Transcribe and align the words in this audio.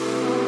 Servus, 0.00 0.39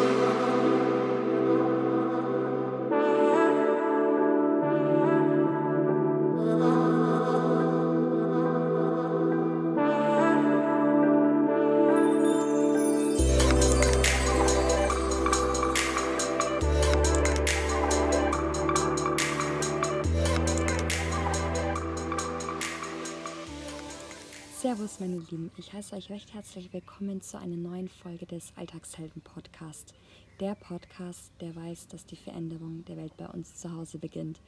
Lieben. 25.33 25.51
Ich 25.57 25.73
heiße 25.73 25.97
euch 25.97 26.11
recht 26.11 26.35
herzlich 26.35 26.75
willkommen 26.75 27.23
zu 27.23 27.39
einer 27.39 27.57
neuen 27.57 27.89
Folge 27.89 28.27
des 28.27 28.53
Alltagshelden 28.55 29.23
Podcast. 29.23 29.95
Der 30.41 30.55
Podcast, 30.55 31.33
der 31.41 31.57
weiß, 31.57 31.89
dass 31.89 32.05
die 32.05 32.17
Veränderung 32.17 32.85
der 32.85 32.99
Welt 32.99 33.17
bei 33.17 33.27
uns 33.27 33.57
zu 33.57 33.75
Hause 33.75 33.99
beginnt. 33.99 34.41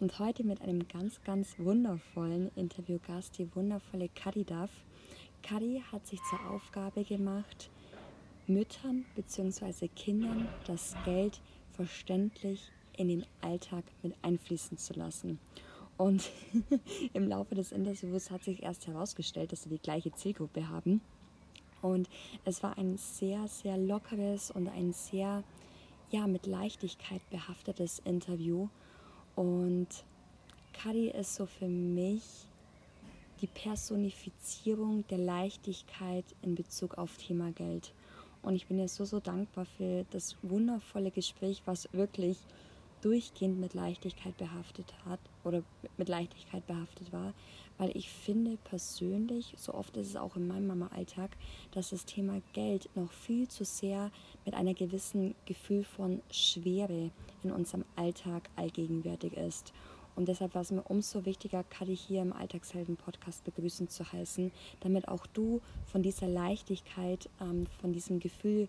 Und 0.00 0.18
heute 0.18 0.42
mit 0.42 0.60
einem 0.60 0.88
ganz, 0.88 1.22
ganz 1.22 1.56
wundervollen 1.58 2.50
Interviewgast, 2.56 3.38
die 3.38 3.54
wundervolle 3.54 4.08
Kadi 4.08 4.42
Duff. 4.42 4.70
Kadi 5.44 5.84
hat 5.92 6.04
sich 6.04 6.20
zur 6.28 6.50
Aufgabe 6.50 7.04
gemacht, 7.04 7.70
Müttern 8.48 9.04
bzw. 9.14 9.86
Kindern 9.86 10.48
das 10.66 10.96
Geld 11.04 11.40
verständlich 11.74 12.72
in 12.96 13.06
den 13.06 13.24
Alltag 13.40 13.84
mit 14.02 14.14
einfließen 14.22 14.78
zu 14.78 14.94
lassen. 14.94 15.38
Und 15.96 16.30
im 17.12 17.28
Laufe 17.28 17.54
des 17.54 17.72
Interviews 17.72 18.30
hat 18.30 18.42
sich 18.42 18.62
erst 18.62 18.86
herausgestellt, 18.86 19.52
dass 19.52 19.62
sie 19.62 19.70
die 19.70 19.78
gleiche 19.78 20.12
Zielgruppe 20.12 20.68
haben. 20.68 21.00
Und 21.82 22.08
es 22.44 22.62
war 22.62 22.78
ein 22.78 22.96
sehr, 22.96 23.46
sehr 23.46 23.76
lockeres 23.76 24.50
und 24.50 24.68
ein 24.68 24.92
sehr, 24.92 25.44
ja, 26.10 26.26
mit 26.26 26.46
Leichtigkeit 26.46 27.20
behaftetes 27.30 28.00
Interview. 28.00 28.68
Und 29.36 29.88
Kadi 30.72 31.10
ist 31.10 31.34
so 31.34 31.46
für 31.46 31.68
mich 31.68 32.22
die 33.40 33.46
Personifizierung 33.46 35.06
der 35.08 35.18
Leichtigkeit 35.18 36.24
in 36.42 36.54
Bezug 36.54 36.96
auf 36.96 37.16
Thema 37.18 37.52
Geld. 37.52 37.92
Und 38.42 38.54
ich 38.54 38.66
bin 38.66 38.78
ihr 38.78 38.88
so, 38.88 39.04
so 39.04 39.20
dankbar 39.20 39.64
für 39.64 40.04
das 40.10 40.36
wundervolle 40.42 41.10
Gespräch, 41.10 41.62
was 41.64 41.88
wirklich 41.92 42.38
durchgehend 43.04 43.60
mit 43.60 43.74
Leichtigkeit 43.74 44.36
behaftet 44.38 44.94
hat 45.04 45.20
oder 45.44 45.62
mit 45.98 46.08
Leichtigkeit 46.08 46.66
behaftet 46.66 47.12
war, 47.12 47.34
weil 47.76 47.94
ich 47.94 48.08
finde 48.08 48.56
persönlich, 48.64 49.54
so 49.58 49.74
oft 49.74 49.96
ist 49.98 50.08
es 50.08 50.16
auch 50.16 50.36
in 50.36 50.48
meinem 50.48 50.68
Mama-Alltag, 50.68 51.36
dass 51.72 51.90
das 51.90 52.06
Thema 52.06 52.40
Geld 52.54 52.88
noch 52.94 53.12
viel 53.12 53.46
zu 53.46 53.64
sehr 53.64 54.10
mit 54.46 54.54
einer 54.54 54.72
gewissen 54.72 55.34
Gefühl 55.44 55.84
von 55.84 56.22
Schwere 56.30 57.10
in 57.42 57.50
unserem 57.50 57.84
Alltag 57.94 58.48
allgegenwärtig 58.56 59.34
ist. 59.34 59.74
Und 60.16 60.28
deshalb 60.28 60.54
war 60.54 60.62
es 60.62 60.70
mir 60.70 60.82
umso 60.82 61.26
wichtiger, 61.26 61.64
Kadi 61.64 61.96
hier 61.96 62.22
im 62.22 62.32
Alltagshelden-Podcast 62.32 63.44
begrüßen 63.44 63.88
zu 63.88 64.10
heißen, 64.12 64.50
damit 64.80 65.08
auch 65.08 65.26
du 65.26 65.60
von 65.84 66.02
dieser 66.02 66.28
Leichtigkeit, 66.28 67.28
ähm, 67.40 67.66
von 67.80 67.92
diesem 67.92 68.20
Gefühl 68.20 68.68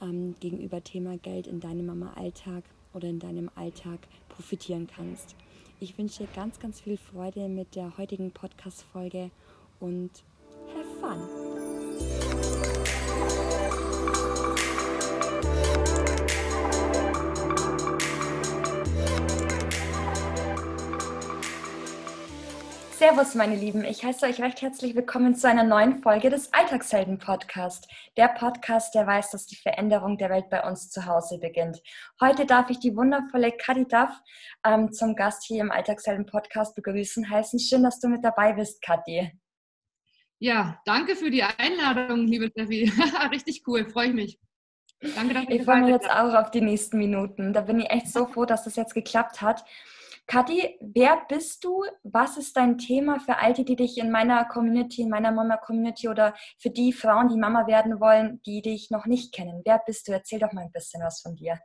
ähm, 0.00 0.36
gegenüber 0.40 0.82
Thema 0.82 1.18
Geld 1.18 1.46
in 1.46 1.60
deinem 1.60 1.86
Mama-Alltag 1.86 2.62
oder 2.96 3.08
in 3.08 3.20
deinem 3.20 3.50
Alltag 3.54 4.00
profitieren 4.28 4.88
kannst. 4.88 5.36
Ich 5.78 5.96
wünsche 5.98 6.24
dir 6.24 6.28
ganz, 6.34 6.58
ganz 6.58 6.80
viel 6.80 6.96
Freude 6.96 7.48
mit 7.48 7.76
der 7.76 7.96
heutigen 7.98 8.30
Podcast-Folge 8.32 9.30
und 9.78 10.10
have 10.74 10.88
fun! 11.00 12.25
Servus, 23.06 23.36
meine 23.36 23.54
Lieben. 23.54 23.84
Ich 23.84 24.04
heiße 24.04 24.26
euch 24.26 24.42
recht 24.42 24.62
herzlich 24.62 24.96
willkommen 24.96 25.36
zu 25.36 25.48
einer 25.48 25.62
neuen 25.62 26.02
Folge 26.02 26.28
des 26.28 26.52
Alltagshelden 26.52 27.20
Podcast. 27.20 27.86
Der 28.16 28.26
Podcast, 28.26 28.96
der 28.96 29.06
weiß, 29.06 29.30
dass 29.30 29.46
die 29.46 29.54
Veränderung 29.54 30.18
der 30.18 30.28
Welt 30.28 30.50
bei 30.50 30.68
uns 30.68 30.90
zu 30.90 31.06
Hause 31.06 31.38
beginnt. 31.38 31.80
Heute 32.20 32.46
darf 32.46 32.68
ich 32.68 32.80
die 32.80 32.96
wundervolle 32.96 33.52
Kadi 33.52 33.86
Duff 33.86 34.10
ähm, 34.64 34.92
zum 34.92 35.14
Gast 35.14 35.44
hier 35.44 35.60
im 35.60 35.70
Alltagshelden 35.70 36.26
Podcast 36.26 36.74
begrüßen 36.74 37.30
heißen. 37.30 37.60
Schön, 37.60 37.84
dass 37.84 38.00
du 38.00 38.08
mit 38.08 38.24
dabei 38.24 38.54
bist, 38.54 38.82
Kadi. 38.82 39.30
Ja, 40.40 40.80
danke 40.84 41.14
für 41.14 41.30
die 41.30 41.44
Einladung, 41.44 42.26
liebe 42.26 42.48
Steffi. 42.50 42.92
Richtig 43.30 43.62
cool, 43.68 43.88
freue 43.88 44.08
ich 44.08 44.14
mich. 44.14 44.40
Danke, 45.14 45.34
dass 45.34 45.44
ich 45.48 45.62
freue 45.62 45.82
mich 45.82 45.90
jetzt 45.90 46.10
auch 46.10 46.34
auf 46.34 46.50
die 46.50 46.60
nächsten 46.60 46.98
Minuten. 46.98 47.52
Da 47.52 47.60
bin 47.60 47.78
ich 47.78 47.88
echt 47.88 48.08
so 48.08 48.26
froh, 48.26 48.46
dass 48.46 48.64
das 48.64 48.74
jetzt 48.74 48.94
geklappt 48.94 49.42
hat. 49.42 49.64
Kathi, 50.28 50.76
wer 50.80 51.24
bist 51.28 51.62
du? 51.62 51.84
Was 52.02 52.36
ist 52.36 52.56
dein 52.56 52.78
Thema 52.78 53.20
für 53.20 53.38
Alte, 53.38 53.64
die 53.64 53.76
dich 53.76 53.96
in 53.96 54.10
meiner 54.10 54.44
Community, 54.44 55.02
in 55.02 55.08
meiner 55.08 55.30
Mama-Community 55.30 56.08
oder 56.08 56.34
für 56.58 56.70
die 56.70 56.92
Frauen, 56.92 57.28
die 57.28 57.38
Mama 57.38 57.68
werden 57.68 58.00
wollen, 58.00 58.40
die 58.44 58.60
dich 58.60 58.90
noch 58.90 59.06
nicht 59.06 59.32
kennen? 59.32 59.62
Wer 59.64 59.80
bist 59.86 60.08
du? 60.08 60.12
Erzähl 60.12 60.40
doch 60.40 60.52
mal 60.52 60.62
ein 60.62 60.72
bisschen 60.72 61.00
was 61.00 61.20
von 61.20 61.36
dir. 61.36 61.60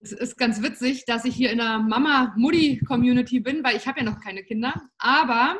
Es 0.00 0.12
ist 0.12 0.36
ganz 0.36 0.62
witzig, 0.62 1.06
dass 1.06 1.24
ich 1.24 1.34
hier 1.34 1.50
in 1.50 1.58
der 1.58 1.78
Mama-Mutti-Community 1.78 3.40
bin, 3.40 3.64
weil 3.64 3.76
ich 3.76 3.88
habe 3.88 3.98
ja 3.98 4.04
noch 4.04 4.20
keine 4.20 4.44
Kinder. 4.44 4.74
Aber 4.98 5.56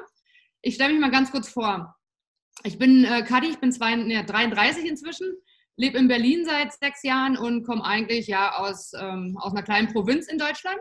ich 0.62 0.76
stelle 0.76 0.92
mich 0.92 1.00
mal 1.00 1.10
ganz 1.10 1.32
kurz 1.32 1.48
vor. 1.48 1.96
Ich 2.62 2.78
bin 2.78 3.04
äh, 3.04 3.24
Kadi, 3.24 3.48
ich 3.48 3.58
bin 3.58 3.72
zwei, 3.72 3.96
ne, 3.96 4.24
33 4.24 4.84
inzwischen, 4.84 5.26
lebe 5.76 5.98
in 5.98 6.06
Berlin 6.06 6.44
seit 6.44 6.72
sechs 6.72 7.02
Jahren 7.02 7.36
und 7.36 7.64
komme 7.64 7.84
eigentlich 7.84 8.28
ja 8.28 8.58
aus, 8.58 8.92
ähm, 8.92 9.36
aus 9.40 9.52
einer 9.52 9.64
kleinen 9.64 9.92
Provinz 9.92 10.28
in 10.28 10.38
Deutschland 10.38 10.78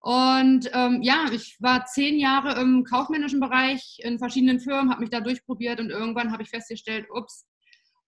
und 0.00 0.70
ähm, 0.72 1.02
ja, 1.02 1.26
ich 1.32 1.56
war 1.60 1.84
zehn 1.86 2.18
Jahre 2.18 2.60
im 2.60 2.84
kaufmännischen 2.84 3.40
Bereich 3.40 3.98
in 4.02 4.18
verschiedenen 4.18 4.60
Firmen, 4.60 4.90
habe 4.90 5.00
mich 5.00 5.10
da 5.10 5.20
durchprobiert 5.20 5.80
und 5.80 5.90
irgendwann 5.90 6.32
habe 6.32 6.42
ich 6.42 6.50
festgestellt, 6.50 7.06
ups, 7.10 7.46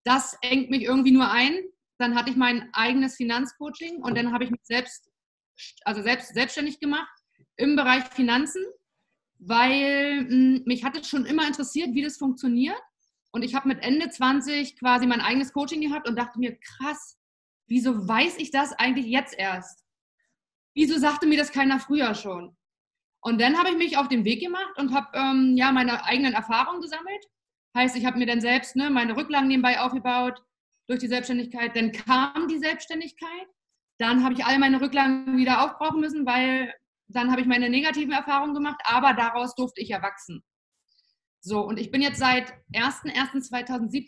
das 0.05 0.37
engt 0.41 0.71
mich 0.71 0.83
irgendwie 0.83 1.11
nur 1.11 1.31
ein. 1.31 1.59
Dann 1.99 2.15
hatte 2.15 2.31
ich 2.31 2.37
mein 2.37 2.71
eigenes 2.73 3.17
Finanzcoaching 3.17 4.03
und 4.03 4.17
dann 4.17 4.33
habe 4.33 4.45
ich 4.45 4.51
mich 4.51 4.61
selbst, 4.63 5.11
also 5.85 6.03
selbst 6.03 6.33
selbstständig 6.33 6.81
gemacht 6.81 7.11
im 7.57 7.77
Bereich 7.77 8.05
Finanzen, 8.05 8.65
weil 9.39 10.23
mh, 10.23 10.29
hm, 10.29 10.63
mich 10.65 10.85
hat 10.85 10.97
es 10.97 11.09
schon 11.09 11.27
immer 11.27 11.47
interessiert, 11.47 11.93
wie 11.93 12.03
das 12.03 12.17
funktioniert. 12.17 12.81
Und 13.33 13.43
ich 13.43 13.55
habe 13.55 13.69
mit 13.69 13.83
Ende 13.83 14.09
20 14.09 14.79
quasi 14.79 15.07
mein 15.07 15.21
eigenes 15.21 15.53
Coaching 15.53 15.81
gehabt 15.81 16.09
und 16.09 16.17
dachte 16.17 16.39
mir, 16.39 16.57
krass, 16.59 17.19
wieso 17.67 18.09
weiß 18.09 18.39
ich 18.39 18.51
das 18.51 18.73
eigentlich 18.73 19.07
jetzt 19.07 19.35
erst? 19.37 19.85
Wieso 20.75 20.99
sagte 20.99 21.27
mir 21.27 21.39
das 21.39 21.53
keiner 21.53 21.81
früher 21.81 22.15
schon? 22.15 22.57
Und 23.23 23.41
dann 23.41 23.59
habe 23.59 23.71
ich 23.71 23.77
mich 23.77 23.97
auf 23.99 24.09
den 24.09 24.25
Weg 24.25 24.41
gemacht 24.41 24.79
und 24.79 24.95
habe 24.95 25.09
ähm, 25.15 25.57
ja 25.57 25.73
meine 25.73 26.05
eigenen 26.05 26.33
Erfahrungen 26.33 26.81
gesammelt. 26.81 27.25
Heißt, 27.77 27.97
ich 27.97 28.07
habe 28.07 28.19
mir 28.19 28.27
dann 28.27 28.41
selbst 28.41 28.77
ne, 28.77 28.91
meine 28.91 29.17
Rücklagen 29.17 29.49
nebenbei 29.49 29.81
aufgebaut 29.81 30.43
durch 30.89 31.01
die 31.01 31.09
Selbstständigkeit. 31.09 31.77
Dann 31.77 31.93
kam 31.93 32.49
die 32.49 32.59
Selbstständigkeit. 32.59 33.47
Dann 33.99 34.25
habe 34.25 34.35
ich 34.35 34.45
all 34.45 34.59
meine 34.59 34.81
Rücklagen 34.81 35.37
wieder 35.37 35.63
aufbrauchen 35.65 36.01
müssen, 36.01 36.25
weil 36.27 36.75
dann 37.09 37.31
habe 37.31 37.43
ich 37.43 37.47
meine 37.47 37.69
negativen 37.69 38.13
Erfahrungen 38.13 38.55
gemacht, 38.55 38.81
aber 38.85 39.13
daraus 39.13 39.55
durfte 39.55 39.83
ich 39.83 39.91
erwachsen. 39.91 40.43
So, 41.41 41.61
und 41.61 41.79
ich 41.79 41.91
bin 41.91 42.03
jetzt 42.03 42.19
seit 42.19 42.53
01.01.2017 42.73 44.05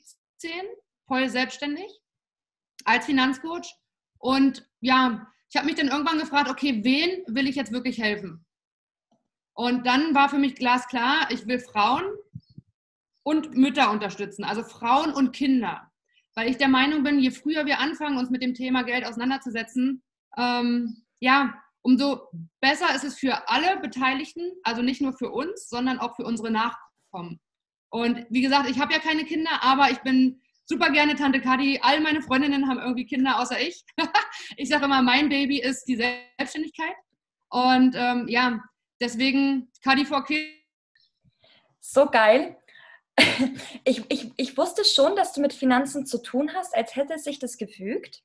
voll 1.06 1.28
selbstständig 1.28 2.00
als 2.84 3.06
Finanzcoach. 3.06 3.74
Und 4.18 4.68
ja, 4.80 5.31
ich 5.52 5.58
habe 5.58 5.66
mich 5.66 5.76
dann 5.76 5.88
irgendwann 5.88 6.18
gefragt, 6.18 6.48
okay, 6.48 6.82
wen 6.82 7.22
will 7.26 7.46
ich 7.46 7.56
jetzt 7.56 7.72
wirklich 7.72 8.00
helfen? 8.00 8.46
Und 9.54 9.86
dann 9.86 10.14
war 10.14 10.30
für 10.30 10.38
mich 10.38 10.54
glasklar, 10.54 11.30
ich 11.30 11.46
will 11.46 11.58
Frauen 11.58 12.04
und 13.22 13.54
Mütter 13.54 13.90
unterstützen, 13.90 14.44
also 14.44 14.62
Frauen 14.62 15.12
und 15.12 15.32
Kinder. 15.32 15.92
Weil 16.34 16.48
ich 16.48 16.56
der 16.56 16.68
Meinung 16.68 17.02
bin, 17.02 17.18
je 17.18 17.30
früher 17.30 17.66
wir 17.66 17.80
anfangen, 17.80 18.16
uns 18.16 18.30
mit 18.30 18.42
dem 18.42 18.54
Thema 18.54 18.82
Geld 18.82 19.04
auseinanderzusetzen, 19.04 20.02
ähm, 20.38 21.04
ja, 21.20 21.52
umso 21.82 22.30
besser 22.62 22.94
ist 22.94 23.04
es 23.04 23.18
für 23.18 23.50
alle 23.50 23.78
Beteiligten, 23.80 24.52
also 24.62 24.80
nicht 24.80 25.02
nur 25.02 25.12
für 25.12 25.30
uns, 25.30 25.68
sondern 25.68 25.98
auch 25.98 26.16
für 26.16 26.24
unsere 26.24 26.50
Nachkommen. 26.50 27.40
Und 27.90 28.24
wie 28.30 28.40
gesagt, 28.40 28.70
ich 28.70 28.80
habe 28.80 28.94
ja 28.94 29.00
keine 29.00 29.26
Kinder, 29.26 29.62
aber 29.62 29.90
ich 29.90 29.98
bin 29.98 30.40
super 30.72 30.90
gerne 30.90 31.14
Tante 31.14 31.40
Kadi. 31.40 31.78
All 31.82 32.00
meine 32.00 32.22
Freundinnen 32.22 32.68
haben 32.68 32.78
irgendwie 32.78 33.04
Kinder, 33.04 33.38
außer 33.38 33.60
ich. 33.60 33.84
ich 34.56 34.68
sage 34.68 34.86
immer, 34.86 35.02
mein 35.02 35.28
Baby 35.28 35.60
ist 35.60 35.84
die 35.84 35.96
Selbstständigkeit. 35.96 36.94
Und 37.50 37.94
ähm, 37.94 38.26
ja, 38.28 38.60
deswegen 39.00 39.70
Kadi 39.84 40.06
for 40.06 40.24
Kids. 40.24 40.50
So 41.80 42.06
geil. 42.06 42.56
Ich, 43.84 44.02
ich, 44.08 44.32
ich 44.36 44.56
wusste 44.56 44.84
schon, 44.84 45.16
dass 45.16 45.32
du 45.32 45.40
mit 45.40 45.52
Finanzen 45.52 46.06
zu 46.06 46.22
tun 46.22 46.52
hast, 46.54 46.74
als 46.74 46.96
hätte 46.96 47.18
sich 47.18 47.38
das 47.38 47.58
gefügt. 47.58 48.22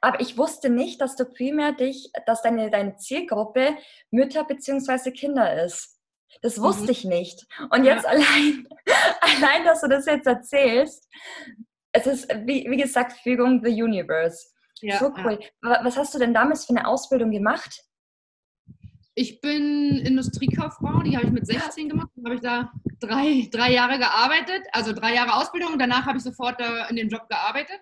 Aber 0.00 0.20
ich 0.20 0.36
wusste 0.36 0.68
nicht, 0.68 1.00
dass 1.00 1.16
du 1.16 1.24
primär 1.24 1.72
dich, 1.72 2.10
dass 2.26 2.42
deine, 2.42 2.70
deine 2.70 2.96
Zielgruppe 2.96 3.76
Mütter 4.10 4.44
bzw. 4.44 5.12
Kinder 5.12 5.64
ist. 5.64 5.96
Das 6.42 6.60
wusste 6.60 6.84
mhm. 6.84 6.90
ich 6.90 7.04
nicht. 7.04 7.46
Und 7.70 7.84
jetzt 7.84 8.04
ja. 8.04 8.10
allein, 8.10 8.68
allein, 9.20 9.64
dass 9.64 9.80
du 9.80 9.88
das 9.88 10.06
jetzt 10.06 10.26
erzählst, 10.26 11.08
es 11.92 12.06
ist, 12.06 12.28
wie, 12.44 12.66
wie 12.68 12.76
gesagt, 12.76 13.12
Fügung 13.22 13.62
the 13.64 13.82
Universe. 13.82 14.46
Ja, 14.80 14.98
so 14.98 15.12
cool. 15.24 15.38
Ja. 15.62 15.80
Was 15.82 15.96
hast 15.96 16.14
du 16.14 16.18
denn 16.18 16.34
damals 16.34 16.66
für 16.66 16.76
eine 16.76 16.86
Ausbildung 16.86 17.30
gemacht? 17.30 17.82
Ich 19.14 19.40
bin 19.40 19.96
Industriekauffrau, 20.04 21.00
die 21.00 21.16
habe 21.16 21.26
ich 21.26 21.32
mit 21.32 21.46
16 21.46 21.88
gemacht. 21.88 22.10
Dann 22.14 22.24
habe 22.26 22.34
ich 22.34 22.42
da 22.42 22.70
drei, 23.00 23.48
drei 23.50 23.72
Jahre 23.72 23.98
gearbeitet, 23.98 24.66
also 24.72 24.92
drei 24.92 25.14
Jahre 25.14 25.34
Ausbildung. 25.34 25.78
Danach 25.78 26.04
habe 26.04 26.18
ich 26.18 26.24
sofort 26.24 26.60
äh, 26.60 26.90
in 26.90 26.96
den 26.96 27.08
Job 27.08 27.26
gearbeitet. 27.30 27.80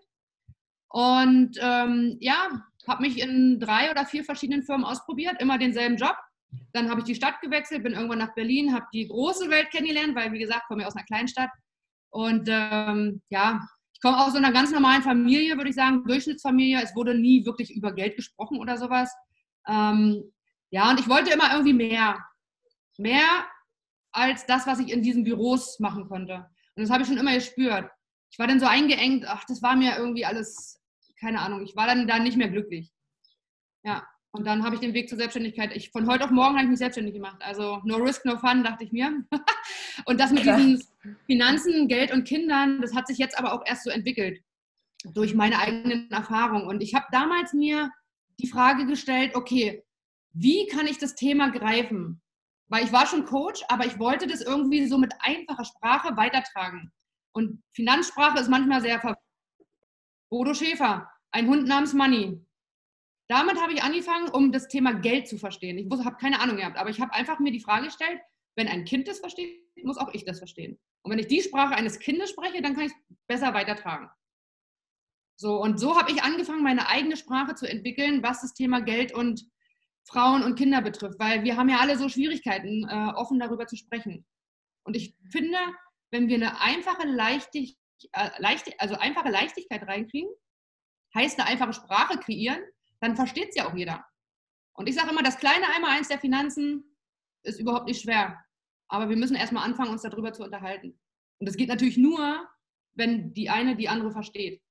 Und 0.88 1.58
ähm, 1.60 2.18
ja, 2.20 2.62
habe 2.86 3.02
mich 3.02 3.20
in 3.20 3.58
drei 3.58 3.90
oder 3.90 4.06
vier 4.06 4.22
verschiedenen 4.22 4.62
Firmen 4.62 4.84
ausprobiert, 4.84 5.40
immer 5.40 5.58
denselben 5.58 5.96
Job. 5.96 6.16
Dann 6.72 6.90
habe 6.90 7.00
ich 7.00 7.06
die 7.06 7.14
Stadt 7.14 7.40
gewechselt, 7.40 7.82
bin 7.82 7.92
irgendwann 7.92 8.18
nach 8.18 8.34
Berlin, 8.34 8.74
habe 8.74 8.86
die 8.92 9.08
große 9.08 9.48
Welt 9.50 9.70
kennengelernt, 9.70 10.14
weil, 10.14 10.32
wie 10.32 10.38
gesagt, 10.38 10.66
komme 10.66 10.82
ich 10.82 10.86
aus 10.86 10.96
einer 10.96 11.04
Kleinstadt. 11.04 11.50
Und 12.10 12.48
ähm, 12.50 13.22
ja, 13.28 13.60
ich 13.92 14.00
komme 14.00 14.18
aus 14.18 14.32
so 14.32 14.38
einer 14.38 14.52
ganz 14.52 14.70
normalen 14.70 15.02
Familie, 15.02 15.56
würde 15.56 15.70
ich 15.70 15.76
sagen, 15.76 16.04
Durchschnittsfamilie. 16.04 16.82
Es 16.82 16.94
wurde 16.94 17.14
nie 17.14 17.44
wirklich 17.44 17.74
über 17.74 17.92
Geld 17.92 18.16
gesprochen 18.16 18.58
oder 18.58 18.78
sowas. 18.78 19.12
Ähm, 19.66 20.32
ja, 20.70 20.90
und 20.90 21.00
ich 21.00 21.08
wollte 21.08 21.32
immer 21.32 21.52
irgendwie 21.52 21.72
mehr. 21.72 22.24
Mehr 22.98 23.46
als 24.12 24.46
das, 24.46 24.66
was 24.66 24.78
ich 24.78 24.90
in 24.92 25.02
diesen 25.02 25.24
Büros 25.24 25.80
machen 25.80 26.08
konnte. 26.08 26.46
Und 26.76 26.82
das 26.82 26.90
habe 26.90 27.02
ich 27.02 27.08
schon 27.08 27.18
immer 27.18 27.34
gespürt. 27.34 27.90
Ich 28.30 28.38
war 28.38 28.46
dann 28.46 28.60
so 28.60 28.66
eingeengt, 28.66 29.26
ach, 29.26 29.44
das 29.44 29.62
war 29.62 29.76
mir 29.76 29.96
irgendwie 29.96 30.24
alles, 30.24 30.80
keine 31.20 31.40
Ahnung, 31.40 31.62
ich 31.62 31.76
war 31.76 31.86
dann 31.86 32.06
da 32.06 32.18
nicht 32.18 32.36
mehr 32.36 32.48
glücklich. 32.48 32.92
Ja, 33.84 34.06
und 34.34 34.44
dann 34.44 34.64
habe 34.64 34.74
ich 34.74 34.80
den 34.80 34.94
Weg 34.94 35.08
zur 35.08 35.16
Selbstständigkeit. 35.16 35.74
Ich, 35.76 35.90
von 35.90 36.08
heute 36.08 36.24
auf 36.24 36.32
morgen 36.32 36.56
habe 36.56 36.64
ich 36.64 36.70
mich 36.70 36.80
selbstständig 36.80 37.14
gemacht. 37.14 37.36
Also 37.38 37.80
no 37.84 37.96
risk, 37.98 38.24
no 38.24 38.36
fun, 38.36 38.64
dachte 38.64 38.82
ich 38.82 38.90
mir. 38.90 39.24
und 40.06 40.18
das 40.18 40.32
mit 40.32 40.42
Klar. 40.42 40.56
diesen 40.56 40.84
Finanzen, 41.26 41.86
Geld 41.86 42.12
und 42.12 42.24
Kindern, 42.24 42.80
das 42.80 42.96
hat 42.96 43.06
sich 43.06 43.18
jetzt 43.18 43.38
aber 43.38 43.52
auch 43.52 43.62
erst 43.64 43.84
so 43.84 43.90
entwickelt 43.90 44.42
durch 45.04 45.36
meine 45.36 45.60
eigenen 45.60 46.10
Erfahrungen. 46.10 46.66
Und 46.66 46.82
ich 46.82 46.96
habe 46.96 47.06
damals 47.12 47.52
mir 47.52 47.92
die 48.40 48.48
Frage 48.48 48.86
gestellt, 48.86 49.36
okay, 49.36 49.84
wie 50.32 50.66
kann 50.66 50.88
ich 50.88 50.98
das 50.98 51.14
Thema 51.14 51.50
greifen? 51.50 52.20
Weil 52.66 52.82
ich 52.82 52.92
war 52.92 53.06
schon 53.06 53.26
Coach, 53.26 53.62
aber 53.68 53.86
ich 53.86 54.00
wollte 54.00 54.26
das 54.26 54.40
irgendwie 54.40 54.88
so 54.88 54.98
mit 54.98 55.12
einfacher 55.20 55.64
Sprache 55.64 56.16
weitertragen. 56.16 56.90
Und 57.32 57.62
Finanzsprache 57.72 58.40
ist 58.40 58.50
manchmal 58.50 58.80
sehr 58.80 59.00
ver 59.00 59.16
Bodo 60.28 60.54
Schäfer, 60.54 61.08
ein 61.30 61.46
Hund 61.46 61.68
namens 61.68 61.92
Money. 61.92 62.44
Damit 63.28 63.60
habe 63.60 63.72
ich 63.72 63.82
angefangen, 63.82 64.28
um 64.28 64.52
das 64.52 64.68
Thema 64.68 64.92
Geld 64.92 65.28
zu 65.28 65.38
verstehen. 65.38 65.78
Ich 65.78 66.04
habe 66.04 66.16
keine 66.16 66.40
Ahnung 66.40 66.56
gehabt, 66.56 66.76
aber 66.76 66.90
ich 66.90 67.00
habe 67.00 67.14
einfach 67.14 67.38
mir 67.38 67.52
die 67.52 67.60
Frage 67.60 67.86
gestellt, 67.86 68.20
wenn 68.56 68.68
ein 68.68 68.84
Kind 68.84 69.08
das 69.08 69.20
versteht, 69.20 69.60
muss 69.82 69.98
auch 69.98 70.12
ich 70.12 70.24
das 70.24 70.38
verstehen. 70.38 70.78
Und 71.02 71.10
wenn 71.10 71.18
ich 71.18 71.26
die 71.26 71.42
Sprache 71.42 71.74
eines 71.74 71.98
Kindes 71.98 72.30
spreche, 72.30 72.62
dann 72.62 72.74
kann 72.74 72.86
ich 72.86 72.92
es 72.92 73.16
besser 73.26 73.54
weitertragen. 73.54 74.08
So, 75.36 75.60
und 75.60 75.80
so 75.80 75.98
habe 75.98 76.12
ich 76.12 76.22
angefangen, 76.22 76.62
meine 76.62 76.88
eigene 76.88 77.16
Sprache 77.16 77.54
zu 77.54 77.68
entwickeln, 77.68 78.22
was 78.22 78.42
das 78.42 78.54
Thema 78.54 78.80
Geld 78.80 79.12
und 79.12 79.44
Frauen 80.06 80.42
und 80.42 80.56
Kinder 80.56 80.80
betrifft, 80.80 81.18
weil 81.18 81.44
wir 81.44 81.56
haben 81.56 81.68
ja 81.68 81.78
alle 81.78 81.96
so 81.96 82.08
Schwierigkeiten, 82.08 82.86
äh, 82.88 83.12
offen 83.16 83.38
darüber 83.40 83.66
zu 83.66 83.76
sprechen. 83.76 84.24
Und 84.84 84.96
ich 84.96 85.16
finde, 85.30 85.58
wenn 86.10 86.28
wir 86.28 86.36
eine 86.36 86.60
einfache, 86.60 87.06
Leichtig, 87.06 87.78
äh, 88.12 88.30
also 88.78 88.94
einfache 88.96 89.30
Leichtigkeit 89.30 89.82
reinkriegen, 89.82 90.30
heißt 91.14 91.40
eine 91.40 91.48
einfache 91.48 91.72
Sprache 91.72 92.18
kreieren, 92.18 92.60
dann 93.04 93.16
versteht 93.16 93.50
es 93.50 93.56
ja 93.56 93.68
auch 93.68 93.74
jeder. 93.74 94.04
Und 94.72 94.88
ich 94.88 94.94
sage 94.94 95.10
immer, 95.10 95.22
das 95.22 95.38
kleine 95.38 95.66
Einmaleins 95.74 96.08
der 96.08 96.18
Finanzen 96.18 96.84
ist 97.42 97.60
überhaupt 97.60 97.86
nicht 97.86 98.02
schwer. 98.02 98.42
Aber 98.88 99.08
wir 99.08 99.16
müssen 99.16 99.36
erstmal 99.36 99.64
anfangen, 99.64 99.90
uns 99.90 100.02
darüber 100.02 100.32
zu 100.32 100.42
unterhalten. 100.42 100.98
Und 101.38 101.48
das 101.48 101.56
geht 101.56 101.68
natürlich 101.68 101.96
nur, 101.96 102.48
wenn 102.94 103.32
die 103.34 103.50
eine 103.50 103.76
die 103.76 103.88
andere 103.88 104.10
versteht. 104.10 104.62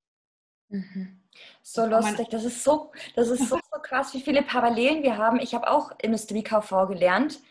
Mhm. 0.70 1.22
So 1.62 1.86
lustig, 1.86 2.30
das 2.30 2.46
ist 2.46 2.64
so, 2.64 2.92
das 3.16 3.30
ist 3.30 3.50
so, 3.50 3.58
so 3.72 3.82
krass, 3.82 4.14
wie 4.14 4.22
viele 4.22 4.44
Parallelen 4.44 5.04
wir 5.04 5.18
haben. 5.18 5.40
Ich 5.40 5.54
habe 5.54 5.70
auch 5.70 5.92
Industriekauffrau 6.02 6.88
gelernt. 6.88 7.42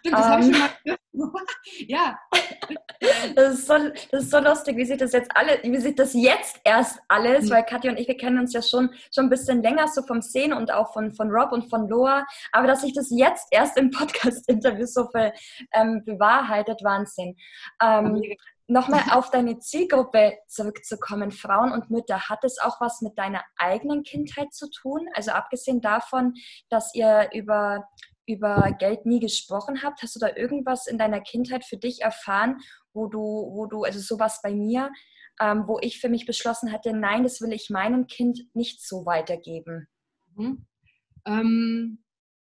Stimmt, 0.00 0.16
das 0.16 0.26
ähm, 0.26 0.32
habe 0.32 0.42
ich 0.42 0.56
schon 0.56 1.32
mal 1.32 1.42
Ja. 1.86 2.18
Das 3.34 3.54
ist, 3.54 3.66
so, 3.66 3.74
das 4.12 4.22
ist 4.22 4.30
so 4.30 4.38
lustig, 4.38 4.76
wie 4.76 4.84
sich 4.84 4.96
das 4.96 5.12
jetzt 5.12 5.30
alle, 5.34 5.58
wie 5.64 5.76
sich 5.78 5.96
das 5.96 6.14
jetzt 6.14 6.60
erst 6.62 7.00
alles, 7.08 7.46
mhm. 7.46 7.50
weil 7.50 7.64
Katja 7.64 7.90
und 7.90 7.98
ich, 7.98 8.06
wir 8.06 8.16
kennen 8.16 8.38
uns 8.38 8.52
ja 8.52 8.62
schon, 8.62 8.90
schon 9.12 9.24
ein 9.24 9.30
bisschen 9.30 9.60
länger 9.60 9.88
so 9.88 10.02
vom 10.02 10.22
Sehen 10.22 10.52
und 10.52 10.72
auch 10.72 10.92
von, 10.92 11.12
von 11.12 11.28
Rob 11.28 11.50
und 11.50 11.68
von 11.68 11.88
Loa, 11.88 12.24
aber 12.52 12.68
dass 12.68 12.82
sich 12.82 12.92
das 12.94 13.10
jetzt 13.10 13.48
erst 13.50 13.76
im 13.76 13.90
Podcast-Interview 13.90 14.86
so 14.86 15.08
viel 15.08 15.32
ähm, 15.72 16.04
bewahrheitet, 16.04 16.84
Wahnsinn. 16.84 17.36
Ähm, 17.82 18.22
Nochmal 18.68 19.02
auf 19.10 19.30
deine 19.30 19.58
Zielgruppe 19.58 20.38
zurückzukommen, 20.46 21.30
Frauen 21.30 21.72
und 21.72 21.90
Mütter, 21.90 22.30
hat 22.30 22.42
es 22.42 22.58
auch 22.58 22.80
was 22.80 23.02
mit 23.02 23.18
deiner 23.18 23.42
eigenen 23.56 24.02
Kindheit 24.02 24.54
zu 24.54 24.70
tun? 24.70 25.08
Also 25.14 25.32
abgesehen 25.32 25.82
davon, 25.82 26.34
dass 26.70 26.94
ihr 26.94 27.28
über, 27.34 27.86
über 28.32 28.74
Geld 28.78 29.06
nie 29.06 29.20
gesprochen 29.20 29.82
habt, 29.82 30.02
hast 30.02 30.16
du 30.16 30.20
da 30.20 30.34
irgendwas 30.34 30.86
in 30.86 30.98
deiner 30.98 31.20
Kindheit 31.20 31.64
für 31.64 31.76
dich 31.76 32.02
erfahren, 32.02 32.58
wo 32.92 33.06
du, 33.06 33.20
wo 33.20 33.66
du, 33.66 33.84
also 33.84 34.00
sowas 34.00 34.40
bei 34.42 34.54
mir, 34.54 34.90
ähm, 35.40 35.64
wo 35.66 35.78
ich 35.80 36.00
für 36.00 36.08
mich 36.08 36.26
beschlossen 36.26 36.72
hatte, 36.72 36.92
nein, 36.92 37.22
das 37.22 37.40
will 37.40 37.52
ich 37.52 37.70
meinem 37.70 38.06
Kind 38.06 38.42
nicht 38.54 38.86
so 38.86 39.06
weitergeben? 39.06 39.88
Mhm. 40.36 40.66
Ähm, 41.26 42.04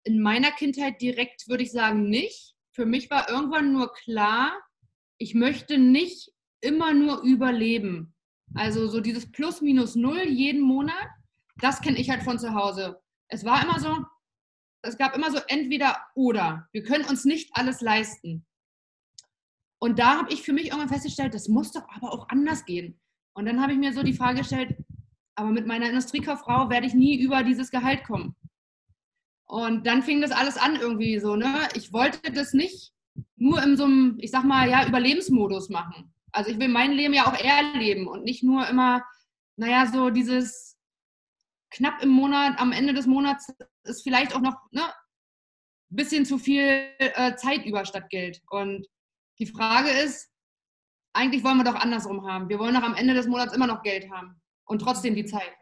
in 0.03 0.21
meiner 0.21 0.51
Kindheit 0.51 1.01
direkt 1.01 1.47
würde 1.47 1.63
ich 1.63 1.71
sagen 1.71 2.09
nicht. 2.09 2.55
Für 2.71 2.85
mich 2.85 3.09
war 3.09 3.29
irgendwann 3.29 3.71
nur 3.71 3.93
klar, 3.93 4.51
ich 5.17 5.35
möchte 5.35 5.77
nicht 5.77 6.31
immer 6.61 6.93
nur 6.93 7.21
überleben. 7.21 8.15
Also 8.55 8.87
so 8.87 8.99
dieses 8.99 9.31
Plus, 9.31 9.61
Minus, 9.61 9.95
Null 9.95 10.23
jeden 10.27 10.61
Monat, 10.61 11.07
das 11.57 11.81
kenne 11.81 11.97
ich 11.97 12.09
halt 12.09 12.23
von 12.23 12.39
zu 12.39 12.53
Hause. 12.53 12.99
Es 13.27 13.45
war 13.45 13.63
immer 13.63 13.79
so, 13.79 14.05
es 14.83 14.97
gab 14.97 15.15
immer 15.15 15.31
so 15.31 15.39
entweder 15.47 15.97
oder. 16.13 16.67
Wir 16.71 16.83
können 16.83 17.05
uns 17.05 17.25
nicht 17.25 17.49
alles 17.53 17.81
leisten. 17.81 18.45
Und 19.79 19.99
da 19.99 20.17
habe 20.17 20.31
ich 20.31 20.43
für 20.43 20.53
mich 20.53 20.67
irgendwann 20.67 20.89
festgestellt, 20.89 21.33
das 21.33 21.47
muss 21.47 21.71
doch 21.71 21.87
aber 21.89 22.11
auch 22.13 22.29
anders 22.29 22.65
gehen. 22.65 22.99
Und 23.33 23.45
dann 23.45 23.61
habe 23.61 23.73
ich 23.73 23.79
mir 23.79 23.93
so 23.93 24.03
die 24.03 24.13
Frage 24.13 24.39
gestellt, 24.39 24.77
aber 25.35 25.49
mit 25.49 25.65
meiner 25.65 25.89
Industriekauffrau 25.89 26.69
werde 26.69 26.85
ich 26.87 26.93
nie 26.93 27.19
über 27.19 27.43
dieses 27.43 27.71
Gehalt 27.71 28.03
kommen. 28.03 28.35
Und 29.45 29.87
dann 29.87 30.03
fing 30.03 30.21
das 30.21 30.31
alles 30.31 30.57
an 30.57 30.75
irgendwie 30.75 31.19
so, 31.19 31.35
ne? 31.35 31.67
Ich 31.75 31.91
wollte 31.91 32.31
das 32.31 32.53
nicht 32.53 32.93
nur 33.35 33.61
in 33.61 33.75
so 33.77 33.85
einem, 33.85 34.17
ich 34.19 34.31
sag 34.31 34.43
mal, 34.43 34.69
ja, 34.69 34.87
Überlebensmodus 34.87 35.69
machen. 35.69 36.13
Also 36.31 36.51
ich 36.51 36.59
will 36.59 36.69
mein 36.69 36.91
Leben 36.93 37.13
ja 37.13 37.27
auch 37.27 37.37
eher 37.37 37.73
leben 37.73 38.07
und 38.07 38.23
nicht 38.23 38.43
nur 38.43 38.67
immer, 38.67 39.03
naja, 39.55 39.85
so 39.85 40.09
dieses 40.09 40.77
knapp 41.71 42.01
im 42.01 42.09
Monat, 42.09 42.59
am 42.59 42.71
Ende 42.71 42.93
des 42.93 43.05
Monats 43.05 43.53
ist 43.83 44.03
vielleicht 44.03 44.35
auch 44.35 44.41
noch 44.41 44.55
ne, 44.71 44.83
ein 44.83 45.95
bisschen 45.95 46.25
zu 46.25 46.37
viel 46.37 46.89
äh, 46.97 47.35
Zeit 47.35 47.65
über 47.65 47.85
statt 47.85 48.09
Geld. 48.09 48.41
Und 48.49 48.87
die 49.39 49.45
Frage 49.45 49.89
ist, 49.89 50.29
eigentlich 51.13 51.43
wollen 51.43 51.57
wir 51.57 51.63
doch 51.63 51.75
andersrum 51.75 52.27
haben. 52.27 52.49
Wir 52.49 52.59
wollen 52.59 52.73
doch 52.73 52.83
am 52.83 52.95
Ende 52.95 53.13
des 53.13 53.27
Monats 53.27 53.53
immer 53.53 53.67
noch 53.67 53.83
Geld 53.83 54.09
haben 54.11 54.41
und 54.65 54.79
trotzdem 54.79 55.15
die 55.15 55.25
Zeit. 55.25 55.53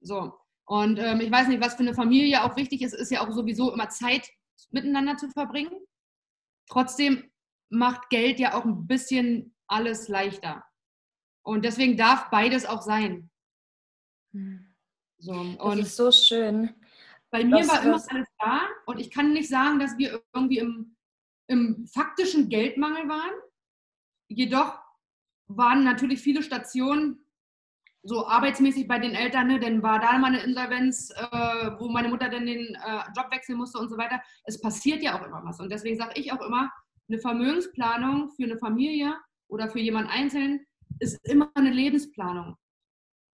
So. 0.00 0.34
Und 0.66 0.98
ähm, 0.98 1.20
ich 1.20 1.30
weiß 1.30 1.48
nicht, 1.48 1.60
was 1.60 1.74
für 1.74 1.80
eine 1.80 1.94
Familie 1.94 2.44
auch 2.44 2.56
wichtig 2.56 2.82
ist, 2.82 2.94
ist 2.94 3.10
ja 3.10 3.20
auch 3.20 3.32
sowieso 3.32 3.72
immer 3.72 3.88
Zeit 3.88 4.28
miteinander 4.70 5.16
zu 5.16 5.28
verbringen. 5.30 5.74
Trotzdem 6.68 7.30
macht 7.70 8.08
Geld 8.10 8.38
ja 8.38 8.54
auch 8.54 8.64
ein 8.64 8.86
bisschen 8.86 9.54
alles 9.66 10.08
leichter. 10.08 10.64
Und 11.42 11.64
deswegen 11.64 11.96
darf 11.96 12.30
beides 12.30 12.64
auch 12.64 12.82
sein. 12.82 13.30
Hm. 14.32 14.74
So, 15.18 15.32
und 15.32 15.78
das 15.78 15.88
ist 15.88 15.96
so 15.96 16.10
schön. 16.10 16.74
Bei 17.34 17.44
mir 17.44 17.66
war 17.66 17.82
immer 17.82 18.00
alles 18.10 18.28
da 18.38 18.60
und 18.86 19.00
ich 19.00 19.10
kann 19.10 19.32
nicht 19.32 19.48
sagen, 19.48 19.80
dass 19.80 19.98
wir 19.98 20.22
irgendwie 20.32 20.58
im, 20.58 20.94
im 21.48 21.84
faktischen 21.88 22.48
Geldmangel 22.48 23.08
waren. 23.08 23.34
Jedoch 24.28 24.78
waren 25.48 25.82
natürlich 25.82 26.20
viele 26.20 26.44
Stationen 26.44 27.26
so 28.04 28.28
arbeitsmäßig 28.28 28.86
bei 28.86 29.00
den 29.00 29.16
Eltern, 29.16 29.48
ne, 29.48 29.58
dann 29.58 29.82
war 29.82 29.98
da 29.98 30.16
mal 30.16 30.28
eine 30.28 30.44
Insolvenz, 30.44 31.10
äh, 31.10 31.70
wo 31.80 31.88
meine 31.88 32.08
Mutter 32.08 32.28
dann 32.28 32.46
den 32.46 32.76
äh, 32.76 33.02
Job 33.16 33.32
wechseln 33.32 33.58
musste 33.58 33.80
und 33.80 33.88
so 33.88 33.98
weiter. 33.98 34.22
Es 34.44 34.60
passiert 34.60 35.02
ja 35.02 35.18
auch 35.18 35.26
immer 35.26 35.42
was. 35.44 35.58
Und 35.58 35.72
deswegen 35.72 35.96
sage 35.96 36.12
ich 36.14 36.30
auch 36.30 36.40
immer, 36.40 36.70
eine 37.08 37.18
Vermögensplanung 37.18 38.30
für 38.30 38.44
eine 38.44 38.58
Familie 38.58 39.12
oder 39.48 39.68
für 39.68 39.80
jemand 39.80 40.08
einzeln 40.08 40.64
ist 41.00 41.18
immer 41.24 41.50
eine 41.56 41.72
Lebensplanung. 41.72 42.54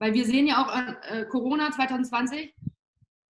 Weil 0.01 0.13
wir 0.13 0.27
sehen 0.27 0.47
ja 0.49 0.63
auch 0.63 1.11
äh, 1.11 1.25
Corona 1.31 1.71
2020, 1.71 2.55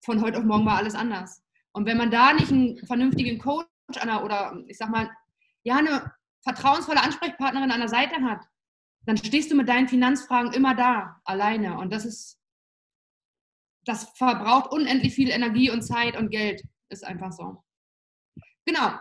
von 0.07 0.23
heute 0.23 0.39
auf 0.39 0.45
morgen 0.45 0.65
war 0.65 0.79
alles 0.79 0.95
anders. 0.95 1.43
Und 1.73 1.85
wenn 1.85 1.99
man 1.99 2.11
da 2.11 2.33
nicht 2.33 2.51
einen 2.51 2.79
vernünftigen 2.87 3.39
Coach 3.39 3.67
oder 3.91 4.65
ich 4.67 4.79
sag 4.79 4.89
mal, 4.89 5.11
ja, 5.63 5.77
eine 5.77 6.15
vertrauensvolle 6.43 7.03
Ansprechpartnerin 7.03 7.71
an 7.71 7.81
der 7.81 7.89
Seite 7.89 8.23
hat, 8.23 8.41
dann 9.05 9.17
stehst 9.17 9.51
du 9.51 9.57
mit 9.57 9.69
deinen 9.69 9.89
Finanzfragen 9.89 10.53
immer 10.53 10.75
da, 10.75 11.21
alleine. 11.25 11.77
Und 11.79 11.93
das 11.93 12.05
ist, 12.05 12.41
das 13.85 14.05
verbraucht 14.17 14.71
unendlich 14.73 15.15
viel 15.15 15.31
Energie 15.31 15.71
und 15.71 15.83
Zeit 15.83 16.17
und 16.17 16.31
Geld. 16.31 16.63
Ist 16.89 17.05
einfach 17.05 17.33
so. 17.33 17.63
Genau. 18.65 18.93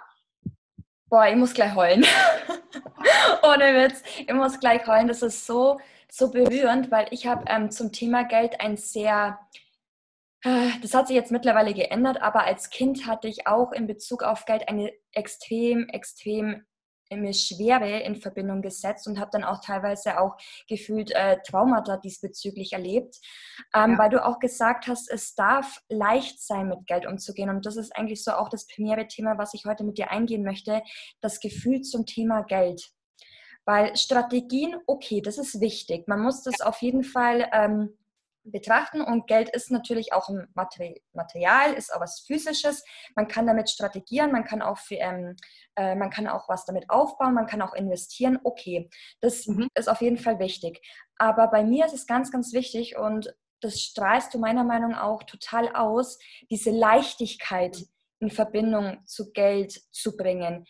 Boah, 1.07 1.27
ich 1.27 1.35
muss 1.35 1.53
gleich 1.53 1.75
heulen. 1.75 2.03
Ohne 3.43 3.73
Witz. 3.75 4.03
Ich 4.19 4.33
muss 4.33 4.59
gleich 4.59 4.85
heulen. 4.87 5.07
Das 5.07 5.21
ist 5.21 5.45
so, 5.45 5.79
so 6.09 6.31
berührend, 6.31 6.91
weil 6.91 7.07
ich 7.11 7.27
habe 7.27 7.45
ähm, 7.47 7.69
zum 7.71 7.91
Thema 7.91 8.23
Geld 8.23 8.59
ein 8.59 8.75
sehr, 8.75 9.39
das 10.81 10.93
hat 10.93 11.07
sich 11.07 11.15
jetzt 11.15 11.31
mittlerweile 11.31 11.73
geändert, 11.73 12.21
aber 12.21 12.43
als 12.43 12.69
Kind 12.69 13.07
hatte 13.07 13.27
ich 13.27 13.47
auch 13.47 13.71
in 13.71 13.87
Bezug 13.87 14.23
auf 14.23 14.45
Geld 14.45 14.69
eine 14.69 14.91
extrem, 15.11 15.89
extrem 15.89 16.65
mir 17.11 17.33
Schwere 17.33 17.99
in 17.99 18.15
Verbindung 18.15 18.61
gesetzt 18.61 19.07
und 19.07 19.19
habe 19.19 19.29
dann 19.31 19.43
auch 19.43 19.61
teilweise 19.61 20.19
auch 20.19 20.35
gefühlt 20.67 21.11
äh, 21.11 21.37
Traumata 21.45 21.97
diesbezüglich 21.97 22.73
erlebt, 22.73 23.17
ähm, 23.75 23.91
ja. 23.91 23.97
weil 23.97 24.09
du 24.09 24.25
auch 24.25 24.39
gesagt 24.39 24.87
hast, 24.87 25.09
es 25.09 25.35
darf 25.35 25.81
leicht 25.89 26.41
sein, 26.41 26.67
mit 26.67 26.85
Geld 26.87 27.05
umzugehen. 27.05 27.49
Und 27.49 27.65
das 27.65 27.77
ist 27.77 27.95
eigentlich 27.95 28.23
so 28.23 28.31
auch 28.31 28.49
das 28.49 28.67
primäre 28.67 29.07
Thema, 29.07 29.37
was 29.37 29.53
ich 29.53 29.65
heute 29.65 29.83
mit 29.83 29.97
dir 29.97 30.11
eingehen 30.11 30.43
möchte, 30.43 30.81
das 31.21 31.39
Gefühl 31.39 31.81
zum 31.81 32.05
Thema 32.05 32.41
Geld. 32.43 32.89
Weil 33.65 33.95
Strategien, 33.95 34.75
okay, 34.85 35.21
das 35.21 35.37
ist 35.37 35.59
wichtig. 35.59 36.07
Man 36.07 36.21
muss 36.21 36.43
das 36.43 36.61
auf 36.61 36.81
jeden 36.81 37.03
Fall 37.03 37.49
ähm, 37.51 37.97
betrachten 38.45 39.01
und 39.01 39.27
Geld 39.27 39.49
ist 39.49 39.71
natürlich 39.71 40.13
auch 40.13 40.29
ein 40.29 40.47
Material, 40.53 41.73
ist 41.73 41.93
auch 41.93 41.99
was 41.99 42.21
Physisches. 42.25 42.83
Man 43.15 43.27
kann 43.27 43.47
damit 43.47 43.69
strategieren, 43.69 44.31
man 44.31 44.43
kann 44.43 44.61
auch, 44.61 44.77
für, 44.77 44.95
ähm, 44.95 45.35
äh, 45.75 45.95
man 45.95 46.09
kann 46.09 46.27
auch 46.27 46.47
was 46.47 46.65
damit 46.65 46.89
aufbauen, 46.89 47.33
man 47.33 47.47
kann 47.47 47.61
auch 47.61 47.73
investieren. 47.73 48.39
Okay, 48.43 48.89
das 49.21 49.47
mhm. 49.47 49.67
ist 49.73 49.89
auf 49.89 50.01
jeden 50.01 50.17
Fall 50.17 50.39
wichtig. 50.39 50.81
Aber 51.17 51.47
bei 51.47 51.63
mir 51.63 51.85
ist 51.85 51.93
es 51.93 52.07
ganz, 52.07 52.31
ganz 52.31 52.53
wichtig 52.53 52.97
und 52.97 53.33
das 53.61 53.79
strahlst 53.81 54.33
du 54.33 54.39
meiner 54.39 54.63
Meinung 54.63 54.91
nach 54.91 55.03
auch 55.03 55.23
total 55.23 55.75
aus, 55.75 56.19
diese 56.49 56.71
Leichtigkeit 56.71 57.85
in 58.19 58.29
Verbindung 58.29 59.03
zu 59.05 59.31
Geld 59.31 59.81
zu 59.91 60.15
bringen. 60.15 60.65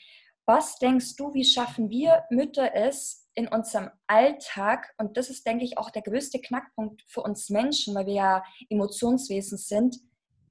Was 0.46 0.77
denkst 0.77 1.15
du, 1.17 1.34
wie 1.34 1.44
schaffen 1.44 1.89
wir 1.89 2.24
Mütter 2.29 2.74
es, 2.75 3.25
in 3.36 3.48
unserem 3.48 3.89
Alltag, 4.08 4.94
und 4.98 5.18
das 5.18 5.30
ist, 5.30 5.46
denke 5.46 5.65
ich, 5.65 5.77
auch 5.77 5.89
der 5.89 6.01
größte 6.01 6.39
Knackpunkt 6.39 7.04
für 7.08 7.22
uns 7.22 7.50
Menschen, 7.50 7.94
weil 7.94 8.06
wir 8.06 8.13
ja 8.13 8.44
Emotionswesen 8.70 9.58
sind, 9.58 9.98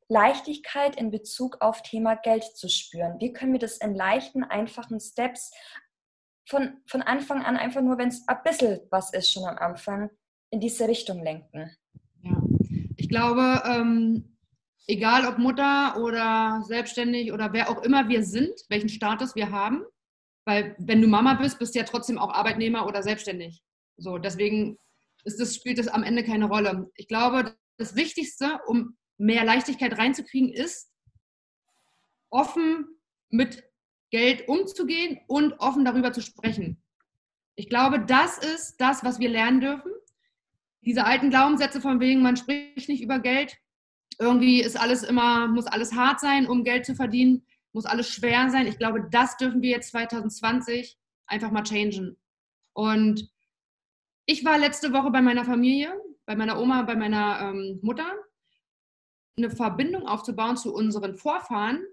Leichtigkeit 0.09 0.97
in 0.97 1.11
Bezug 1.11 1.57
auf 1.61 1.83
Thema 1.83 2.15
Geld 2.15 2.45
zu 2.45 2.69
spüren. 2.69 3.17
Wie 3.21 3.33
können 3.33 3.53
wir 3.53 3.59
das 3.59 3.79
in 3.79 3.95
leichten, 3.95 4.45
einfachen 4.45 5.01
Steps 5.01 5.51
von, 6.47 6.77
von 6.87 7.01
Anfang 7.01 7.43
an 7.43 7.57
einfach 7.57 7.81
nur, 7.81 7.97
wenn 7.97 8.09
es 8.09 8.29
ein 8.29 8.43
bisschen 8.45 8.81
was 8.91 9.15
ist, 9.15 9.33
schon 9.33 9.45
am 9.45 9.57
Anfang, 9.57 10.11
in 10.51 10.61
diese 10.61 10.87
Richtung 10.87 11.23
lenken? 11.23 11.75
Ja, 12.23 12.43
ich 12.97 13.09
glaube, 13.09 13.63
ähm, 13.67 14.37
egal 14.87 15.27
ob 15.27 15.39
Mutter 15.39 15.97
oder 16.03 16.63
selbstständig 16.67 17.33
oder 17.33 17.53
wer 17.55 17.71
auch 17.71 17.83
immer 17.83 18.09
wir 18.09 18.23
sind, 18.23 18.53
welchen 18.69 18.91
Status 18.91 19.35
wir 19.35 19.51
haben, 19.51 19.85
weil 20.45 20.75
wenn 20.79 21.01
du 21.01 21.09
Mama 21.09 21.35
bist, 21.35 21.59
bist 21.59 21.75
du 21.75 21.79
ja 21.79 21.85
trotzdem 21.85 22.19
auch 22.19 22.33
Arbeitnehmer 22.33 22.87
oder 22.87 23.03
selbstständig. 23.03 23.63
So, 23.97 24.19
deswegen 24.19 24.79
das, 25.25 25.55
spielt 25.55 25.79
das 25.79 25.89
am 25.89 26.03
Ende 26.03 26.25
keine 26.25 26.47
Rolle. 26.47 26.91
Ich 26.97 27.09
glaube, 27.09 27.57
das 27.79 27.97
Wichtigste, 27.97 28.61
um 28.67 28.97
mehr 29.17 29.45
Leichtigkeit 29.45 29.97
reinzukriegen, 29.97 30.53
ist, 30.53 30.91
offen 32.31 32.87
mit 33.31 33.65
Geld 34.11 34.49
umzugehen 34.49 35.21
und 35.27 35.55
offen 35.55 35.85
darüber 35.85 36.13
zu 36.13 36.21
sprechen. 36.21 36.83
Ich 37.57 37.69
glaube, 37.69 38.01
das 38.01 38.39
ist 38.39 38.77
das, 38.79 39.05
was 39.05 39.19
wir 39.19 39.29
lernen 39.29 39.61
dürfen. 39.61 39.93
Diese 40.83 41.05
alten 41.05 41.31
Glaubenssätze 41.31 41.81
von 41.81 42.01
wegen, 42.01 42.21
man 42.21 42.37
spricht 42.37 42.89
nicht 42.89 43.03
über 43.03 43.19
Geld. 43.19 43.57
Irgendwie 44.19 44.61
ist 44.61 44.79
alles 44.79 45.03
immer, 45.03 45.49
muss 45.49 45.67
alles 45.67 45.95
hart 45.95 46.21
sein, 46.21 46.47
um 46.47 46.65
Geld 46.65 46.85
zu 46.85 46.95
verdienen 46.95 47.47
muss 47.75 47.87
alles 47.87 48.09
schwer 48.09 48.49
sein. 48.51 48.67
Ich 48.67 48.79
glaube, 48.79 49.09
das 49.11 49.37
dürfen 49.37 49.61
wir 49.61 49.71
jetzt 49.71 49.91
2020 49.91 50.97
einfach 51.27 51.51
mal 51.51 51.65
changen. 51.65 52.17
Und 52.73 53.29
ich 54.27 54.45
war 54.45 54.59
letzte 54.59 54.93
Woche 54.93 55.11
bei 55.11 55.21
meiner 55.21 55.45
Familie, 55.45 55.93
bei 56.25 56.37
meiner 56.37 56.59
Oma, 56.59 56.83
bei 56.83 56.97
meiner 56.97 57.41
ähm, 57.41 57.81
Mutter, 57.83 58.11
eine 59.37 59.51
Verbindung 59.51 60.07
aufzubauen 60.07 60.57
zu 60.57 60.73
unseren 60.73 61.17
Vorfahren. 61.17 61.85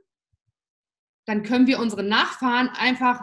Dann 1.26 1.44
können 1.44 1.68
wir 1.68 1.80
unseren 1.80 2.08
Nachfahren 2.08 2.70
einfach 2.70 3.22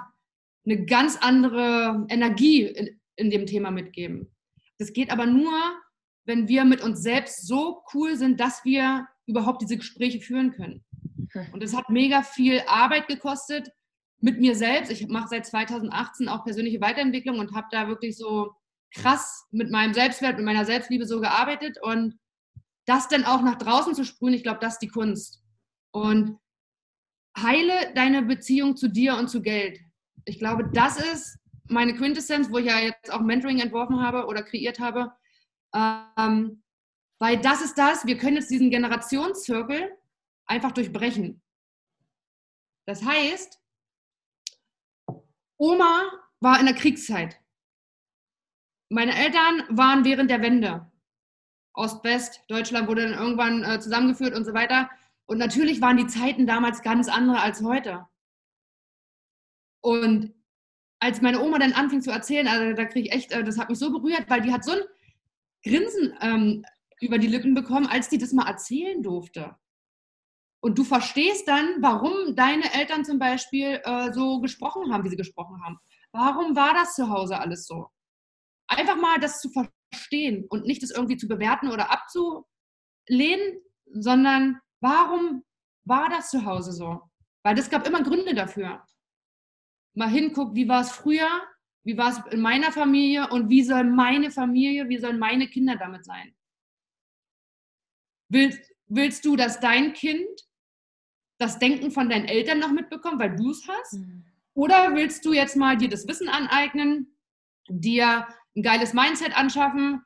eine 0.66 0.84
ganz 0.84 1.16
andere 1.16 2.06
Energie 2.08 2.62
in, 2.62 3.00
in 3.16 3.30
dem 3.30 3.46
Thema 3.46 3.70
mitgeben. 3.70 4.34
Das 4.78 4.92
geht 4.92 5.10
aber 5.10 5.26
nur, 5.26 5.52
wenn 6.24 6.48
wir 6.48 6.64
mit 6.64 6.82
uns 6.82 7.02
selbst 7.02 7.46
so 7.46 7.82
cool 7.94 8.16
sind, 8.16 8.38
dass 8.40 8.64
wir 8.64 9.06
überhaupt 9.26 9.62
diese 9.62 9.76
Gespräche 9.76 10.20
führen 10.20 10.52
können. 10.52 10.84
Und 11.52 11.62
es 11.62 11.76
hat 11.76 11.90
mega 11.90 12.22
viel 12.22 12.62
Arbeit 12.66 13.08
gekostet 13.08 13.70
mit 14.20 14.40
mir 14.40 14.54
selbst. 14.54 14.90
Ich 14.90 15.06
mache 15.08 15.28
seit 15.28 15.46
2018 15.46 16.28
auch 16.28 16.44
persönliche 16.44 16.80
Weiterentwicklung 16.80 17.38
und 17.38 17.54
habe 17.54 17.68
da 17.70 17.88
wirklich 17.88 18.16
so 18.16 18.52
krass 18.94 19.46
mit 19.50 19.70
meinem 19.70 19.94
Selbstwert, 19.94 20.36
mit 20.36 20.44
meiner 20.44 20.64
Selbstliebe 20.64 21.06
so 21.06 21.20
gearbeitet. 21.20 21.78
Und 21.82 22.18
das 22.86 23.08
dann 23.08 23.24
auch 23.24 23.42
nach 23.42 23.56
draußen 23.56 23.94
zu 23.94 24.04
sprühen, 24.04 24.34
ich 24.34 24.42
glaube, 24.42 24.60
das 24.60 24.74
ist 24.74 24.82
die 24.82 24.88
Kunst. 24.88 25.42
Und 25.92 26.38
heile 27.36 27.92
deine 27.94 28.22
Beziehung 28.22 28.76
zu 28.76 28.88
dir 28.88 29.16
und 29.16 29.28
zu 29.28 29.42
Geld. 29.42 29.78
Ich 30.24 30.38
glaube, 30.38 30.68
das 30.72 30.98
ist 30.98 31.38
meine 31.68 31.94
Quintessenz, 31.94 32.50
wo 32.50 32.58
ich 32.58 32.66
ja 32.66 32.78
jetzt 32.78 33.12
auch 33.12 33.20
Mentoring 33.20 33.60
entworfen 33.60 34.00
habe 34.00 34.26
oder 34.26 34.42
kreiert 34.42 34.80
habe. 34.80 35.12
Ähm, 35.74 36.62
weil 37.18 37.38
das 37.38 37.62
ist 37.62 37.76
das, 37.76 38.06
wir 38.06 38.16
können 38.16 38.36
jetzt 38.36 38.50
diesen 38.50 38.70
Generationszirkel 38.70 39.90
einfach 40.48 40.72
durchbrechen. 40.72 41.42
Das 42.86 43.04
heißt, 43.04 43.60
Oma 45.58 46.10
war 46.40 46.58
in 46.58 46.66
der 46.66 46.74
Kriegszeit. 46.74 47.38
Meine 48.90 49.14
Eltern 49.14 49.64
waren 49.68 50.04
während 50.04 50.30
der 50.30 50.40
Wende. 50.40 50.90
Ost-West, 51.74 52.42
Deutschland 52.48 52.88
wurde 52.88 53.08
dann 53.08 53.18
irgendwann 53.18 53.62
äh, 53.62 53.78
zusammengeführt 53.78 54.34
und 54.34 54.44
so 54.44 54.54
weiter. 54.54 54.90
Und 55.26 55.38
natürlich 55.38 55.80
waren 55.80 55.98
die 55.98 56.06
Zeiten 56.06 56.46
damals 56.46 56.82
ganz 56.82 57.08
andere 57.08 57.40
als 57.40 57.62
heute. 57.62 58.06
Und 59.80 60.34
als 61.00 61.20
meine 61.20 61.40
Oma 61.40 61.58
dann 61.58 61.74
anfing 61.74 62.00
zu 62.00 62.10
erzählen, 62.10 62.48
also 62.48 62.74
da 62.74 62.84
kriege 62.86 63.08
ich 63.08 63.14
echt, 63.14 63.32
äh, 63.32 63.44
das 63.44 63.58
hat 63.58 63.68
mich 63.68 63.78
so 63.78 63.92
berührt, 63.92 64.28
weil 64.28 64.40
die 64.40 64.52
hat 64.52 64.64
so 64.64 64.72
ein 64.72 64.80
Grinsen 65.62 66.16
ähm, 66.20 66.64
über 67.00 67.18
die 67.18 67.26
Lippen 67.26 67.54
bekommen, 67.54 67.86
als 67.86 68.08
die 68.08 68.18
das 68.18 68.32
mal 68.32 68.48
erzählen 68.48 69.02
durfte. 69.02 69.56
Und 70.60 70.78
du 70.78 70.84
verstehst 70.84 71.46
dann, 71.46 71.80
warum 71.80 72.34
deine 72.34 72.72
Eltern 72.74 73.04
zum 73.04 73.18
Beispiel 73.18 73.80
äh, 73.84 74.12
so 74.12 74.40
gesprochen 74.40 74.92
haben, 74.92 75.04
wie 75.04 75.08
sie 75.08 75.16
gesprochen 75.16 75.62
haben. 75.64 75.78
Warum 76.12 76.56
war 76.56 76.74
das 76.74 76.94
zu 76.94 77.08
Hause 77.10 77.38
alles 77.38 77.66
so? 77.66 77.88
Einfach 78.66 78.96
mal 78.96 79.20
das 79.20 79.40
zu 79.40 79.50
verstehen 79.50 80.46
und 80.48 80.66
nicht 80.66 80.82
das 80.82 80.90
irgendwie 80.90 81.16
zu 81.16 81.28
bewerten 81.28 81.70
oder 81.70 81.90
abzulehnen, 81.92 83.60
sondern 83.92 84.60
warum 84.80 85.44
war 85.84 86.08
das 86.08 86.30
zu 86.30 86.44
Hause 86.44 86.72
so? 86.72 87.02
Weil 87.44 87.58
es 87.58 87.70
gab 87.70 87.86
immer 87.86 88.02
Gründe 88.02 88.34
dafür. 88.34 88.84
Mal 89.94 90.10
hinguckt, 90.10 90.54
wie 90.54 90.68
war 90.68 90.82
es 90.82 90.90
früher, 90.90 91.28
wie 91.84 91.96
war 91.96 92.10
es 92.10 92.32
in 92.32 92.40
meiner 92.40 92.72
Familie 92.72 93.28
und 93.28 93.48
wie 93.48 93.62
soll 93.62 93.84
meine 93.84 94.30
Familie, 94.30 94.88
wie 94.88 94.98
sollen 94.98 95.18
meine 95.18 95.48
Kinder 95.48 95.76
damit 95.76 96.04
sein? 96.04 96.34
Willst, 98.28 98.74
willst 98.86 99.24
du, 99.24 99.36
dass 99.36 99.60
dein 99.60 99.94
Kind 99.94 100.47
das 101.38 101.58
Denken 101.58 101.90
von 101.90 102.08
deinen 102.08 102.26
Eltern 102.26 102.58
noch 102.58 102.72
mitbekommen, 102.72 103.18
weil 103.18 103.36
du 103.36 103.50
es 103.50 103.66
hast? 103.66 103.94
Mhm. 103.94 104.24
Oder 104.54 104.94
willst 104.94 105.24
du 105.24 105.32
jetzt 105.32 105.56
mal 105.56 105.76
dir 105.76 105.88
das 105.88 106.06
Wissen 106.08 106.28
aneignen, 106.28 107.16
dir 107.68 108.26
ein 108.56 108.62
geiles 108.62 108.92
Mindset 108.92 109.36
anschaffen, 109.36 110.02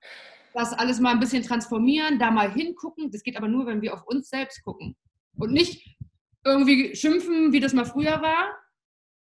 das 0.53 0.75
alles 0.75 1.01
mal 1.01 1.13
ein 1.13 1.21
bisschen 1.21 1.43
transformieren, 1.43 2.19
da 2.19 2.31
mal 2.31 2.53
hingucken? 2.53 3.11
Das 3.11 3.23
geht 3.23 3.37
aber 3.37 3.49
nur, 3.49 3.67
wenn 3.67 3.81
wir 3.81 3.95
auf 3.95 4.07
uns 4.07 4.29
selbst 4.29 4.63
gucken. 4.63 4.95
Und 5.37 5.53
nicht 5.53 5.97
irgendwie 6.45 6.95
schimpfen, 6.95 7.53
wie 7.53 7.61
das 7.61 7.73
mal 7.73 7.87
früher 7.87 8.21
war, 8.21 8.55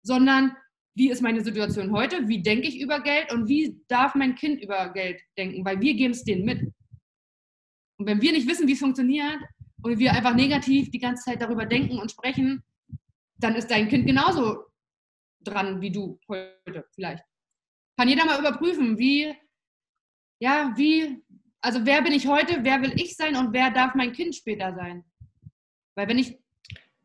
sondern 0.02 0.56
wie 0.96 1.12
ist 1.12 1.22
meine 1.22 1.42
Situation 1.42 1.92
heute, 1.92 2.28
wie 2.28 2.42
denke 2.42 2.68
ich 2.68 2.82
über 2.82 3.00
Geld 3.02 3.32
und 3.32 3.48
wie 3.48 3.80
darf 3.88 4.16
mein 4.16 4.36
Kind 4.36 4.62
über 4.62 4.90
Geld 4.90 5.22
denken, 5.38 5.64
weil 5.64 5.80
wir 5.80 5.94
geben 5.94 6.14
es 6.14 6.24
denen 6.24 6.46
mit. 6.46 6.62
Und 7.98 8.08
wenn 8.08 8.22
wir 8.22 8.32
nicht 8.32 8.48
wissen, 8.48 8.68
wie 8.68 8.74
es 8.74 8.80
funktioniert, 8.80 9.40
und 9.84 10.00
wir 10.00 10.14
einfach 10.14 10.36
negativ 10.36 10.92
die 10.92 11.00
ganze 11.00 11.26
Zeit 11.26 11.42
darüber 11.42 11.66
denken 11.66 12.00
und 12.00 12.12
sprechen, 12.12 12.64
dann 13.38 13.56
ist 13.56 13.72
dein 13.72 13.90
Kind 13.90 14.06
genauso 14.06 14.66
dran 15.44 15.82
wie 15.82 15.92
du 15.92 16.20
heute 16.28 16.86
vielleicht. 16.94 17.24
Kann 17.98 18.08
jeder 18.08 18.26
mal 18.26 18.40
überprüfen, 18.40 18.98
wie, 18.98 19.36
ja, 20.40 20.74
wie, 20.76 21.24
also 21.62 21.86
wer 21.86 22.02
bin 22.02 22.14
ich 22.14 22.28
heute, 22.28 22.64
wer 22.64 22.82
will 22.82 22.94
ich 22.96 23.16
sein 23.16 23.36
und 23.36 23.54
wer 23.54 23.72
darf 23.72 23.96
mein 23.96 24.14
Kind 24.14 24.36
später 24.36 24.74
sein? 24.76 25.04
Weil 25.96 26.08
wenn 26.08 26.20
ich, 26.20 26.40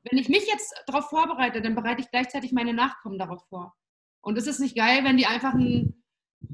wenn 0.04 0.18
ich 0.18 0.28
mich 0.28 0.46
jetzt 0.46 0.74
darauf 0.86 1.08
vorbereite, 1.08 1.60
dann 1.60 1.74
bereite 1.74 2.02
ich 2.02 2.10
gleichzeitig 2.10 2.52
meine 2.52 2.74
Nachkommen 2.74 3.18
darauf 3.18 3.46
vor. 3.48 3.74
Und 4.20 4.38
es 4.38 4.46
ist 4.46 4.60
nicht 4.60 4.76
geil, 4.76 5.04
wenn 5.04 5.16
die 5.16 5.26
einfach 5.26 5.54
ein, 5.54 6.02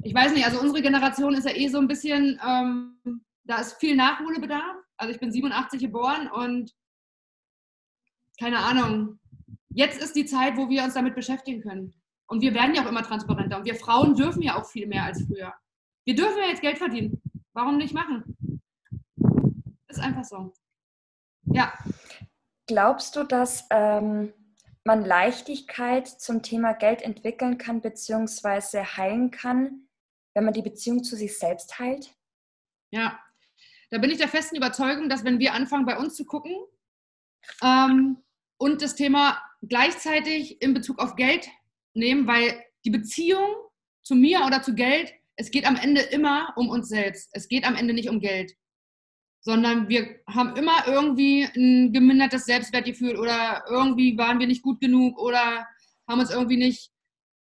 ich 0.02 0.14
weiß 0.14 0.32
nicht, 0.32 0.44
also 0.46 0.60
unsere 0.60 0.82
Generation 0.82 1.34
ist 1.34 1.46
ja 1.46 1.54
eh 1.54 1.68
so 1.68 1.78
ein 1.78 1.88
bisschen, 1.88 2.40
ähm, 2.46 3.24
da 3.44 3.56
ist 3.56 3.78
viel 3.80 3.96
Nachholbedarf 3.96 4.81
also 5.02 5.12
ich 5.12 5.18
bin 5.18 5.32
87 5.32 5.80
geboren 5.80 6.30
und 6.30 6.72
keine 8.38 8.58
Ahnung. 8.58 9.18
Jetzt 9.68 10.00
ist 10.00 10.14
die 10.14 10.26
Zeit, 10.26 10.56
wo 10.56 10.68
wir 10.68 10.84
uns 10.84 10.94
damit 10.94 11.16
beschäftigen 11.16 11.60
können. 11.60 11.92
Und 12.26 12.40
wir 12.40 12.54
werden 12.54 12.72
ja 12.76 12.84
auch 12.84 12.88
immer 12.88 13.02
transparenter. 13.02 13.56
Und 13.56 13.64
wir 13.64 13.74
Frauen 13.74 14.14
dürfen 14.14 14.42
ja 14.42 14.56
auch 14.56 14.64
viel 14.64 14.86
mehr 14.86 15.04
als 15.04 15.24
früher. 15.26 15.52
Wir 16.04 16.14
dürfen 16.14 16.38
ja 16.38 16.46
jetzt 16.46 16.62
Geld 16.62 16.78
verdienen. 16.78 17.20
Warum 17.52 17.78
nicht 17.78 17.92
machen? 17.92 18.60
Ist 19.88 19.98
einfach 19.98 20.24
so. 20.24 20.52
Ja. 21.46 21.72
Glaubst 22.68 23.16
du, 23.16 23.24
dass 23.24 23.66
ähm, 23.70 24.32
man 24.84 25.04
Leichtigkeit 25.04 26.06
zum 26.06 26.44
Thema 26.44 26.74
Geld 26.74 27.02
entwickeln 27.02 27.58
kann 27.58 27.80
bzw. 27.80 28.84
heilen 28.84 29.32
kann, 29.32 29.88
wenn 30.34 30.44
man 30.44 30.54
die 30.54 30.62
Beziehung 30.62 31.02
zu 31.02 31.16
sich 31.16 31.36
selbst 31.36 31.80
heilt? 31.80 32.14
Ja, 32.92 33.18
da 33.92 33.98
bin 33.98 34.10
ich 34.10 34.18
der 34.18 34.28
festen 34.28 34.56
Überzeugung, 34.56 35.08
dass 35.08 35.24
wenn 35.24 35.38
wir 35.38 35.52
anfangen, 35.52 35.86
bei 35.86 35.98
uns 35.98 36.16
zu 36.16 36.24
gucken 36.24 36.56
ähm, 37.62 38.16
und 38.56 38.82
das 38.82 38.96
Thema 38.96 39.40
gleichzeitig 39.62 40.60
in 40.62 40.74
Bezug 40.74 40.98
auf 40.98 41.14
Geld 41.14 41.48
nehmen, 41.94 42.26
weil 42.26 42.60
die 42.84 42.90
Beziehung 42.90 43.54
zu 44.02 44.14
mir 44.14 44.44
oder 44.46 44.62
zu 44.62 44.74
Geld, 44.74 45.12
es 45.36 45.50
geht 45.50 45.66
am 45.66 45.76
Ende 45.76 46.00
immer 46.00 46.52
um 46.56 46.68
uns 46.68 46.88
selbst. 46.88 47.30
Es 47.32 47.48
geht 47.48 47.64
am 47.64 47.76
Ende 47.76 47.94
nicht 47.94 48.08
um 48.08 48.20
Geld 48.20 48.56
sondern 49.42 49.88
wir 49.88 50.20
haben 50.28 50.56
immer 50.56 50.86
irgendwie 50.86 51.42
ein 51.44 51.92
gemindertes 51.92 52.44
Selbstwertgefühl 52.44 53.16
oder 53.16 53.64
irgendwie 53.68 54.16
waren 54.16 54.38
wir 54.38 54.46
nicht 54.46 54.62
gut 54.62 54.80
genug 54.80 55.18
oder 55.18 55.66
haben 56.08 56.20
uns 56.20 56.30
irgendwie 56.30 56.56
nicht, 56.56 56.92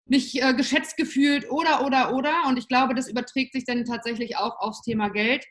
nicht 0.06 0.42
äh, 0.42 0.54
geschätzt 0.54 0.98
gefühlt 0.98 1.50
oder, 1.50 1.86
oder, 1.86 2.14
oder. 2.14 2.48
Und 2.48 2.58
ich 2.58 2.68
glaube, 2.68 2.96
das 2.96 3.08
überträgt 3.08 3.54
sich 3.54 3.64
dann 3.64 3.86
tatsächlich 3.86 4.36
auch 4.36 4.60
aufs 4.60 4.82
Thema 4.82 5.08
Geld. 5.08 5.46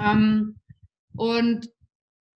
Ähm, 0.00 0.58
und 1.14 1.68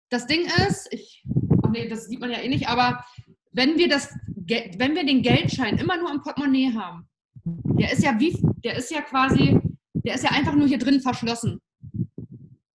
das 0.09 0.27
Ding 0.27 0.45
ist, 0.67 0.87
ich, 0.91 1.25
ach 1.63 1.69
nee, 1.69 1.87
das 1.87 2.05
sieht 2.05 2.19
man 2.19 2.31
ja 2.31 2.39
eh 2.39 2.49
nicht, 2.49 2.67
aber 2.67 3.03
wenn 3.51 3.77
wir, 3.77 3.87
das, 3.87 4.13
wenn 4.27 4.95
wir 4.95 5.05
den 5.05 5.21
Geldschein 5.21 5.77
immer 5.77 5.97
nur 5.97 6.11
im 6.11 6.21
Portemonnaie 6.21 6.73
haben, 6.73 7.07
der 7.45 7.91
ist 7.91 8.03
ja 8.03 8.19
wie, 8.19 8.37
der 8.63 8.75
ist 8.75 8.91
ja 8.91 9.01
quasi, 9.01 9.59
der 9.93 10.15
ist 10.15 10.23
ja 10.23 10.31
einfach 10.31 10.55
nur 10.55 10.67
hier 10.67 10.77
drin 10.77 11.01
verschlossen. 11.01 11.61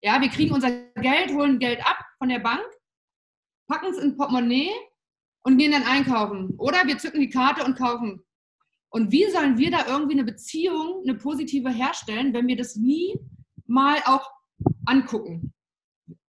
Ja, 0.03 0.21
wir 0.21 0.29
kriegen 0.29 0.55
unser 0.55 0.71
Geld, 0.95 1.33
holen 1.33 1.59
Geld 1.59 1.81
ab 1.85 1.99
von 2.19 2.29
der 2.29 2.39
Bank, 2.39 2.65
packen 3.69 3.93
es 3.93 3.99
in 3.99 4.17
Portemonnaie 4.17 4.71
und 5.43 5.59
gehen 5.59 5.73
dann 5.73 5.83
einkaufen. 5.83 6.55
Oder 6.59 6.87
wir 6.87 6.99
zücken 6.99 7.21
die 7.21 7.29
Karte 7.29 7.65
und 7.65 7.77
kaufen. 7.77 8.23
Und 8.91 9.13
wie 9.13 9.31
sollen 9.31 9.59
wir 9.59 9.71
da 9.71 9.87
irgendwie 9.87 10.15
eine 10.15 10.25
Beziehung, 10.25 11.03
eine 11.05 11.17
positive 11.17 11.71
herstellen, 11.71 12.35
wenn 12.35 12.49
wir 12.49 12.57
das 12.57 12.77
nie 12.77 13.17
mal 13.67 13.99
auch 14.05 14.29
angucken? 14.87 15.53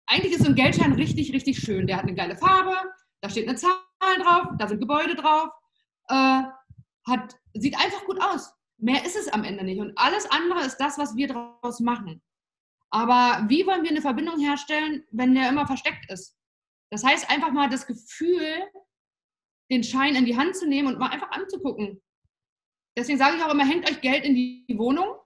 Eigentlich 0.05 0.33
ist 0.33 0.43
so 0.43 0.49
ein 0.49 0.55
Geldschein 0.55 0.93
richtig, 0.93 1.33
richtig 1.33 1.59
schön. 1.59 1.87
Der 1.87 1.97
hat 1.97 2.03
eine 2.03 2.15
geile 2.15 2.35
Farbe, 2.37 2.75
da 3.21 3.29
steht 3.29 3.47
eine 3.47 3.57
Zahl 3.57 3.75
drauf, 4.21 4.47
da 4.57 4.67
sind 4.67 4.79
Gebäude 4.79 5.15
drauf, 5.15 5.49
äh, 6.09 6.43
hat, 7.07 7.37
sieht 7.53 7.77
einfach 7.77 8.03
gut 8.05 8.21
aus. 8.21 8.53
Mehr 8.77 9.05
ist 9.05 9.15
es 9.15 9.27
am 9.29 9.43
Ende 9.43 9.63
nicht. 9.63 9.79
Und 9.79 9.97
alles 9.97 10.29
andere 10.29 10.65
ist 10.65 10.77
das, 10.77 10.97
was 10.97 11.15
wir 11.15 11.27
daraus 11.27 11.79
machen. 11.79 12.21
Aber 12.89 13.45
wie 13.47 13.65
wollen 13.65 13.83
wir 13.83 13.91
eine 13.91 14.01
Verbindung 14.01 14.39
herstellen, 14.39 15.05
wenn 15.11 15.33
der 15.33 15.49
immer 15.49 15.65
versteckt 15.65 16.11
ist? 16.11 16.35
Das 16.89 17.05
heißt, 17.05 17.29
einfach 17.29 17.51
mal 17.51 17.69
das 17.69 17.87
Gefühl, 17.87 18.69
den 19.71 19.83
Schein 19.83 20.15
in 20.15 20.25
die 20.25 20.37
Hand 20.37 20.57
zu 20.57 20.67
nehmen 20.67 20.89
und 20.89 20.99
mal 20.99 21.09
einfach 21.09 21.31
anzugucken. 21.31 22.01
Deswegen 22.97 23.17
sage 23.17 23.37
ich 23.37 23.43
auch 23.43 23.53
immer, 23.53 23.65
hängt 23.65 23.89
euch 23.89 24.01
Geld 24.01 24.25
in 24.25 24.35
die 24.35 24.75
Wohnung, 24.77 25.20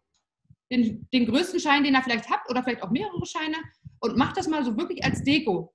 den, 0.71 1.07
den 1.13 1.25
größten 1.25 1.59
Schein, 1.59 1.83
den 1.83 1.93
ihr 1.93 2.01
vielleicht 2.01 2.29
habt, 2.29 2.49
oder 2.49 2.63
vielleicht 2.63 2.83
auch 2.83 2.91
mehrere 2.91 3.25
Scheine, 3.25 3.57
und 3.99 4.17
macht 4.17 4.37
das 4.37 4.47
mal 4.47 4.63
so 4.63 4.77
wirklich 4.77 5.03
als 5.03 5.23
Deko. 5.23 5.73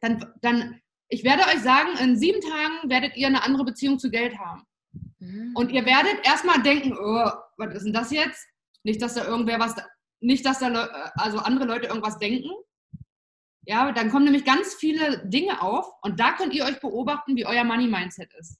Dann, 0.00 0.32
dann, 0.42 0.80
ich 1.08 1.24
werde 1.24 1.42
euch 1.44 1.60
sagen, 1.60 1.96
in 1.98 2.16
sieben 2.16 2.40
Tagen 2.40 2.90
werdet 2.90 3.16
ihr 3.16 3.26
eine 3.26 3.42
andere 3.42 3.64
Beziehung 3.64 3.98
zu 3.98 4.10
Geld 4.10 4.38
haben. 4.38 4.62
Mhm. 5.18 5.52
Und 5.54 5.72
ihr 5.72 5.84
werdet 5.84 6.24
erstmal 6.24 6.62
denken, 6.62 6.96
oh, 6.98 7.30
was 7.56 7.74
ist 7.74 7.84
denn 7.84 7.92
das 7.92 8.10
jetzt? 8.10 8.46
Nicht, 8.84 9.02
dass 9.02 9.14
da 9.14 9.24
irgendwer 9.24 9.58
was 9.58 9.74
nicht, 10.20 10.44
dass 10.44 10.58
da 10.58 10.68
Le 10.68 11.12
also 11.16 11.38
andere 11.38 11.66
Leute 11.66 11.88
irgendwas 11.88 12.18
denken. 12.18 12.50
Ja, 13.66 13.92
dann 13.92 14.10
kommen 14.10 14.24
nämlich 14.24 14.44
ganz 14.44 14.74
viele 14.74 15.26
Dinge 15.28 15.60
auf 15.60 15.86
und 16.02 16.18
da 16.18 16.32
könnt 16.32 16.54
ihr 16.54 16.64
euch 16.64 16.80
beobachten, 16.80 17.36
wie 17.36 17.46
euer 17.46 17.64
Money-Mindset 17.64 18.32
ist. 18.34 18.58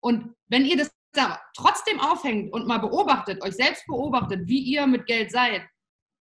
Und 0.00 0.34
wenn 0.48 0.64
ihr 0.64 0.76
das 0.76 0.90
da 1.12 1.40
trotzdem 1.56 2.00
aufhängt 2.00 2.52
und 2.52 2.66
mal 2.66 2.78
beobachtet, 2.78 3.42
euch 3.42 3.54
selbst 3.54 3.86
beobachtet, 3.86 4.46
wie 4.46 4.60
ihr 4.60 4.86
mit 4.86 5.06
Geld 5.06 5.30
seid, 5.30 5.62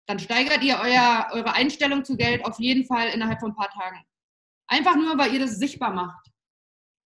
dann 0.07 0.19
steigert 0.19 0.63
ihr 0.63 0.79
euer, 0.81 1.29
eure 1.33 1.53
Einstellung 1.53 2.05
zu 2.05 2.17
Geld 2.17 2.45
auf 2.45 2.59
jeden 2.59 2.85
Fall 2.85 3.09
innerhalb 3.09 3.41
von 3.41 3.53
ein 3.53 3.57
paar 3.57 3.71
Tagen. 3.71 4.03
Einfach 4.67 4.97
nur, 4.97 5.19
weil 5.19 5.33
ihr 5.33 5.41
das 5.41 5.59
sichtbar 5.59 5.93
macht. 5.93 6.27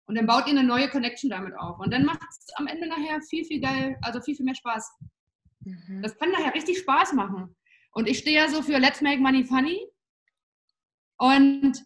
Und 0.07 0.17
dann 0.17 0.27
baut 0.27 0.47
ihr 0.47 0.53
eine 0.53 0.65
neue 0.65 0.89
Connection 0.89 1.31
damit 1.31 1.55
auf. 1.55 1.79
Und 1.79 1.93
dann 1.93 2.05
macht 2.05 2.21
es 2.31 2.47
am 2.57 2.67
Ende 2.67 2.87
nachher 2.87 3.21
viel, 3.23 3.45
viel 3.45 3.61
geil, 3.61 3.99
also 4.03 4.21
viel, 4.21 4.37
viel 4.37 4.45
mehr 4.45 4.55
Spaß. 4.55 4.91
Mhm. 5.61 6.03
Das 6.03 6.17
kann 6.19 6.31
nachher 6.31 6.55
richtig 6.55 6.79
Spaß 6.79 7.15
machen. 7.15 7.57
Und 7.93 8.09
ich 8.09 8.19
stehe 8.19 8.37
ja 8.37 8.49
so 8.49 8.63
für 8.63 8.79
Let's 8.79 9.01
Make 9.01 9.21
Money 9.21 9.45
Funny. 9.45 9.81
Und 11.17 11.85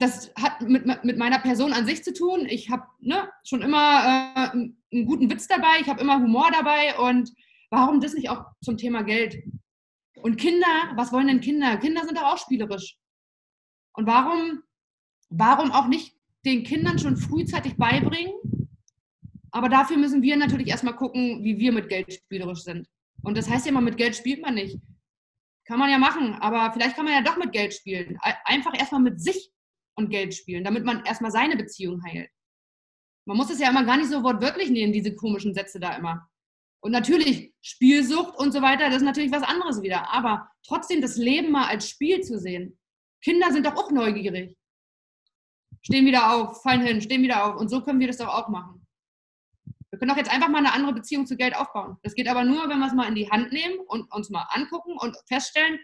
das 0.00 0.32
hat 0.34 0.62
mit, 0.62 0.86
mit 1.04 1.18
meiner 1.18 1.38
Person 1.38 1.74
an 1.74 1.84
sich 1.84 2.02
zu 2.02 2.14
tun. 2.14 2.46
Ich 2.48 2.70
habe 2.70 2.86
ne, 3.00 3.28
schon 3.44 3.60
immer 3.60 4.32
äh, 4.34 4.50
einen 4.50 5.06
guten 5.06 5.30
Witz 5.30 5.46
dabei, 5.46 5.78
ich 5.80 5.88
habe 5.88 6.00
immer 6.00 6.18
Humor 6.18 6.50
dabei. 6.50 6.98
Und 6.98 7.30
warum 7.68 8.00
das 8.00 8.14
nicht 8.14 8.30
auch 8.30 8.46
zum 8.62 8.78
Thema 8.78 9.02
Geld? 9.02 9.44
Und 10.22 10.38
Kinder, 10.38 10.92
was 10.94 11.12
wollen 11.12 11.26
denn 11.26 11.42
Kinder? 11.42 11.76
Kinder 11.76 12.04
sind 12.04 12.16
doch 12.16 12.32
auch 12.32 12.38
spielerisch. 12.38 12.96
Und 13.92 14.06
warum, 14.06 14.62
warum 15.28 15.70
auch 15.70 15.86
nicht 15.86 16.16
den 16.46 16.64
Kindern 16.64 16.98
schon 16.98 17.18
frühzeitig 17.18 17.76
beibringen, 17.76 18.32
aber 19.50 19.68
dafür 19.68 19.98
müssen 19.98 20.22
wir 20.22 20.36
natürlich 20.38 20.68
erstmal 20.68 20.96
gucken, 20.96 21.44
wie 21.44 21.58
wir 21.58 21.72
mit 21.72 21.90
Geld 21.90 22.10
spielerisch 22.10 22.62
sind. 22.62 22.88
Und 23.22 23.36
das 23.36 23.50
heißt 23.50 23.66
ja 23.66 23.70
immer, 23.70 23.82
mit 23.82 23.98
Geld 23.98 24.16
spielt 24.16 24.40
man 24.40 24.54
nicht. 24.54 24.78
Kann 25.66 25.78
man 25.78 25.90
ja 25.90 25.98
machen, 25.98 26.34
aber 26.34 26.72
vielleicht 26.72 26.96
kann 26.96 27.04
man 27.04 27.12
ja 27.12 27.22
doch 27.22 27.36
mit 27.36 27.52
Geld 27.52 27.74
spielen. 27.74 28.18
Einfach 28.44 28.72
erstmal 28.78 29.02
mit 29.02 29.20
sich 29.20 29.52
und 29.96 30.10
Geld 30.10 30.34
spielen, 30.34 30.64
damit 30.64 30.84
man 30.84 31.04
erstmal 31.04 31.30
seine 31.30 31.56
Beziehung 31.56 32.02
heilt. 32.04 32.30
Man 33.26 33.36
muss 33.36 33.50
es 33.50 33.60
ja 33.60 33.70
immer 33.70 33.84
gar 33.84 33.96
nicht 33.96 34.10
so 34.10 34.22
wortwörtlich 34.22 34.70
nehmen, 34.70 34.92
diese 34.92 35.14
komischen 35.14 35.54
Sätze 35.54 35.78
da 35.78 35.96
immer. 35.96 36.28
Und 36.82 36.92
natürlich, 36.92 37.52
Spielsucht 37.60 38.36
und 38.36 38.52
so 38.52 38.62
weiter, 38.62 38.86
das 38.86 38.96
ist 38.96 39.02
natürlich 39.02 39.32
was 39.32 39.42
anderes 39.42 39.82
wieder. 39.82 40.10
Aber 40.10 40.50
trotzdem 40.66 41.02
das 41.02 41.16
Leben 41.16 41.52
mal 41.52 41.68
als 41.68 41.88
Spiel 41.88 42.22
zu 42.22 42.38
sehen. 42.38 42.78
Kinder 43.22 43.52
sind 43.52 43.66
doch 43.66 43.76
auch 43.76 43.90
neugierig. 43.90 44.56
Stehen 45.82 46.06
wieder 46.06 46.32
auf, 46.34 46.62
fallen 46.62 46.82
hin, 46.82 47.02
stehen 47.02 47.22
wieder 47.22 47.44
auf. 47.44 47.60
Und 47.60 47.68
so 47.68 47.82
können 47.82 48.00
wir 48.00 48.06
das 48.06 48.16
doch 48.16 48.28
auch 48.28 48.48
machen. 48.48 48.86
Wir 49.90 49.98
können 49.98 50.10
doch 50.10 50.16
jetzt 50.16 50.32
einfach 50.32 50.48
mal 50.48 50.58
eine 50.58 50.72
andere 50.72 50.94
Beziehung 50.94 51.26
zu 51.26 51.36
Geld 51.36 51.54
aufbauen. 51.54 51.98
Das 52.02 52.14
geht 52.14 52.28
aber 52.28 52.44
nur, 52.44 52.68
wenn 52.68 52.78
wir 52.78 52.86
es 52.86 52.94
mal 52.94 53.08
in 53.08 53.14
die 53.14 53.30
Hand 53.30 53.52
nehmen 53.52 53.78
und 53.88 54.10
uns 54.12 54.30
mal 54.30 54.46
angucken 54.50 54.96
und 54.98 55.16
feststellen, 55.28 55.78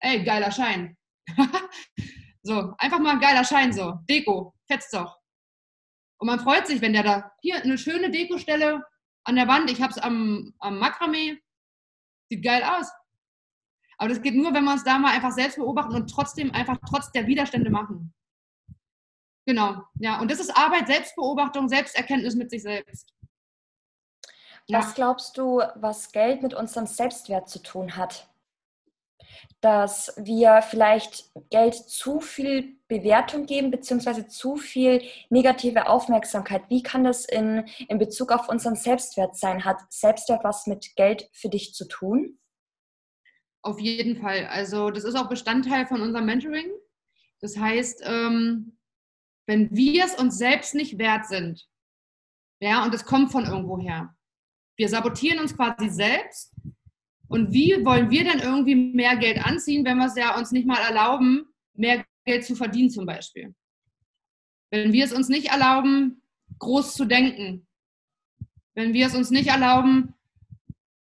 ey, 0.00 0.22
geiler 0.24 0.52
Schein. 0.52 0.96
so, 2.42 2.74
einfach 2.78 2.98
mal 2.98 3.12
ein 3.12 3.20
geiler 3.20 3.44
Schein 3.44 3.72
so. 3.72 3.98
Deko, 4.08 4.54
fetzt 4.66 4.94
doch. 4.94 5.18
Und 6.18 6.26
man 6.26 6.40
freut 6.40 6.66
sich, 6.66 6.80
wenn 6.80 6.92
der 6.92 7.02
da, 7.02 7.32
hier, 7.40 7.62
eine 7.62 7.78
schöne 7.78 8.10
Dekostelle 8.10 8.84
an 9.24 9.36
der 9.36 9.48
Wand, 9.48 9.70
ich 9.70 9.82
habe 9.82 9.92
es 9.92 9.98
am, 9.98 10.54
am 10.58 10.78
Makramee, 10.78 11.40
sieht 12.28 12.44
geil 12.44 12.62
aus. 12.62 12.90
Aber 13.98 14.08
das 14.08 14.22
geht 14.22 14.34
nur, 14.34 14.54
wenn 14.54 14.64
wir 14.64 14.72
uns 14.72 14.84
da 14.84 14.98
mal 14.98 15.12
einfach 15.12 15.32
selbst 15.32 15.56
beobachten 15.56 15.94
und 15.94 16.08
trotzdem 16.08 16.52
einfach 16.52 16.78
trotz 16.88 17.10
der 17.12 17.26
Widerstände 17.26 17.70
machen. 17.70 18.14
Genau, 19.46 19.82
ja. 19.94 20.20
Und 20.20 20.30
das 20.30 20.40
ist 20.40 20.56
Arbeit, 20.56 20.86
Selbstbeobachtung, 20.86 21.68
Selbsterkenntnis 21.68 22.34
mit 22.36 22.50
sich 22.50 22.62
selbst. 22.62 23.14
Was 24.68 24.94
glaubst 24.94 25.38
du, 25.38 25.62
was 25.76 26.12
Geld 26.12 26.42
mit 26.42 26.52
unserem 26.52 26.86
Selbstwert 26.86 27.48
zu 27.48 27.62
tun 27.62 27.96
hat? 27.96 28.28
Dass 29.60 30.14
wir 30.16 30.62
vielleicht 30.62 31.30
Geld 31.50 31.74
zu 31.74 32.20
viel 32.20 32.76
Bewertung 32.88 33.46
geben, 33.46 33.70
beziehungsweise 33.70 34.26
zu 34.28 34.56
viel 34.56 35.02
negative 35.30 35.88
Aufmerksamkeit. 35.88 36.62
Wie 36.68 36.82
kann 36.82 37.04
das 37.04 37.24
in, 37.24 37.68
in 37.88 37.98
Bezug 37.98 38.32
auf 38.32 38.48
unseren 38.48 38.76
Selbstwert 38.76 39.36
sein? 39.36 39.64
Hat 39.64 39.80
Selbstwert 39.90 40.44
was 40.44 40.66
mit 40.66 40.96
Geld 40.96 41.28
für 41.32 41.48
dich 41.48 41.74
zu 41.74 41.86
tun? 41.86 42.38
Auf 43.62 43.80
jeden 43.80 44.20
Fall. 44.20 44.46
Also 44.46 44.90
das 44.90 45.04
ist 45.04 45.16
auch 45.16 45.28
Bestandteil 45.28 45.86
von 45.86 46.00
unserem 46.00 46.26
Mentoring. 46.26 46.70
Das 47.40 47.56
heißt, 47.56 48.02
ähm, 48.04 48.78
wenn 49.46 49.70
wir 49.74 50.04
es 50.04 50.14
uns 50.14 50.38
selbst 50.38 50.74
nicht 50.74 50.98
wert 50.98 51.26
sind, 51.26 51.68
ja, 52.60 52.84
und 52.84 52.94
es 52.94 53.04
kommt 53.04 53.30
von 53.30 53.44
irgendwoher, 53.44 54.14
wir 54.76 54.88
sabotieren 54.88 55.40
uns 55.40 55.56
quasi 55.56 55.88
selbst. 55.88 56.54
Und 57.28 57.52
wie 57.52 57.84
wollen 57.84 58.10
wir 58.10 58.24
denn 58.24 58.40
irgendwie 58.40 58.74
mehr 58.74 59.16
Geld 59.16 59.44
anziehen, 59.44 59.84
wenn 59.84 59.98
wir 59.98 60.06
es 60.06 60.16
ja 60.16 60.36
uns 60.38 60.50
nicht 60.50 60.66
mal 60.66 60.80
erlauben, 60.80 61.46
mehr 61.74 62.04
Geld 62.24 62.44
zu 62.44 62.54
verdienen 62.54 62.90
zum 62.90 63.06
Beispiel? 63.06 63.54
Wenn 64.70 64.92
wir 64.92 65.04
es 65.04 65.12
uns 65.12 65.28
nicht 65.28 65.50
erlauben, 65.50 66.22
groß 66.58 66.94
zu 66.94 67.04
denken. 67.04 67.66
Wenn 68.74 68.92
wir 68.92 69.06
es 69.06 69.14
uns 69.14 69.30
nicht 69.30 69.48
erlauben, 69.48 70.14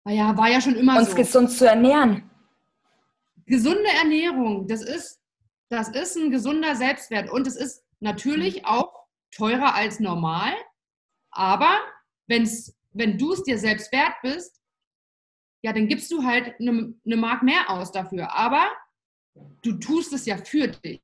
naja, 0.04 0.38
war 0.38 0.50
ja 0.50 0.62
schon 0.62 0.76
immer 0.76 0.98
uns 0.98 1.12
so. 1.12 1.18
Uns 1.18 1.28
gesund 1.28 1.52
zu 1.52 1.68
ernähren. 1.68 2.30
Gesunde 3.46 3.90
Ernährung, 4.02 4.68
das 4.68 4.82
ist, 4.82 5.22
das 5.70 5.90
ist 5.90 6.18
ein 6.18 6.32
gesunder 6.32 6.76
Selbstwert. 6.76 7.30
Und 7.30 7.48
es 7.48 7.56
ist 7.56 7.84
natürlich 8.00 8.66
auch 8.66 8.94
teurer 9.32 9.76
als 9.76 10.00
normal. 10.00 10.54
Aber 11.32 11.78
wenn 12.28 12.44
es 12.44 12.78
wenn 12.98 13.18
du 13.18 13.34
es 13.34 13.44
dir 13.44 13.58
selbst 13.58 13.92
wert 13.92 14.16
bist, 14.22 14.57
ja, 15.64 15.74
dann 15.74 15.88
gibst 15.88 16.12
du 16.12 16.24
halt 16.24 16.60
eine, 16.60 16.94
eine 17.06 17.18
Mark 17.18 17.44
mehr 17.44 17.70
aus 17.70 17.92
dafür. 17.92 18.34
Aber 18.36 18.68
du 19.64 19.74
tust 19.74 20.14
es 20.14 20.26
ja 20.26 20.38
für 20.38 20.68
dich. 20.68 21.02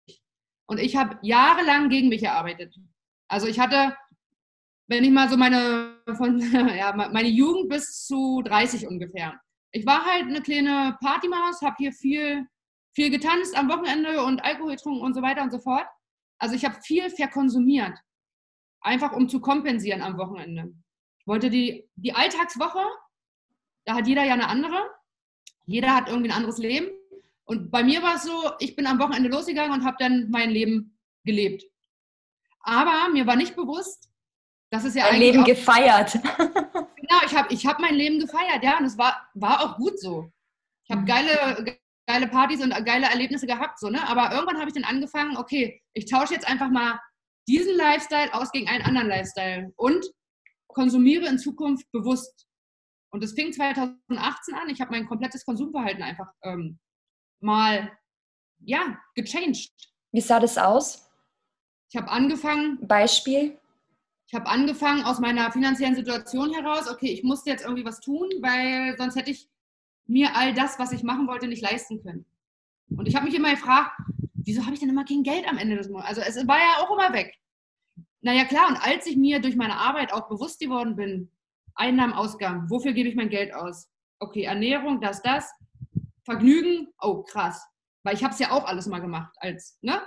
Und 0.67 0.79
ich 0.79 0.95
habe 0.95 1.17
jahrelang 1.21 1.89
gegen 1.89 2.09
mich 2.09 2.23
erarbeitet. 2.23 2.75
Also 3.27 3.47
ich 3.47 3.59
hatte, 3.59 3.95
wenn 4.87 5.03
ich 5.03 5.11
mal 5.11 5.29
so 5.29 5.37
meine, 5.37 5.97
von, 6.15 6.39
ja, 6.77 6.93
meine 6.93 7.27
Jugend 7.27 7.69
bis 7.69 8.05
zu 8.05 8.41
30 8.43 8.87
ungefähr. 8.87 9.39
Ich 9.71 9.85
war 9.85 10.05
halt 10.05 10.27
eine 10.27 10.41
kleine 10.41 10.97
Partymaus, 11.01 11.61
habe 11.61 11.75
hier 11.79 11.91
viel, 11.91 12.47
viel 12.95 13.09
getanzt 13.09 13.57
am 13.57 13.69
Wochenende 13.69 14.23
und 14.23 14.43
Alkohol 14.43 14.75
getrunken 14.75 15.01
und 15.01 15.13
so 15.13 15.21
weiter 15.21 15.41
und 15.41 15.51
so 15.51 15.59
fort. 15.59 15.87
Also 16.39 16.55
ich 16.55 16.63
habe 16.65 16.79
viel 16.81 17.09
verkonsumiert, 17.09 17.97
einfach 18.81 19.13
um 19.13 19.29
zu 19.29 19.39
kompensieren 19.39 20.01
am 20.01 20.17
Wochenende. 20.17 20.73
Ich 21.19 21.27
wollte 21.27 21.49
die, 21.49 21.89
die 21.95 22.13
Alltagswoche, 22.13 22.85
da 23.85 23.95
hat 23.95 24.07
jeder 24.07 24.23
ja 24.23 24.33
eine 24.33 24.47
andere. 24.47 24.89
Jeder 25.65 25.95
hat 25.95 26.09
irgendwie 26.09 26.29
ein 26.29 26.37
anderes 26.37 26.57
Leben. 26.57 26.87
Und 27.45 27.71
bei 27.71 27.83
mir 27.83 28.01
war 28.01 28.15
es 28.15 28.23
so, 28.23 28.51
ich 28.59 28.75
bin 28.75 28.87
am 28.87 28.99
Wochenende 28.99 29.29
losgegangen 29.29 29.73
und 29.73 29.85
habe 29.85 29.97
dann 29.99 30.29
mein 30.29 30.49
Leben 30.49 30.97
gelebt. 31.23 31.63
Aber 32.61 33.09
mir 33.11 33.27
war 33.27 33.35
nicht 33.35 33.55
bewusst, 33.55 34.09
dass 34.71 34.85
es 34.85 34.95
ja 34.95 35.07
Dein 35.07 35.19
Leben 35.19 35.43
gefeiert. 35.43 36.13
genau, 36.23 37.19
ich 37.25 37.35
habe 37.35 37.53
ich 37.53 37.65
hab 37.65 37.79
mein 37.79 37.95
Leben 37.95 38.19
gefeiert, 38.19 38.63
ja, 38.63 38.77
und 38.79 38.85
es 38.85 38.97
war, 38.97 39.29
war 39.35 39.61
auch 39.61 39.77
gut 39.77 39.99
so. 39.99 40.31
Ich 40.85 40.91
habe 40.91 41.01
mhm. 41.01 41.05
geile, 41.05 41.77
geile 42.07 42.27
Partys 42.27 42.61
und 42.61 42.71
geile 42.85 43.07
Erlebnisse 43.07 43.45
gehabt, 43.45 43.79
so, 43.79 43.89
ne? 43.89 44.07
aber 44.07 44.33
irgendwann 44.33 44.57
habe 44.57 44.69
ich 44.69 44.73
dann 44.73 44.83
angefangen, 44.83 45.37
okay, 45.37 45.81
ich 45.93 46.05
tausche 46.05 46.33
jetzt 46.33 46.47
einfach 46.47 46.69
mal 46.69 46.99
diesen 47.47 47.75
Lifestyle 47.75 48.33
aus 48.33 48.51
gegen 48.51 48.67
einen 48.67 48.83
anderen 48.83 49.09
Lifestyle 49.09 49.71
und 49.75 50.05
konsumiere 50.67 51.27
in 51.27 51.37
Zukunft 51.37 51.91
bewusst. 51.91 52.42
Und 53.13 53.23
das 53.23 53.33
fing 53.33 53.53
2018 53.53 54.55
an. 54.55 54.69
Ich 54.69 54.81
habe 54.81 54.91
mein 54.91 55.05
komplettes 55.05 55.45
Konsumverhalten 55.45 56.01
einfach 56.01 56.33
ähm, 56.41 56.79
mal, 57.39 57.91
ja, 58.59 58.99
gechanged. 59.13 59.71
Wie 60.11 60.21
sah 60.21 60.39
das 60.39 60.57
aus? 60.57 61.07
Ich 61.91 61.95
habe 61.95 62.09
angefangen. 62.09 62.79
Beispiel? 62.87 63.59
Ich 64.25 64.33
habe 64.33 64.47
angefangen 64.47 65.03
aus 65.03 65.19
meiner 65.19 65.51
finanziellen 65.51 65.95
Situation 65.95 66.51
heraus, 66.53 66.89
okay, 66.89 67.11
ich 67.11 67.21
musste 67.23 67.51
jetzt 67.51 67.63
irgendwie 67.63 67.85
was 67.85 67.99
tun, 67.99 68.27
weil 68.41 68.97
sonst 68.97 69.15
hätte 69.15 69.29
ich 69.29 69.47
mir 70.07 70.35
all 70.35 70.55
das, 70.55 70.79
was 70.79 70.91
ich 70.91 71.03
machen 71.03 71.27
wollte, 71.27 71.47
nicht 71.47 71.61
leisten 71.61 72.01
können. 72.01 72.25
Und 72.89 73.07
ich 73.07 73.15
habe 73.15 73.27
mich 73.27 73.35
immer 73.35 73.51
gefragt, 73.51 73.91
wieso 74.33 74.63
habe 74.63 74.73
ich 74.73 74.79
denn 74.79 74.89
immer 74.89 75.05
kein 75.05 75.21
Geld 75.21 75.47
am 75.47 75.59
Ende 75.59 75.75
des 75.75 75.87
Monats? 75.87 76.17
Also 76.17 76.21
es 76.21 76.47
war 76.47 76.57
ja 76.57 76.77
auch 76.79 76.91
immer 76.91 77.13
weg. 77.13 77.35
Naja, 78.21 78.45
klar, 78.45 78.69
und 78.69 78.77
als 78.77 79.05
ich 79.05 79.17
mir 79.17 79.39
durch 79.39 79.55
meine 79.55 79.77
Arbeit 79.77 80.13
auch 80.13 80.27
bewusst 80.27 80.59
geworden 80.59 80.95
bin, 80.95 81.29
Einnahmen, 81.75 82.13
Ausgaben, 82.13 82.69
wofür 82.69 82.93
gebe 82.93 83.09
ich 83.09 83.15
mein 83.15 83.29
Geld 83.29 83.53
aus? 83.53 83.89
Okay, 84.19 84.43
Ernährung, 84.43 85.01
das, 85.01 85.21
das. 85.21 85.51
Vergnügen, 86.23 86.87
oh 87.01 87.23
krass. 87.23 87.65
Weil 88.03 88.15
ich 88.15 88.23
habe 88.23 88.33
es 88.33 88.39
ja 88.39 88.51
auch 88.51 88.65
alles 88.65 88.87
mal 88.87 88.99
gemacht 88.99 89.33
als, 89.37 89.77
ne? 89.81 90.01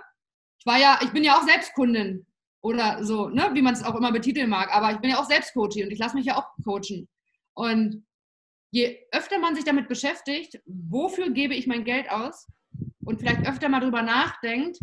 Ich 0.58 0.66
war 0.66 0.78
ja, 0.78 0.98
ich 1.02 1.10
bin 1.10 1.24
ja 1.24 1.38
auch 1.38 1.42
Selbstkundin 1.42 2.26
oder 2.66 3.04
so, 3.04 3.28
ne, 3.28 3.50
wie 3.52 3.62
man 3.62 3.74
es 3.74 3.84
auch 3.84 3.94
immer 3.94 4.10
betiteln 4.10 4.50
mag, 4.50 4.74
aber 4.74 4.90
ich 4.90 4.98
bin 4.98 5.10
ja 5.10 5.18
auch 5.18 5.26
Selbstcoaching 5.26 5.84
und 5.84 5.92
ich 5.92 5.98
lasse 5.98 6.16
mich 6.16 6.26
ja 6.26 6.36
auch 6.36 6.48
coachen. 6.64 7.08
Und 7.54 8.04
je 8.72 8.98
öfter 9.12 9.38
man 9.38 9.54
sich 9.54 9.64
damit 9.64 9.88
beschäftigt, 9.88 10.60
wofür 10.66 11.30
gebe 11.30 11.54
ich 11.54 11.66
mein 11.66 11.84
Geld 11.84 12.10
aus 12.10 12.48
und 13.04 13.20
vielleicht 13.20 13.46
öfter 13.46 13.68
mal 13.68 13.80
drüber 13.80 14.02
nachdenkt, 14.02 14.78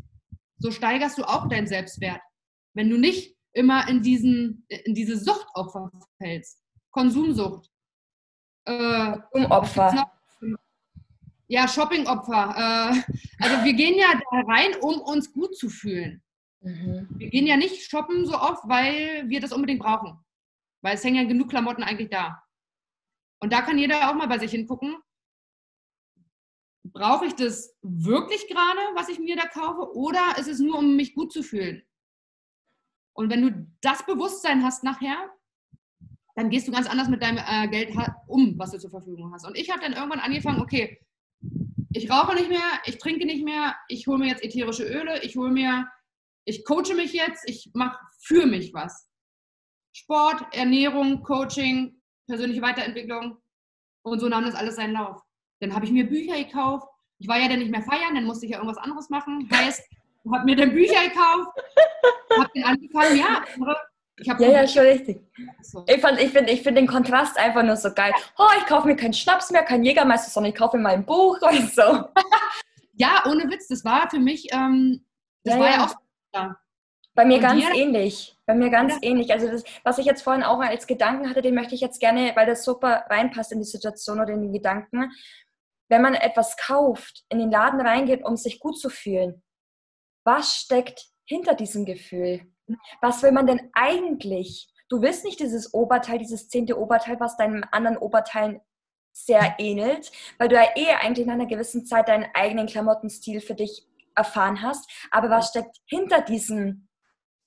so 0.58 0.72
steigerst 0.72 1.18
du 1.18 1.24
auch 1.24 1.50
deinen 1.50 1.68
Selbstwert. 1.68 2.22
Wenn 2.74 2.90
du 2.90 2.98
nicht 2.98 3.36
immer 3.52 3.88
in, 3.90 4.02
diesen, 4.02 4.66
in 4.70 4.96
diese 4.96 5.18
Sucht 5.18 5.48
auch 5.54 5.72
verfällst. 5.72 6.63
Konsumsucht. 6.94 7.70
Äh, 8.66 9.18
Opfer 9.50 10.14
ja, 11.54 11.68
Shoppingopfer. 11.68 12.56
Äh, 12.58 13.14
also 13.44 13.64
wir 13.64 13.74
gehen 13.74 13.96
ja 13.96 14.20
da 14.32 14.40
rein, 14.52 14.76
um 14.82 15.00
uns 15.02 15.32
gut 15.32 15.56
zu 15.56 15.70
fühlen. 15.70 16.24
Mhm. 16.62 17.08
Wir 17.18 17.30
gehen 17.30 17.46
ja 17.46 17.58
nicht 17.58 17.90
shoppen 17.90 18.26
so 18.26 18.34
oft, 18.34 18.68
weil 18.68 19.30
wir 19.30 19.40
das 19.40 19.54
unbedingt 19.54 19.82
brauchen. 19.82 20.18
Weil 20.82 20.96
es 20.96 21.04
hängen 21.04 21.18
ja 21.18 21.24
genug 21.26 21.50
Klamotten 21.50 21.84
eigentlich 21.84 22.10
da. 22.10 22.42
Und 23.40 23.54
da 23.54 23.62
kann 23.62 23.78
jeder 23.78 24.10
auch 24.10 24.16
mal 24.16 24.28
bei 24.28 24.40
sich 24.40 24.50
hingucken. 24.50 24.98
Brauche 26.86 27.26
ich 27.26 27.36
das 27.36 27.78
wirklich 27.82 28.48
gerade, 28.48 28.80
was 28.96 29.10
ich 29.10 29.20
mir 29.20 29.36
da 29.36 29.46
kaufe, 29.46 29.96
oder 29.96 30.38
ist 30.38 30.48
es 30.48 30.60
nur, 30.60 30.80
um 30.80 30.96
mich 30.96 31.14
gut 31.14 31.32
zu 31.32 31.44
fühlen? 31.44 31.84
Und 33.14 33.30
wenn 33.30 33.42
du 33.42 33.68
das 33.82 34.06
Bewusstsein 34.06 34.64
hast 34.64 34.84
nachher, 34.84 35.30
dann 36.36 36.50
gehst 36.50 36.68
du 36.68 36.72
ganz 36.72 36.88
anders 36.88 37.10
mit 37.10 37.22
deinem 37.22 37.38
äh, 37.38 37.68
Geld 37.68 37.96
um, 38.28 38.58
was 38.58 38.72
du 38.72 38.80
zur 38.80 38.90
Verfügung 38.90 39.32
hast. 39.34 39.46
Und 39.46 39.58
ich 39.58 39.70
habe 39.70 39.82
dann 39.82 39.94
irgendwann 39.94 40.20
angefangen, 40.20 40.62
okay, 40.62 41.00
ich 41.94 42.10
rauche 42.10 42.36
nicht 42.36 42.50
mehr, 42.50 42.82
ich 42.86 42.98
trinke 42.98 43.26
nicht 43.26 43.44
mehr, 43.44 43.76
ich 43.88 44.08
hole 44.08 44.18
mir 44.18 44.28
jetzt 44.28 44.44
ätherische 44.44 44.84
Öle, 44.84 45.22
ich 45.24 45.36
hole 45.36 45.52
mir, 45.52 45.88
ich 46.46 46.66
coache 46.66 46.96
mich 46.96 47.14
jetzt, 47.14 47.48
ich 47.48 47.70
mache 47.74 48.00
für 48.20 48.46
mich 48.46 48.74
was. 48.74 49.08
Sport, 49.96 50.44
Ernährung, 50.54 51.22
Coaching, 51.22 52.02
persönliche 52.28 52.64
Weiterentwicklung 52.64 53.38
und 54.04 54.20
so 54.20 54.28
nahm 54.28 54.44
das 54.44 54.56
alles 54.56 54.76
seinen 54.76 54.94
Lauf. 54.94 55.22
Dann 55.60 55.76
habe 55.76 55.86
ich 55.86 55.92
mir 55.92 56.08
Bücher 56.08 56.36
gekauft. 56.36 56.88
Ich 57.20 57.28
war 57.28 57.40
ja 57.40 57.48
dann 57.48 57.60
nicht 57.60 57.72
mehr 57.72 57.84
feiern, 57.84 58.16
dann 58.16 58.26
musste 58.26 58.46
ich 58.46 58.52
ja 58.52 58.58
irgendwas 58.58 58.84
anderes 58.84 59.10
machen. 59.10 59.48
Heißt, 59.54 59.84
habe 60.32 60.46
mir 60.46 60.56
dann 60.56 60.72
Bücher 60.72 61.04
gekauft, 61.04 61.52
habe 62.38 62.50
dann 62.56 62.64
angefangen, 62.64 63.18
ja, 63.18 63.44
ja, 64.20 64.38
ja, 64.40 64.68
schon 64.68 64.84
richtig. 64.84 65.22
Ich, 65.88 66.04
ich 66.04 66.32
finde 66.32 66.52
ich 66.52 66.62
find 66.62 66.78
den 66.78 66.88
Kontrast 66.88 67.38
einfach 67.38 67.64
nur 67.64 67.76
so 67.76 67.92
geil. 67.94 68.12
Oh, 68.38 68.50
ich 68.60 68.66
kaufe 68.66 68.88
mir 68.88 68.96
keinen 68.96 69.14
Schnaps 69.14 69.50
mehr, 69.52 69.64
kein 69.64 69.84
Jägermeister, 69.84 70.30
sondern 70.30 70.52
ich 70.52 70.58
kaufe 70.58 70.78
mir 70.78 70.84
mal 70.84 70.94
ein 70.94 71.06
Buch 71.06 71.40
und 71.42 71.74
so. 71.74 71.82
ja, 72.94 73.24
ohne 73.28 73.50
Witz, 73.50 73.68
das 73.68 73.84
war 73.84 74.10
für 74.10 74.20
mich, 74.20 74.54
ähm, 74.54 75.06
das 75.44 75.56
ja, 75.56 75.60
war 75.60 75.68
ja, 75.68 75.76
ja 75.76 75.86
auch 75.86 75.96
ja. 76.36 76.58
Bei 77.16 77.26
mir 77.26 77.36
und 77.36 77.42
ganz 77.42 77.66
dir? 77.66 77.76
ähnlich. 77.76 78.36
Bei 78.46 78.56
mir 78.56 78.70
ganz 78.70 78.98
ähnlich. 79.02 79.32
Also 79.32 79.48
das, 79.48 79.64
was 79.84 79.98
ich 80.00 80.06
jetzt 80.06 80.24
vorhin 80.24 80.44
auch 80.44 80.60
als 80.60 80.88
Gedanken 80.88 81.30
hatte, 81.30 81.42
den 81.42 81.54
möchte 81.54 81.76
ich 81.76 81.82
jetzt 81.82 82.00
gerne, 82.00 82.32
weil 82.36 82.48
das 82.48 82.66
super 82.66 83.06
reinpasst 83.10 83.52
in 83.52 83.60
die 83.60 83.66
Situation 83.66 84.20
oder 84.20 84.34
in 84.34 84.42
die 84.42 84.52
Gedanken. 84.52 85.12
Wenn 85.90 86.02
man 86.02 86.16
etwas 86.16 86.58
kauft, 86.58 87.24
in 87.30 87.38
den 87.38 87.52
Laden 87.52 87.82
reingeht, 87.82 88.26
um 88.26 88.36
sich 88.36 88.60
gut 88.60 88.80
zu 88.80 88.90
fühlen, 88.90 89.44
was 90.26 90.56
steckt 90.56 91.06
hinter 91.26 91.54
diesem 91.54 91.86
Gefühl? 91.86 92.53
Was 93.02 93.22
will 93.24 93.32
man 93.32 93.48
denn 93.48 93.70
eigentlich? 93.74 94.70
Du 94.90 95.02
willst 95.02 95.26
nicht 95.26 95.40
dieses 95.40 95.74
Oberteil, 95.74 96.20
dieses 96.20 96.50
zehnte 96.50 96.80
Oberteil, 96.80 97.20
was 97.20 97.38
deinen 97.38 97.64
anderen 97.66 97.98
Oberteilen 97.98 98.62
sehr 99.12 99.56
ähnelt, 99.60 100.12
weil 100.38 100.50
du 100.50 100.56
ja 100.56 100.68
eh 100.76 100.92
eigentlich 100.94 101.26
nach 101.26 101.36
einer 101.36 101.46
gewissen 101.46 101.86
Zeit 101.86 102.10
deinen 102.10 102.28
eigenen 102.34 102.68
Klamottenstil 102.68 103.42
für 103.42 103.56
dich 103.56 103.88
erfahren 104.16 104.62
hast. 104.62 104.90
Aber 105.12 105.30
was 105.30 105.50
steckt 105.50 105.78
hinter 105.86 106.22
diesem, 106.22 106.88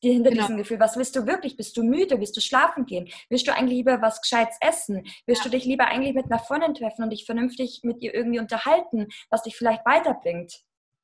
hinter 0.01 0.31
genau. 0.31 0.43
diesem 0.43 0.57
Gefühl? 0.57 0.81
Was 0.81 0.97
willst 0.97 1.17
du 1.17 1.27
wirklich? 1.27 1.57
Bist 1.57 1.77
du 1.77 1.83
müde? 1.83 2.21
Willst 2.21 2.37
du 2.37 2.41
schlafen 2.41 2.87
gehen? 2.87 3.09
Willst 3.29 3.47
du 3.47 3.55
eigentlich 3.55 3.79
lieber 3.79 4.01
was 4.01 4.21
Gescheites 4.21 4.57
essen? 4.61 5.07
Willst 5.27 5.45
ja. 5.45 5.51
du 5.51 5.57
dich 5.57 5.65
lieber 5.65 5.87
eigentlich 5.87 6.15
mit 6.15 6.27
einer 6.27 6.39
Freundin 6.39 6.75
treffen 6.75 7.03
und 7.03 7.11
dich 7.11 7.27
vernünftig 7.27 7.81
mit 7.83 8.01
ihr 8.01 8.15
irgendwie 8.15 8.41
unterhalten, 8.41 9.09
was 9.31 9.43
dich 9.43 9.57
vielleicht 9.57 9.85
weiterbringt? 9.85 10.63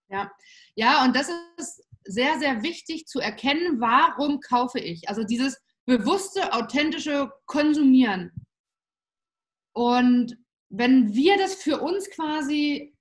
Ja, 0.09 0.31
ja, 0.75 1.05
und 1.05 1.17
das 1.17 1.29
ist 1.57 1.85
sehr, 2.05 2.39
sehr 2.39 2.63
wichtig 2.63 3.07
zu 3.07 3.21
erkennen, 3.21 3.81
warum 3.81 4.41
kaufe 4.41 4.79
ich. 4.79 5.09
Also 5.09 5.25
dieses 5.25 5.61
bewusste, 5.87 6.53
authentische 6.53 7.31
Konsumieren. 7.47 8.33
Und 9.75 10.37
wenn 10.69 11.15
wir 11.15 11.37
das 11.39 11.55
für 11.55 11.81
uns 11.81 12.11
quasi 12.11 12.95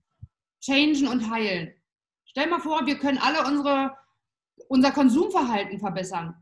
changen 0.61 1.07
und 1.07 1.29
heilen, 1.29 1.73
stell 2.25 2.49
mal 2.49 2.59
vor, 2.59 2.85
wir 2.85 2.97
können 2.97 3.17
alle 3.17 3.45
unsere, 3.47 3.95
unser 4.67 4.91
Konsumverhalten 4.91 5.79
verbessern, 5.79 6.35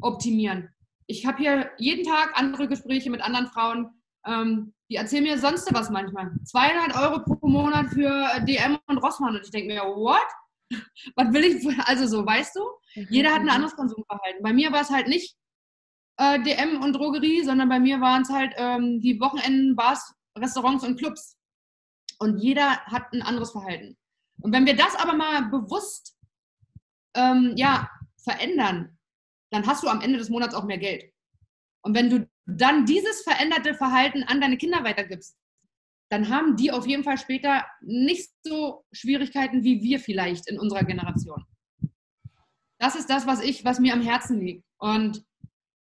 optimieren. 0.00 0.68
Ich 1.06 1.26
habe 1.26 1.38
hier 1.38 1.70
jeden 1.78 2.04
Tag 2.04 2.38
andere 2.38 2.68
Gespräche 2.68 3.10
mit 3.10 3.20
anderen 3.20 3.48
Frauen, 3.48 3.90
ähm, 4.26 4.74
die 4.90 4.96
erzählen 4.96 5.24
mir 5.24 5.38
sonst 5.38 5.72
was 5.72 5.90
manchmal. 5.90 6.32
200 6.44 6.96
Euro 6.96 7.22
pro 7.22 7.48
Monat 7.48 7.90
für 7.90 8.40
DM 8.44 8.78
und 8.86 8.98
Rossmann. 8.98 9.36
Und 9.36 9.44
ich 9.44 9.50
denke 9.50 9.72
mir, 9.72 9.82
what? 9.82 10.18
was 11.16 11.32
will 11.32 11.44
ich, 11.44 11.78
also 11.80 12.06
so, 12.06 12.24
weißt 12.24 12.56
du? 12.56 12.60
Mhm. 12.94 13.06
Jeder 13.10 13.30
hat 13.32 13.40
ein 13.40 13.50
anderes 13.50 13.74
Konsumverhalten. 13.74 14.42
Bei 14.42 14.52
mir 14.52 14.72
war 14.72 14.82
es 14.82 14.90
halt 14.90 15.08
nicht 15.08 15.36
äh, 16.16 16.40
DM 16.42 16.82
und 16.82 16.94
Drogerie, 16.94 17.42
sondern 17.42 17.68
bei 17.68 17.80
mir 17.80 18.00
waren 18.00 18.22
es 18.22 18.30
halt 18.30 18.52
ähm, 18.56 19.00
die 19.00 19.20
Wochenenden, 19.20 19.76
Bars, 19.76 20.14
Restaurants 20.38 20.84
und 20.84 20.98
Clubs. 20.98 21.36
Und 22.18 22.38
jeder 22.38 22.80
hat 22.86 23.12
ein 23.12 23.22
anderes 23.22 23.52
Verhalten. 23.52 23.96
Und 24.42 24.52
wenn 24.52 24.66
wir 24.66 24.76
das 24.76 24.94
aber 24.96 25.14
mal 25.14 25.46
bewusst 25.46 26.16
ähm, 27.14 27.54
ja, 27.56 27.90
verändern, 28.22 28.98
dann 29.50 29.66
hast 29.66 29.82
du 29.82 29.88
am 29.88 30.00
Ende 30.00 30.18
des 30.18 30.28
Monats 30.28 30.54
auch 30.54 30.64
mehr 30.64 30.78
Geld. 30.78 31.12
Und 31.82 31.94
wenn 31.94 32.10
du 32.10 32.28
dann 32.46 32.84
dieses 32.84 33.22
veränderte 33.22 33.74
Verhalten 33.74 34.22
an 34.24 34.40
deine 34.40 34.58
Kinder 34.58 34.84
weitergibst, 34.84 35.36
dann 36.10 36.28
haben 36.28 36.56
die 36.56 36.72
auf 36.72 36.86
jeden 36.86 37.04
Fall 37.04 37.18
später 37.18 37.64
nicht 37.80 38.30
so 38.42 38.84
Schwierigkeiten 38.92 39.62
wie 39.62 39.80
wir 39.80 40.00
vielleicht 40.00 40.48
in 40.48 40.58
unserer 40.58 40.82
Generation. 40.82 41.44
Das 42.78 42.96
ist 42.96 43.08
das, 43.08 43.26
was 43.26 43.40
ich, 43.40 43.64
was 43.64 43.78
mir 43.78 43.92
am 43.92 44.02
Herzen 44.02 44.40
liegt. 44.40 44.64
Und 44.78 45.24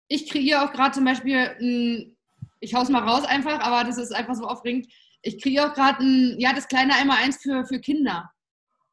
ich 0.08 0.30
kreiere 0.30 0.64
auch 0.64 0.72
gerade 0.72 0.96
zum 0.96 1.04
Beispiel, 1.04 2.16
ich 2.62 2.74
hau's 2.74 2.90
mal 2.90 3.04
raus 3.04 3.26
einfach, 3.26 3.60
aber 3.60 3.84
das 3.84 3.98
ist 3.98 4.14
einfach 4.14 4.36
so 4.36 4.48
aufregend. 4.48 4.88
ich 5.24 5.42
kriege 5.42 5.66
auch 5.66 5.74
gerade 5.74 6.04
ja, 6.38 6.54
das 6.54 6.68
kleine 6.68 6.96
einmal 6.96 7.18
eins 7.18 7.42
für, 7.42 7.66
für 7.66 7.80
Kinder. 7.80 8.32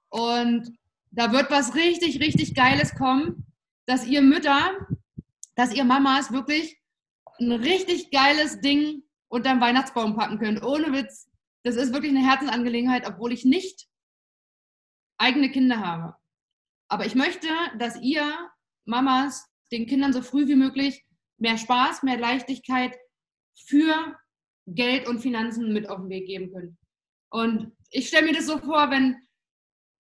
Und 0.09 0.77
da 1.13 1.33
wird 1.33 1.51
was 1.51 1.77
richtig, 1.77 2.21
richtig 2.21 2.55
Geiles 2.55 2.95
kommen, 2.95 3.47
dass 3.87 4.07
ihr 4.07 4.23
Mütter, 4.23 4.73
dass 5.55 5.73
ihr 5.73 5.85
Mamas 5.85 6.33
wirklich 6.33 6.81
ein 7.39 7.53
richtig 7.53 8.11
geiles 8.11 8.61
Ding 8.61 9.03
unterm 9.31 9.61
Weihnachtsbaum 9.61 10.17
packen 10.17 10.39
könnt. 10.39 10.63
Ohne 10.63 10.93
Witz. 10.93 11.31
Das 11.63 11.77
ist 11.77 11.93
wirklich 11.93 12.11
eine 12.11 12.27
Herzensangelegenheit, 12.27 13.07
obwohl 13.07 13.33
ich 13.33 13.45
nicht 13.45 13.87
eigene 15.19 15.51
Kinder 15.51 15.81
habe. 15.81 16.17
Aber 16.89 17.07
ich 17.07 17.15
möchte, 17.15 17.49
dass 17.79 18.01
ihr 18.01 18.51
Mamas 18.87 19.47
den 19.71 19.87
Kindern 19.87 20.13
so 20.13 20.23
früh 20.23 20.49
wie 20.49 20.57
möglich 20.57 21.05
mehr 21.39 21.59
Spaß, 21.59 22.03
mehr 22.03 22.19
Leichtigkeit 22.19 22.97
für 23.67 24.17
Geld 24.67 25.07
und 25.07 25.21
Finanzen 25.21 25.73
mit 25.73 25.89
auf 25.89 25.99
den 25.99 26.09
Weg 26.09 26.27
geben 26.27 26.53
könnt. 26.53 26.77
Und 27.31 27.77
ich 27.91 28.09
stelle 28.09 28.27
mir 28.27 28.35
das 28.35 28.47
so 28.47 28.59
vor, 28.59 28.91
wenn, 28.91 29.17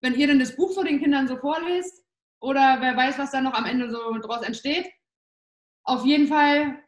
wenn 0.03 0.15
ihr 0.15 0.27
dann 0.27 0.41
das 0.41 0.57
Buch 0.57 0.75
vor 0.75 0.85
den 0.85 1.01
Kindern 1.01 1.29
so 1.29 1.37
vorlest 1.37 2.05
oder 2.41 2.81
wer 2.81 2.97
weiß, 2.97 3.19
was 3.19 3.31
da 3.31 3.41
noch 3.41 3.55
am 3.55 3.67
Ende 3.67 3.91
so 3.91 4.19
draus 4.19 4.43
entsteht. 4.43 4.91
Auf 5.85 6.05
jeden 6.05 6.27
Fall, 6.27 6.83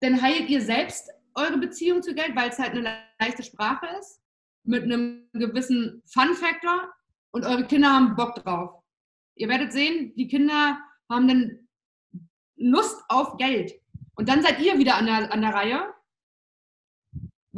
dann 0.00 0.20
heilt 0.20 0.48
ihr 0.48 0.62
selbst 0.62 1.10
eure 1.38 1.58
Beziehung 1.58 2.02
zu 2.02 2.14
Geld, 2.14 2.36
weil 2.36 2.50
es 2.50 2.58
halt 2.58 2.72
eine 2.72 2.98
leichte 3.20 3.42
Sprache 3.42 3.86
ist, 3.98 4.20
mit 4.64 4.82
einem 4.82 5.28
gewissen 5.32 6.02
Fun-Factor 6.06 6.92
und 7.32 7.46
eure 7.46 7.66
Kinder 7.66 7.92
haben 7.92 8.16
Bock 8.16 8.34
drauf. 8.34 8.82
Ihr 9.36 9.48
werdet 9.48 9.72
sehen, 9.72 10.14
die 10.16 10.28
Kinder 10.28 10.78
haben 11.10 11.28
dann 11.28 11.68
Lust 12.56 13.02
auf 13.08 13.36
Geld. 13.36 13.72
Und 14.16 14.28
dann 14.28 14.42
seid 14.42 14.60
ihr 14.60 14.78
wieder 14.78 14.96
an 14.96 15.06
der, 15.06 15.32
an 15.32 15.42
der 15.42 15.54
Reihe 15.54 15.94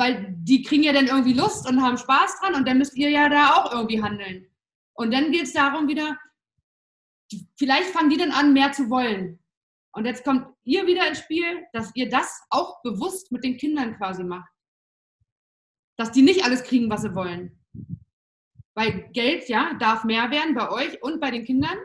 weil 0.01 0.35
die 0.39 0.63
kriegen 0.63 0.83
ja 0.83 0.93
dann 0.93 1.09
irgendwie 1.09 1.35
Lust 1.35 1.69
und 1.69 1.83
haben 1.83 1.99
Spaß 1.99 2.41
dran 2.41 2.55
und 2.55 2.67
dann 2.67 2.79
müsst 2.79 2.97
ihr 2.97 3.11
ja 3.11 3.29
da 3.29 3.55
auch 3.57 3.73
irgendwie 3.73 4.03
handeln. 4.03 4.47
Und 4.95 5.13
dann 5.13 5.31
geht 5.31 5.43
es 5.43 5.53
darum 5.53 5.89
wieder, 5.89 6.19
vielleicht 7.57 7.91
fangen 7.91 8.09
die 8.09 8.17
dann 8.17 8.33
an, 8.33 8.53
mehr 8.53 8.73
zu 8.73 8.89
wollen. 8.89 9.40
Und 9.93 10.05
jetzt 10.05 10.25
kommt 10.25 10.47
ihr 10.65 10.87
wieder 10.87 11.09
ins 11.09 11.19
Spiel, 11.19 11.67
dass 11.73 11.91
ihr 11.95 12.09
das 12.09 12.43
auch 12.51 12.81
bewusst 12.83 13.33
mit 13.33 13.43
den 13.45 13.57
Kindern 13.57 13.97
quasi 13.97 14.23
macht. 14.23 14.51
Dass 15.97 16.13
die 16.13 16.23
nicht 16.23 16.45
alles 16.45 16.63
kriegen, 16.63 16.89
was 16.91 17.03
sie 17.03 17.15
wollen. 17.15 17.61
Weil 18.75 19.11
Geld, 19.13 19.49
ja, 19.49 19.75
darf 19.75 20.05
mehr 20.05 20.31
werden 20.31 20.55
bei 20.55 20.71
euch 20.71 21.03
und 21.03 21.21
bei 21.21 21.31
den 21.31 21.45
Kindern. 21.45 21.77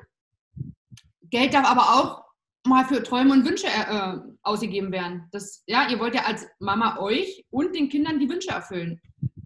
Geld 1.23 1.53
darf 1.53 1.67
aber 1.67 1.95
auch 1.95 2.25
mal 2.65 2.85
für 2.85 3.03
Träume 3.03 3.33
und 3.33 3.45
Wünsche 3.45 3.67
äh, 3.67 4.17
ausgegeben 4.43 4.91
werden. 4.91 5.27
Das, 5.31 5.63
ja, 5.65 5.89
ihr 5.89 5.99
wollt 5.99 6.15
ja 6.15 6.23
als 6.23 6.47
Mama 6.59 6.99
euch 6.99 7.45
und 7.49 7.75
den 7.75 7.89
Kindern 7.89 8.19
die 8.19 8.29
Wünsche 8.29 8.51
erfüllen. 8.51 9.01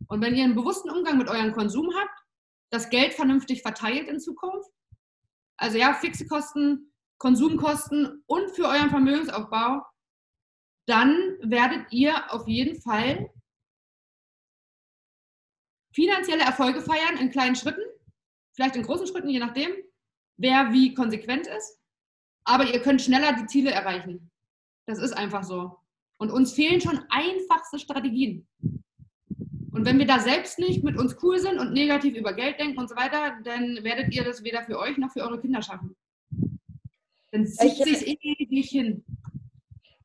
Und 0.07 0.21
wenn 0.21 0.35
ihr 0.35 0.43
einen 0.43 0.55
bewussten 0.55 0.89
Umgang 0.89 1.17
mit 1.17 1.29
eurem 1.29 1.53
Konsum 1.53 1.89
habt, 1.95 2.19
das 2.71 2.89
Geld 2.89 3.13
vernünftig 3.13 3.61
verteilt 3.61 4.07
in 4.07 4.19
Zukunft, 4.19 4.69
also 5.57 5.77
ja, 5.77 5.93
fixe 5.93 6.27
Kosten, 6.27 6.88
Konsumkosten 7.19 8.23
und 8.25 8.49
für 8.51 8.65
euren 8.67 8.89
Vermögensaufbau, 8.89 9.85
dann 10.87 11.37
werdet 11.41 11.91
ihr 11.91 12.33
auf 12.33 12.47
jeden 12.47 12.81
Fall 12.81 13.29
finanzielle 15.93 16.43
Erfolge 16.43 16.81
feiern 16.81 17.17
in 17.19 17.29
kleinen 17.29 17.55
Schritten, 17.55 17.83
vielleicht 18.55 18.75
in 18.75 18.83
großen 18.83 19.05
Schritten, 19.05 19.29
je 19.29 19.39
nachdem, 19.39 19.71
wer 20.37 20.73
wie 20.73 20.93
konsequent 20.95 21.45
ist 21.45 21.79
aber 22.49 22.65
ihr 22.65 22.81
könnt 22.81 23.01
schneller 23.01 23.33
die 23.33 23.45
Ziele 23.45 23.71
erreichen. 23.71 24.31
Das 24.87 24.97
ist 24.97 25.13
einfach 25.13 25.43
so. 25.43 25.77
Und 26.17 26.31
uns 26.31 26.53
fehlen 26.53 26.81
schon 26.81 26.99
einfachste 27.09 27.77
Strategien. 27.77 28.47
Und 29.71 29.85
wenn 29.85 29.99
wir 29.99 30.07
da 30.07 30.19
selbst 30.19 30.57
nicht 30.57 30.83
mit 30.83 30.97
uns 30.97 31.15
cool 31.21 31.37
sind 31.37 31.59
und 31.59 31.73
negativ 31.73 32.15
über 32.15 32.33
Geld 32.33 32.59
denken 32.59 32.79
und 32.79 32.89
so 32.89 32.95
weiter, 32.95 33.39
dann 33.43 33.83
werdet 33.83 34.13
ihr 34.13 34.23
das 34.23 34.43
weder 34.43 34.63
für 34.63 34.79
euch 34.79 34.97
noch 34.97 35.11
für 35.11 35.21
eure 35.21 35.39
Kinder 35.39 35.61
schaffen. 35.61 35.95
Dann 37.31 37.45
zieht 37.45 37.75
sich 37.75 38.07
ewig 38.07 38.69
hin. 38.69 39.05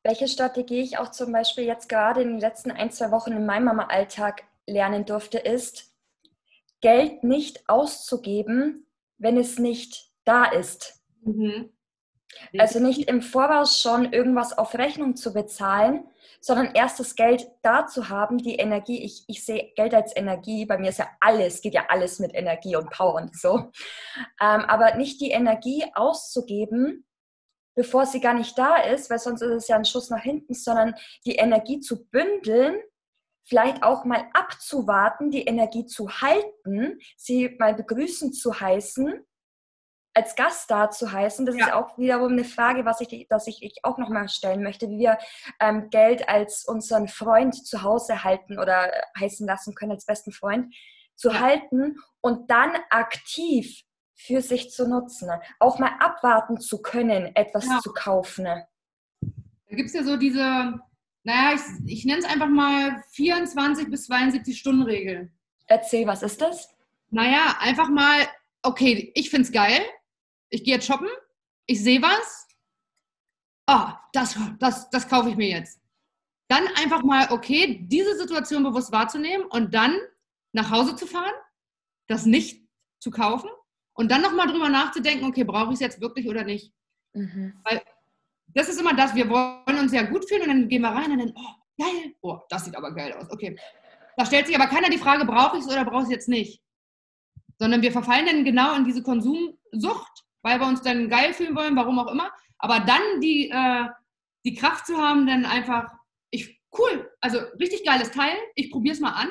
Welche 0.03 0.27
Strategie 0.27 0.81
ich 0.81 0.99
auch 0.99 1.09
zum 1.09 1.31
Beispiel 1.31 1.63
jetzt 1.63 1.89
gerade 1.89 2.21
in 2.21 2.29
den 2.29 2.39
letzten 2.39 2.71
ein, 2.71 2.91
zwei 2.91 3.11
Wochen 3.11 3.31
in 3.31 3.45
meinem 3.45 3.65
Mama-Alltag 3.65 4.43
lernen 4.67 5.05
durfte, 5.05 5.39
ist, 5.39 5.95
Geld 6.81 7.23
nicht 7.23 7.67
auszugeben, 7.67 8.85
wenn 9.17 9.37
es 9.37 9.57
nicht 9.57 10.11
da 10.23 10.45
ist. 10.45 11.01
Mhm. 11.23 11.71
Also 12.57 12.79
nicht 12.79 13.07
im 13.09 13.21
Voraus 13.21 13.81
schon 13.81 14.11
irgendwas 14.11 14.57
auf 14.57 14.75
Rechnung 14.75 15.15
zu 15.15 15.33
bezahlen, 15.33 16.05
sondern 16.41 16.75
erst 16.75 16.99
das 16.99 17.15
Geld 17.15 17.47
da 17.63 17.87
zu 17.87 18.09
haben, 18.09 18.37
die 18.37 18.55
Energie. 18.55 19.03
Ich, 19.03 19.23
ich 19.27 19.43
sehe 19.43 19.71
Geld 19.75 19.93
als 19.93 20.15
Energie. 20.15 20.65
Bei 20.65 20.77
mir 20.77 20.89
ist 20.89 20.99
ja 20.99 21.09
alles, 21.19 21.61
geht 21.61 21.73
ja 21.73 21.85
alles 21.89 22.19
mit 22.19 22.35
Energie 22.35 22.75
und 22.75 22.91
Power 22.91 23.15
und 23.15 23.35
so. 23.35 23.71
Ähm, 24.39 24.61
aber 24.61 24.95
nicht 24.95 25.21
die 25.21 25.31
Energie 25.31 25.85
auszugeben, 25.95 27.05
bevor 27.75 28.05
sie 28.05 28.21
gar 28.21 28.33
nicht 28.33 28.57
da 28.57 28.77
ist, 28.77 29.09
weil 29.09 29.19
sonst 29.19 29.41
ist 29.41 29.51
es 29.51 29.67
ja 29.67 29.75
ein 29.75 29.85
Schuss 29.85 30.09
nach 30.09 30.23
hinten, 30.23 30.53
sondern 30.53 30.95
die 31.25 31.35
Energie 31.35 31.79
zu 31.79 32.05
bündeln, 32.07 32.79
vielleicht 33.43 33.83
auch 33.83 34.05
mal 34.05 34.25
abzuwarten, 34.33 35.29
die 35.29 35.45
Energie 35.45 35.85
zu 35.85 36.09
halten, 36.09 36.99
sie 37.17 37.55
mal 37.59 37.75
begrüßen 37.75 38.33
zu 38.33 38.59
heißen 38.59 39.25
als 40.15 40.35
Gast 40.35 40.71
da 40.71 40.89
zu 40.89 41.11
heißen, 41.11 41.45
das 41.45 41.57
ja. 41.57 41.67
ist 41.67 41.73
auch 41.73 41.97
wiederum 41.97 42.31
eine 42.31 42.45
Frage, 42.45 42.85
was 42.85 43.01
ich, 43.01 43.27
dass 43.27 43.47
ich, 43.47 43.61
ich 43.61 43.75
auch 43.83 43.97
nochmal 43.97 44.29
stellen 44.29 44.63
möchte, 44.63 44.89
wie 44.89 44.99
wir 44.99 45.17
ähm, 45.59 45.89
Geld 45.89 46.29
als 46.29 46.65
unseren 46.65 47.09
Freund 47.09 47.53
zu 47.53 47.83
Hause 47.83 48.23
halten 48.23 48.57
oder 48.57 48.91
heißen 49.19 49.45
lassen 49.45 49.75
können, 49.75 49.91
als 49.91 50.05
besten 50.05 50.31
Freund 50.31 50.73
zu 51.15 51.31
ja. 51.31 51.39
halten 51.41 51.97
und 52.21 52.49
dann 52.49 52.71
aktiv 52.89 53.81
für 54.15 54.41
sich 54.41 54.71
zu 54.71 54.87
nutzen. 54.87 55.29
Auch 55.59 55.77
mal 55.77 55.91
abwarten 55.99 56.59
zu 56.59 56.81
können, 56.81 57.35
etwas 57.35 57.65
ja. 57.65 57.79
zu 57.81 57.91
kaufen. 57.91 58.45
Da 58.45 59.75
gibt 59.75 59.89
es 59.89 59.93
ja 59.93 60.03
so 60.03 60.17
diese, 60.17 60.79
naja, 61.23 61.53
ich, 61.53 61.91
ich 61.91 62.05
nenne 62.05 62.19
es 62.19 62.25
einfach 62.25 62.47
mal 62.47 63.03
24 63.11 63.89
bis 63.89 64.05
72 64.05 64.57
Stunden 64.57 64.83
Regel. 64.83 65.31
Erzähl, 65.67 66.07
was 66.07 66.23
ist 66.23 66.41
das? 66.41 66.69
Naja, 67.09 67.57
einfach 67.59 67.89
mal, 67.89 68.25
okay, 68.63 69.11
ich 69.15 69.29
finde 69.29 69.45
es 69.45 69.51
geil, 69.51 69.81
ich 70.49 70.63
gehe 70.63 70.75
jetzt 70.75 70.87
shoppen, 70.87 71.09
ich 71.65 71.83
sehe 71.83 72.01
was, 72.01 72.47
ah, 73.67 73.93
oh, 73.93 74.07
das, 74.13 74.37
das, 74.59 74.89
das 74.89 75.07
kaufe 75.07 75.29
ich 75.29 75.35
mir 75.35 75.49
jetzt. 75.49 75.79
Dann 76.47 76.67
einfach 76.75 77.03
mal, 77.03 77.31
okay, 77.31 77.79
diese 77.83 78.15
Situation 78.17 78.63
bewusst 78.63 78.91
wahrzunehmen 78.91 79.45
und 79.47 79.73
dann 79.73 79.97
nach 80.53 80.69
Hause 80.69 80.95
zu 80.95 81.07
fahren, 81.07 81.33
das 82.07 82.25
nicht 82.25 82.67
zu 82.99 83.09
kaufen 83.09 83.49
und 83.95 84.11
dann 84.11 84.21
nochmal 84.21 84.47
drüber 84.47 84.69
nachzudenken, 84.69 85.25
okay, 85.25 85.43
brauche 85.43 85.69
ich 85.69 85.75
es 85.75 85.79
jetzt 85.79 86.01
wirklich 86.01 86.27
oder 86.27 86.43
nicht? 86.43 86.71
Mhm. 87.13 87.53
Weil 87.63 87.81
das 88.47 88.69
ist 88.69 88.79
immer 88.79 88.93
das, 88.93 89.15
wir 89.15 89.29
wollen 89.29 89.79
uns 89.79 89.91
ja 89.91 90.03
gut 90.03 90.27
fühlen 90.27 90.43
und 90.43 90.47
dann 90.47 90.67
gehen 90.69 90.81
wir 90.81 90.89
rein 90.89 91.11
und 91.11 91.19
dann, 91.19 91.33
oh, 91.35 91.83
geil, 91.83 92.15
oh, 92.21 92.39
das 92.49 92.65
sieht 92.65 92.77
aber 92.77 92.93
geil 92.93 93.13
aus, 93.13 93.29
okay. 93.31 93.57
Da 94.17 94.25
stellt 94.25 94.47
sich 94.47 94.55
aber 94.55 94.67
keiner 94.67 94.89
die 94.89 94.97
Frage, 94.97 95.25
brauche 95.25 95.57
ich 95.57 95.63
es 95.63 95.69
oder 95.69 95.83
brauche 95.83 96.03
ich 96.03 96.07
es 96.07 96.11
jetzt 96.11 96.29
nicht? 96.29 96.61
Sondern 97.57 97.81
wir 97.81 97.91
verfallen 97.91 98.25
dann 98.25 98.45
genau 98.45 98.75
in 98.75 98.85
diese 98.85 99.03
Konsumsucht 99.03 100.25
weil 100.45 100.59
wir 100.59 100.67
uns 100.67 100.83
dann 100.83 101.09
geil 101.09 101.33
fühlen 101.33 101.55
wollen, 101.55 101.75
warum 101.75 101.97
auch 101.97 102.11
immer. 102.11 102.31
Aber 102.59 102.79
dann 102.81 103.19
die, 103.19 103.49
äh, 103.49 103.87
die 104.45 104.53
Kraft 104.53 104.85
zu 104.85 104.95
haben, 104.95 105.25
dann 105.25 105.43
einfach, 105.43 105.91
ich, 106.29 106.61
cool, 106.77 107.11
also 107.19 107.39
richtig 107.59 107.83
geiles 107.83 108.11
Teil, 108.11 108.37
ich 108.53 108.69
probiere 108.69 108.93
es 108.93 109.01
mal 109.01 109.13
an 109.13 109.29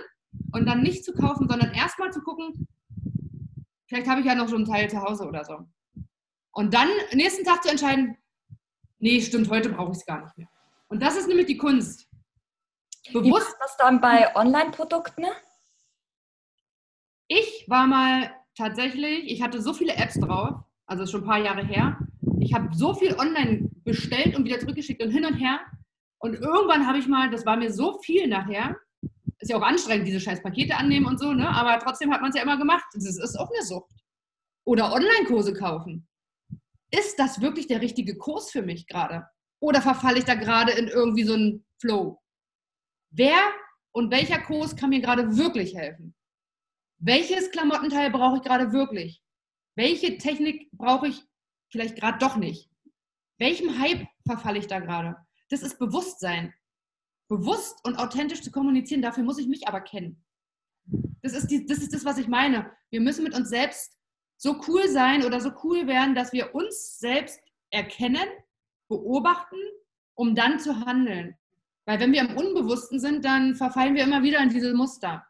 und 0.53 0.67
dann 0.67 0.83
nicht 0.83 1.05
zu 1.05 1.13
kaufen, 1.13 1.49
sondern 1.49 1.73
erstmal 1.73 2.13
zu 2.13 2.21
gucken, 2.21 2.67
vielleicht 3.87 4.09
habe 4.09 4.21
ich 4.21 4.27
ja 4.27 4.35
noch 4.35 4.49
so 4.49 4.57
einen 4.57 4.65
Teil 4.65 4.89
zu 4.89 5.01
Hause 5.01 5.27
oder 5.27 5.45
so. 5.45 5.59
Und 6.53 6.73
dann 6.73 6.89
nächsten 7.13 7.45
Tag 7.45 7.63
zu 7.63 7.71
entscheiden, 7.71 8.17
nee, 8.99 9.21
stimmt, 9.21 9.51
heute 9.51 9.71
brauche 9.71 9.93
ich 9.93 9.99
es 9.99 10.07
gar 10.07 10.23
nicht 10.23 10.39
mehr. 10.39 10.49
Und 10.89 11.03
das 11.03 11.17
ist 11.17 11.29
nämlich 11.29 11.47
die 11.47 11.57
Kunst. 11.57 12.09
Bewusst. 13.13 13.49
Wie 13.49 13.55
das 13.61 13.77
dann 13.77 14.01
bei 14.01 14.35
Online-Produkten? 14.35 15.25
Ich 17.29 17.65
war 17.69 17.87
mal 17.87 18.31
tatsächlich, 18.57 19.31
ich 19.31 19.43
hatte 19.43 19.61
so 19.61 19.73
viele 19.73 19.97
Apps 19.97 20.15
drauf, 20.15 20.61
also 20.87 21.07
schon 21.07 21.23
ein 21.23 21.27
paar 21.27 21.39
Jahre 21.39 21.65
her. 21.65 21.99
Ich 22.39 22.55
habe 22.55 22.75
so 22.75 22.95
viel 22.95 23.15
online 23.15 23.71
bestellt 23.85 24.37
und 24.37 24.45
wieder 24.45 24.61
zurückgeschickt 24.61 25.03
und 25.03 25.11
hin 25.11 25.25
und 25.25 25.35
her. 25.35 25.61
Und 26.19 26.35
irgendwann 26.35 26.87
habe 26.87 26.99
ich 26.99 27.09
mal, 27.09 27.31
das 27.31 27.45
war 27.45 27.57
mir 27.57 27.73
so 27.73 27.99
viel 28.01 28.29
nachher, 28.29 28.77
ist 29.45 29.51
ja 29.51 29.59
auch 29.59 29.63
anstrengend, 29.63 30.07
diese 30.07 30.21
scheiß 30.21 30.43
Pakete 30.43 30.75
annehmen 30.75 31.05
und 31.05 31.21
so, 31.21 31.35
ne? 31.35 31.47
aber 31.47 31.79
trotzdem 31.79 32.11
hat 32.11 32.23
man 32.23 32.31
es 32.31 32.37
ja 32.37 32.43
immer 32.43 32.57
gemacht. 32.57 32.87
Das 32.95 33.05
ist 33.05 33.37
auch 33.39 33.51
eine 33.51 33.63
Sucht. 33.63 33.93
Oder 34.67 34.91
Online-Kurse 34.91 35.53
kaufen. 35.53 36.09
Ist 36.91 37.19
das 37.19 37.43
wirklich 37.43 37.67
der 37.67 37.83
richtige 37.83 38.17
Kurs 38.17 38.51
für 38.51 38.63
mich 38.63 38.87
gerade? 38.87 39.27
Oder 39.61 39.83
verfalle 39.83 40.19
ich 40.19 40.25
da 40.25 40.35
gerade 40.35 40.73
in 40.73 40.89
irgendwie 40.89 41.25
so 41.25 41.35
einen 41.35 41.67
Flow? 41.79 42.23
Wer 43.11 43.39
und 43.93 44.11
welcher 44.11 44.41
Kurs 44.41 44.77
kann 44.77 44.91
mir 44.91 45.01
gerade 45.01 45.37
wirklich 45.37 45.77
helfen? 45.77 46.15
Welches 46.99 47.51
Klamottenteil 47.51 48.11
brauche 48.11 48.37
ich 48.37 48.43
gerade 48.43 48.73
wirklich? 48.73 49.23
Welche 49.77 50.17
Technik 50.17 50.71
brauche 50.73 51.09
ich 51.09 51.23
vielleicht 51.71 51.97
gerade 51.97 52.17
doch 52.17 52.37
nicht? 52.37 52.71
Welchem 53.39 53.79
Hype 53.79 54.07
verfalle 54.27 54.59
ich 54.59 54.69
da 54.69 54.79
gerade? 54.79 55.17
Das 55.51 55.61
ist 55.61 55.79
Bewusstsein. 55.79 56.55
Bewusst 57.37 57.85
und 57.85 57.97
authentisch 57.97 58.43
zu 58.43 58.51
kommunizieren, 58.51 59.03
dafür 59.03 59.25
muss 59.25 59.39
ich 59.39 59.49
mich 59.49 59.67
aber 59.67 59.81
kennen. 59.81 60.25
Das 61.23 61.33
ist, 61.33 61.49
die, 61.49 61.67
das 61.67 61.79
ist 61.79 61.93
das, 61.95 62.05
was 62.05 62.19
ich 62.19 62.29
meine. 62.29 62.71
Wir 62.91 63.01
müssen 63.01 63.25
mit 63.25 63.35
uns 63.35 63.49
selbst 63.49 63.99
so 64.37 64.61
cool 64.69 64.89
sein 64.89 65.25
oder 65.25 65.41
so 65.41 65.51
cool 65.65 65.87
werden, 65.87 66.15
dass 66.15 66.33
wir 66.33 66.55
uns 66.55 66.99
selbst 66.99 67.41
erkennen, 67.71 68.29
beobachten, 68.89 69.57
um 70.15 70.35
dann 70.35 70.61
zu 70.61 70.85
handeln. 70.85 71.37
Weil 71.87 72.01
wenn 72.01 72.13
wir 72.13 72.21
im 72.21 72.37
Unbewussten 72.37 73.01
sind, 73.01 73.25
dann 73.25 73.55
verfallen 73.57 73.95
wir 73.95 74.05
immer 74.05 74.23
wieder 74.23 74.41
in 74.41 74.51
diese 74.51 74.75
Muster. 74.75 75.27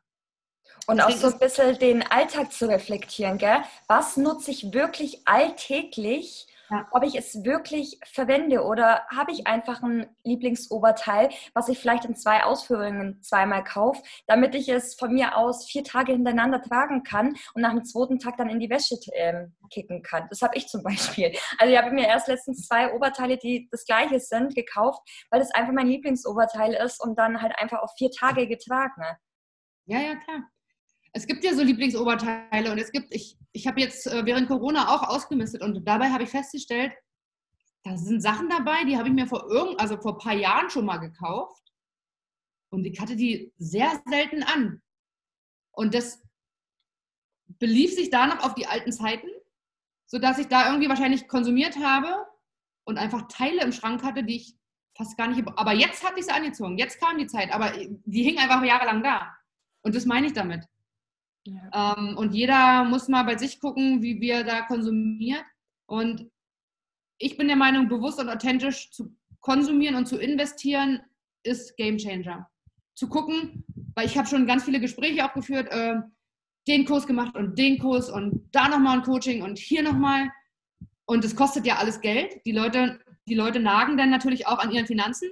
Und 0.87 1.01
auch 1.01 1.11
so 1.11 1.29
ein 1.29 1.39
bisschen 1.39 1.79
den 1.79 2.03
Alltag 2.03 2.53
zu 2.53 2.69
reflektieren, 2.69 3.39
gell? 3.39 3.63
Was 3.87 4.17
nutze 4.17 4.51
ich 4.51 4.73
wirklich 4.73 5.27
alltäglich, 5.27 6.47
ja. 6.75 6.89
ob 6.91 7.05
ich 7.05 7.15
es 7.17 7.45
wirklich 7.45 7.99
verwende 8.05 8.65
oder 8.65 9.07
habe 9.15 9.33
ich 9.33 9.47
einfach 9.47 9.83
ein 9.83 10.07
Lieblingsoberteil, 10.25 11.31
was 11.55 11.69
ich 11.69 11.79
vielleicht 11.79 12.05
in 12.05 12.17
zwei 12.17 12.45
Ausführungen 12.45 13.23
zweimal 13.23 13.65
kaufe, 13.65 14.03
damit 14.27 14.55
ich 14.55 14.69
es 14.69 14.95
von 14.95 15.13
mir 15.13 15.37
aus 15.37 15.67
vier 15.67 15.85
Tage 15.85 16.13
hintereinander 16.13 16.63
tragen 16.63 17.03
kann 17.03 17.37
und 17.55 17.63
nach 17.63 17.73
dem 17.73 17.85
zweiten 17.85 18.19
Tag 18.19 18.37
dann 18.37 18.49
in 18.49 18.61
die 18.61 18.71
Wäsche 18.71 18.97
ähm, 19.15 19.55
kicken 19.71 20.03
kann. 20.03 20.27
Das 20.31 20.43
habe 20.43 20.57
ich 20.57 20.69
zum 20.69 20.83
Beispiel. 20.83 21.35
Also 21.59 21.73
ich 21.73 21.79
habe 21.79 21.91
mir 21.91 22.07
erst 22.07 22.29
letztens 22.29 22.67
zwei 22.67 22.93
Oberteile, 22.93 23.37
die 23.37 23.69
das 23.71 23.85
gleiche 23.85 24.21
sind, 24.21 24.55
gekauft, 24.55 25.01
weil 25.31 25.41
das 25.41 25.51
einfach 25.53 25.73
mein 25.73 25.87
Lieblingsoberteil 25.87 26.75
ist 26.75 27.03
und 27.03 27.19
dann 27.19 27.41
halt 27.41 27.59
einfach 27.59 27.81
auf 27.81 27.93
vier 27.97 28.11
Tage 28.11 28.47
getragen. 28.47 29.03
Ja, 29.87 30.01
ja, 30.01 30.17
klar 30.17 30.54
es 31.17 31.27
gibt 31.27 31.45
ja 31.45 31.55
so 31.55 31.63
Lieblingsoberteile 31.63 32.73
und 32.73 32.79
es 32.79 32.91
gibt, 32.91 33.15
ich, 33.15 33.39
ich 33.53 33.67
habe 33.69 33.81
jetzt 33.81 34.07
äh, 34.09 34.27
während 34.27 34.49
Corona 34.49 34.89
auch 34.95 35.09
ausgemistet 35.09 35.63
und 35.63 35.87
dabei 35.87 36.11
habe 36.11 36.25
ich 36.25 36.29
festgestellt, 36.29 36.93
da 37.85 37.97
sind 37.97 38.21
Sachen 38.21 38.49
dabei, 38.49 38.85
die 38.85 38.97
habe 38.97 39.09
ich 39.09 39.15
mir 39.15 39.29
vor 39.29 39.49
irgend, 39.49 39.81
also 39.81 39.97
vor 39.97 40.15
ein 40.15 40.19
paar 40.19 40.35
Jahren 40.35 40.71
schon 40.71 40.85
mal 40.85 40.99
gekauft 40.99 41.63
und 42.71 42.85
ich 42.85 42.99
hatte 43.01 43.15
die 43.15 43.53
sehr 43.59 44.03
selten 44.07 44.43
an. 44.43 44.83
Und 45.73 45.95
das 45.95 46.21
belief 47.47 47.95
sich 47.95 48.11
da 48.11 48.27
noch 48.27 48.43
auf 48.45 48.55
die 48.55 48.67
alten 48.67 48.91
Zeiten, 48.91 49.29
sodass 50.07 50.39
ich 50.39 50.49
da 50.49 50.67
irgendwie 50.69 50.89
wahrscheinlich 50.89 51.29
konsumiert 51.29 51.77
habe 51.77 52.27
und 52.85 52.99
einfach 52.99 53.29
Teile 53.29 53.63
im 53.63 53.73
Schrank 53.73 54.03
hatte, 54.03 54.25
die 54.25 54.37
ich 54.37 54.57
fast 54.97 55.17
gar 55.17 55.29
nicht. 55.29 55.47
Aber 55.57 55.73
jetzt 55.75 56.05
hatte 56.05 56.19
ich 56.19 56.27
sie 56.27 56.33
angezogen. 56.33 56.79
Jetzt 56.79 57.01
kam 57.01 57.19
die 57.19 57.27
Zeit, 57.27 57.53
aber 57.53 57.73
die 58.05 58.23
hing 58.23 58.39
einfach 58.39 58.65
jahrelang 58.65 59.03
da. 59.03 59.33
Und 59.83 59.95
das 59.95 60.07
meine 60.07 60.27
ich 60.27 60.33
damit. 60.33 60.65
Ja. 61.47 61.97
Ähm, 61.99 62.17
und 62.17 62.35
jeder 62.35 62.85
muss 62.85 63.09
mal 63.09 63.23
bei 63.25 63.37
sich 63.37 63.61
gucken, 63.61 64.03
wie 64.03 64.21
wir 64.21 64.45
da 64.45 64.63
konsumiert. 64.63 65.45
Und 65.87 66.31
ich 67.19 67.37
bin 67.37 67.49
der 67.49 67.57
Meinung, 67.57 67.89
bewusst 67.89 68.19
und 68.19 68.29
authentisch 68.29 68.91
zu 68.91 69.15
konsumieren 69.41 69.95
und 69.95 70.07
zu 70.07 70.19
investieren 70.19 71.01
ist 71.43 71.77
Game 71.77 71.99
Changer. 71.99 72.49
Zu 72.95 73.09
gucken, 73.09 73.65
weil 73.95 74.07
ich 74.07 74.17
habe 74.17 74.29
schon 74.29 74.47
ganz 74.47 74.65
viele 74.65 74.81
Gespräche 74.81 75.25
auch 75.25 75.35
geführt, 75.35 75.69
äh, 75.71 75.97
den 76.67 76.87
Kurs 76.87 77.07
gemacht 77.07 77.37
und 77.37 77.59
den 77.59 77.79
Kurs 77.79 78.09
und 78.09 78.49
da 78.53 78.69
nochmal 78.69 78.99
ein 78.99 79.05
Coaching 79.05 79.43
und 79.43 79.59
hier 79.59 79.83
nochmal. 79.83 80.31
Und 81.05 81.25
es 81.25 81.37
kostet 81.37 81.67
ja 81.67 81.77
alles 81.77 82.01
Geld. 82.01 82.41
Die 82.47 82.53
Leute, 82.53 82.99
die 83.29 83.35
Leute 83.35 83.61
nagen 83.61 83.99
dann 83.99 84.09
natürlich 84.09 84.47
auch 84.47 84.59
an 84.59 84.71
ihren 84.71 84.87
Finanzen. 84.87 85.29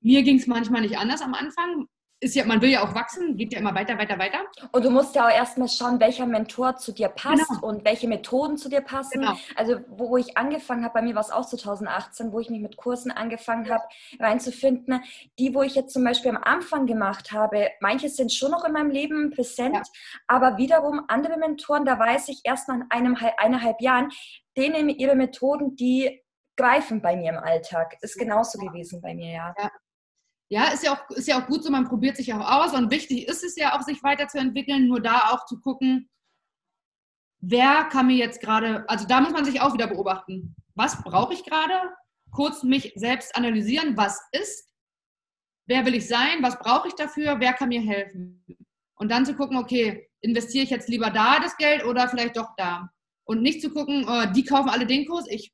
Mir 0.00 0.22
ging 0.22 0.36
es 0.36 0.46
manchmal 0.46 0.82
nicht 0.82 0.98
anders 0.98 1.20
am 1.20 1.34
Anfang 1.34 1.88
ist 2.18 2.34
ja, 2.34 2.46
man 2.46 2.62
will 2.62 2.70
ja 2.70 2.82
auch 2.82 2.94
wachsen, 2.94 3.36
geht 3.36 3.52
ja 3.52 3.58
immer 3.58 3.74
weiter, 3.74 3.98
weiter, 3.98 4.18
weiter. 4.18 4.38
Und 4.72 4.84
du 4.84 4.90
musst 4.90 5.14
ja 5.14 5.26
auch 5.26 5.30
erstmal 5.30 5.68
schauen, 5.68 6.00
welcher 6.00 6.24
Mentor 6.24 6.76
zu 6.76 6.92
dir 6.92 7.08
passt 7.08 7.48
genau. 7.48 7.66
und 7.66 7.84
welche 7.84 8.08
Methoden 8.08 8.56
zu 8.56 8.70
dir 8.70 8.80
passen. 8.80 9.20
Genau. 9.20 9.36
Also, 9.54 9.80
wo 9.88 10.16
ich 10.16 10.36
angefangen 10.38 10.82
habe, 10.82 10.94
bei 10.94 11.02
mir 11.02 11.14
war 11.14 11.20
es 11.20 11.30
auch 11.30 11.44
2018, 11.44 12.32
wo 12.32 12.40
ich 12.40 12.48
mich 12.48 12.60
mit 12.62 12.78
Kursen 12.78 13.10
angefangen 13.10 13.68
habe, 13.68 13.84
reinzufinden. 14.18 15.02
Die, 15.38 15.54
wo 15.54 15.62
ich 15.62 15.74
jetzt 15.74 15.92
zum 15.92 16.04
Beispiel 16.04 16.30
am 16.30 16.42
Anfang 16.42 16.86
gemacht 16.86 17.32
habe, 17.32 17.68
manche 17.80 18.08
sind 18.08 18.32
schon 18.32 18.50
noch 18.50 18.64
in 18.64 18.72
meinem 18.72 18.90
Leben 18.90 19.30
präsent, 19.30 19.74
ja. 19.74 19.82
aber 20.26 20.56
wiederum 20.56 21.02
andere 21.08 21.36
Mentoren, 21.36 21.84
da 21.84 21.98
weiß 21.98 22.28
ich 22.28 22.40
erst 22.44 22.68
nach 22.68 22.80
einem, 22.88 23.16
eineinhalb 23.36 23.80
Jahren, 23.82 24.10
denen 24.56 24.88
ihre 24.88 25.16
Methoden, 25.16 25.76
die 25.76 26.22
greifen 26.56 27.02
bei 27.02 27.14
mir 27.14 27.32
im 27.32 27.38
Alltag. 27.38 27.98
Ist 28.00 28.18
genauso 28.18 28.58
gewesen 28.58 29.02
bei 29.02 29.14
mir, 29.14 29.32
ja. 29.32 29.54
ja. 29.58 29.70
Ja, 30.48 30.68
ist 30.68 30.84
ja, 30.84 30.92
auch, 30.92 31.10
ist 31.10 31.26
ja 31.26 31.40
auch 31.40 31.46
gut 31.46 31.64
so, 31.64 31.70
man 31.70 31.88
probiert 31.88 32.16
sich 32.16 32.32
auch 32.32 32.48
aus 32.48 32.72
und 32.72 32.90
wichtig 32.90 33.26
ist 33.26 33.42
es 33.42 33.56
ja 33.56 33.76
auch, 33.76 33.82
sich 33.82 34.02
weiterzuentwickeln, 34.02 34.86
nur 34.86 35.00
da 35.00 35.30
auch 35.30 35.44
zu 35.46 35.60
gucken, 35.60 36.08
wer 37.40 37.84
kann 37.84 38.06
mir 38.06 38.16
jetzt 38.16 38.40
gerade, 38.40 38.88
also 38.88 39.06
da 39.06 39.20
muss 39.20 39.32
man 39.32 39.44
sich 39.44 39.60
auch 39.60 39.74
wieder 39.74 39.88
beobachten, 39.88 40.54
was 40.74 41.02
brauche 41.02 41.34
ich 41.34 41.44
gerade, 41.44 41.74
kurz 42.30 42.62
mich 42.62 42.92
selbst 42.94 43.34
analysieren, 43.34 43.96
was 43.96 44.20
ist, 44.32 44.68
wer 45.66 45.84
will 45.84 45.94
ich 45.94 46.06
sein, 46.06 46.42
was 46.42 46.58
brauche 46.58 46.88
ich 46.88 46.94
dafür, 46.94 47.40
wer 47.40 47.52
kann 47.52 47.68
mir 47.68 47.80
helfen. 47.80 48.44
Und 48.98 49.10
dann 49.10 49.26
zu 49.26 49.34
gucken, 49.34 49.56
okay, 49.56 50.08
investiere 50.20 50.64
ich 50.64 50.70
jetzt 50.70 50.88
lieber 50.88 51.10
da 51.10 51.38
das 51.40 51.56
Geld 51.56 51.84
oder 51.84 52.08
vielleicht 52.08 52.36
doch 52.36 52.50
da. 52.56 52.88
Und 53.24 53.42
nicht 53.42 53.60
zu 53.60 53.70
gucken, 53.70 54.06
oh, 54.08 54.26
die 54.32 54.44
kaufen 54.44 54.70
alle 54.70 54.86
den 54.86 55.06
Kurs, 55.06 55.26
ich 55.28 55.52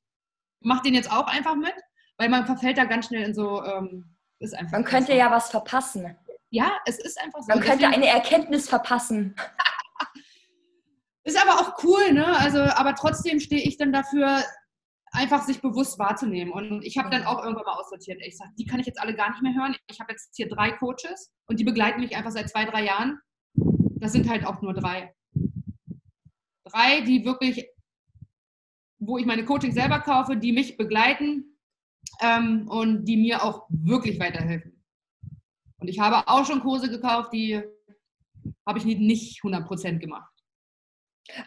mache 0.60 0.82
den 0.82 0.94
jetzt 0.94 1.10
auch 1.10 1.26
einfach 1.26 1.56
mit, 1.56 1.74
weil 2.18 2.28
man 2.28 2.46
verfällt 2.46 2.78
da 2.78 2.84
ganz 2.84 3.06
schnell 3.06 3.22
in 3.22 3.34
so 3.34 3.62
ähm, 3.64 4.11
ist 4.42 4.54
einfach 4.54 4.72
Man 4.72 4.84
könnte 4.84 5.14
ja 5.14 5.30
was 5.30 5.50
verpassen. 5.50 6.16
Ja, 6.50 6.78
es 6.84 6.98
ist 6.98 7.20
einfach 7.20 7.40
so. 7.40 7.48
Man 7.48 7.60
könnte 7.60 7.86
eine 7.86 8.06
Erkenntnis 8.06 8.68
verpassen. 8.68 9.34
ist 11.24 11.40
aber 11.40 11.60
auch 11.60 11.82
cool, 11.84 12.12
ne? 12.12 12.36
Also, 12.38 12.60
aber 12.60 12.94
trotzdem 12.94 13.40
stehe 13.40 13.62
ich 13.62 13.78
dann 13.78 13.92
dafür, 13.92 14.42
einfach 15.12 15.42
sich 15.42 15.60
bewusst 15.60 15.98
wahrzunehmen. 15.98 16.52
Und 16.52 16.82
ich 16.84 16.98
habe 16.98 17.10
dann 17.10 17.24
auch 17.24 17.42
irgendwann 17.42 17.64
mal 17.64 17.78
aussortiert. 17.78 18.20
Ich 18.24 18.36
sage, 18.36 18.50
die 18.58 18.66
kann 18.66 18.80
ich 18.80 18.86
jetzt 18.86 19.00
alle 19.00 19.14
gar 19.14 19.30
nicht 19.30 19.42
mehr 19.42 19.54
hören. 19.54 19.76
Ich 19.88 20.00
habe 20.00 20.12
jetzt 20.12 20.34
hier 20.34 20.48
drei 20.48 20.72
Coaches 20.72 21.30
und 21.46 21.60
die 21.60 21.64
begleiten 21.64 22.00
mich 22.00 22.16
einfach 22.16 22.32
seit 22.32 22.48
zwei, 22.48 22.64
drei 22.64 22.84
Jahren. 22.84 23.18
Das 23.54 24.12
sind 24.12 24.28
halt 24.28 24.44
auch 24.46 24.62
nur 24.62 24.74
drei. 24.74 25.14
Drei, 26.64 27.02
die 27.02 27.24
wirklich, 27.24 27.68
wo 28.98 29.18
ich 29.18 29.26
meine 29.26 29.44
Coaching 29.44 29.72
selber 29.72 30.00
kaufe, 30.00 30.36
die 30.36 30.52
mich 30.52 30.76
begleiten, 30.76 31.51
ähm, 32.20 32.68
und 32.68 33.04
die 33.04 33.16
mir 33.16 33.42
auch 33.42 33.66
wirklich 33.68 34.18
weiterhelfen. 34.20 34.82
Und 35.78 35.88
ich 35.88 35.98
habe 35.98 36.28
auch 36.28 36.46
schon 36.46 36.60
Kurse 36.60 36.88
gekauft, 36.88 37.32
die 37.32 37.62
habe 38.66 38.78
ich 38.78 38.84
nicht 38.84 39.42
100% 39.42 39.98
gemacht. 39.98 40.31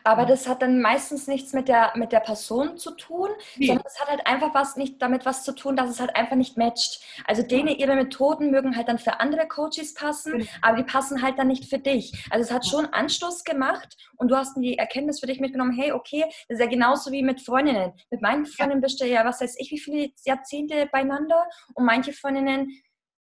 Aber 0.04 0.26
das 0.26 0.48
hat 0.48 0.62
dann 0.62 0.82
meistens 0.82 1.28
nichts 1.28 1.54
mit 1.54 1.68
der, 1.68 1.92
mit 1.96 2.12
der 2.12 2.20
Person 2.20 2.78
zu 2.78 2.92
tun, 2.92 3.30
nee. 3.58 3.68
sondern 3.68 3.86
es 3.86 4.00
hat 4.00 4.08
halt 4.08 4.26
einfach 4.26 4.54
was 4.54 4.78
nicht 4.78 5.02
damit 5.02 5.26
was 5.26 5.44
zu 5.44 5.54
tun, 5.54 5.76
dass 5.76 5.90
es 5.90 6.00
halt 6.00 6.16
einfach 6.16 6.36
nicht 6.36 6.58
matcht. 6.58 7.04
Also 7.26 7.44
denen 7.44 7.68
ihre 7.68 7.96
Methoden 7.96 8.52
mögen 8.52 8.76
halt 8.76 8.88
dann 8.88 9.00
für 9.00 9.20
andere 9.20 9.48
Coaches 9.48 9.94
passen, 9.94 10.40
genau. 10.40 10.52
aber 10.62 10.78
die 10.78 10.84
passen 10.84 11.22
halt 11.22 11.38
dann 11.38 11.48
nicht 11.48 11.70
für 11.70 11.80
dich. 11.80 12.14
Also 12.30 12.44
es 12.44 12.52
hat 12.52 12.66
schon 12.66 12.86
Anstoß 12.86 13.44
gemacht 13.44 13.96
und 14.18 14.30
du 14.30 14.36
hast 14.36 14.56
die 14.58 14.78
Erkenntnis 14.78 15.20
für 15.20 15.28
dich 15.28 15.40
mitgenommen, 15.40 15.74
hey, 15.74 15.92
okay, 15.92 16.24
das 16.48 16.58
ist 16.58 16.60
ja 16.60 16.68
genauso 16.68 17.12
wie 17.12 17.22
mit 17.22 17.42
Freundinnen. 17.42 17.94
Mit 18.10 18.22
meinen 18.22 18.46
Freundinnen 18.46 18.82
bist 18.82 19.00
du 19.02 19.06
ja, 19.06 19.26
was 19.26 19.42
weiß 19.42 19.56
ich, 19.60 19.72
wie 19.72 19.80
viele 19.80 20.10
Jahrzehnte 20.24 20.88
beieinander 20.92 21.48
und 21.74 21.86
manche 21.86 22.14
Freundinnen, 22.14 22.70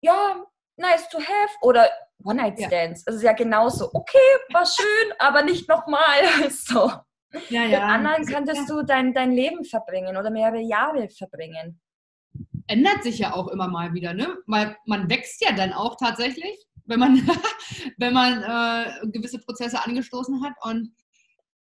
ja, 0.01 0.43
nice 0.77 1.09
to 1.09 1.19
have 1.19 1.53
oder 1.61 1.89
One-Night-Stands. 2.23 3.01
Ja. 3.01 3.03
Das 3.05 3.15
ist 3.15 3.23
ja 3.23 3.33
genauso. 3.33 3.89
Okay, 3.93 4.17
war 4.51 4.65
schön, 4.65 5.13
aber 5.19 5.43
nicht 5.43 5.67
nochmal. 5.67 6.21
So. 6.49 6.91
Ja, 7.49 7.65
ja. 7.65 7.67
Mit 7.67 7.79
anderen 7.79 8.25
könntest 8.25 8.69
ja. 8.69 8.75
du 8.75 8.83
dein, 8.83 9.13
dein 9.13 9.31
Leben 9.31 9.65
verbringen 9.65 10.17
oder 10.17 10.29
mehrere 10.29 10.62
Jahre 10.62 11.09
verbringen. 11.09 11.81
Ändert 12.67 13.03
sich 13.03 13.19
ja 13.19 13.33
auch 13.33 13.47
immer 13.47 13.67
mal 13.67 13.93
wieder, 13.93 14.13
ne? 14.13 14.38
Weil 14.45 14.77
man 14.86 15.09
wächst 15.09 15.43
ja 15.43 15.51
dann 15.51 15.73
auch 15.73 15.97
tatsächlich, 15.97 16.55
wenn 16.86 16.99
man, 16.99 17.15
wenn 17.97 18.13
man 18.13 18.43
äh, 18.43 19.07
gewisse 19.09 19.39
Prozesse 19.39 19.83
angestoßen 19.83 20.43
hat. 20.43 20.53
Und 20.62 20.93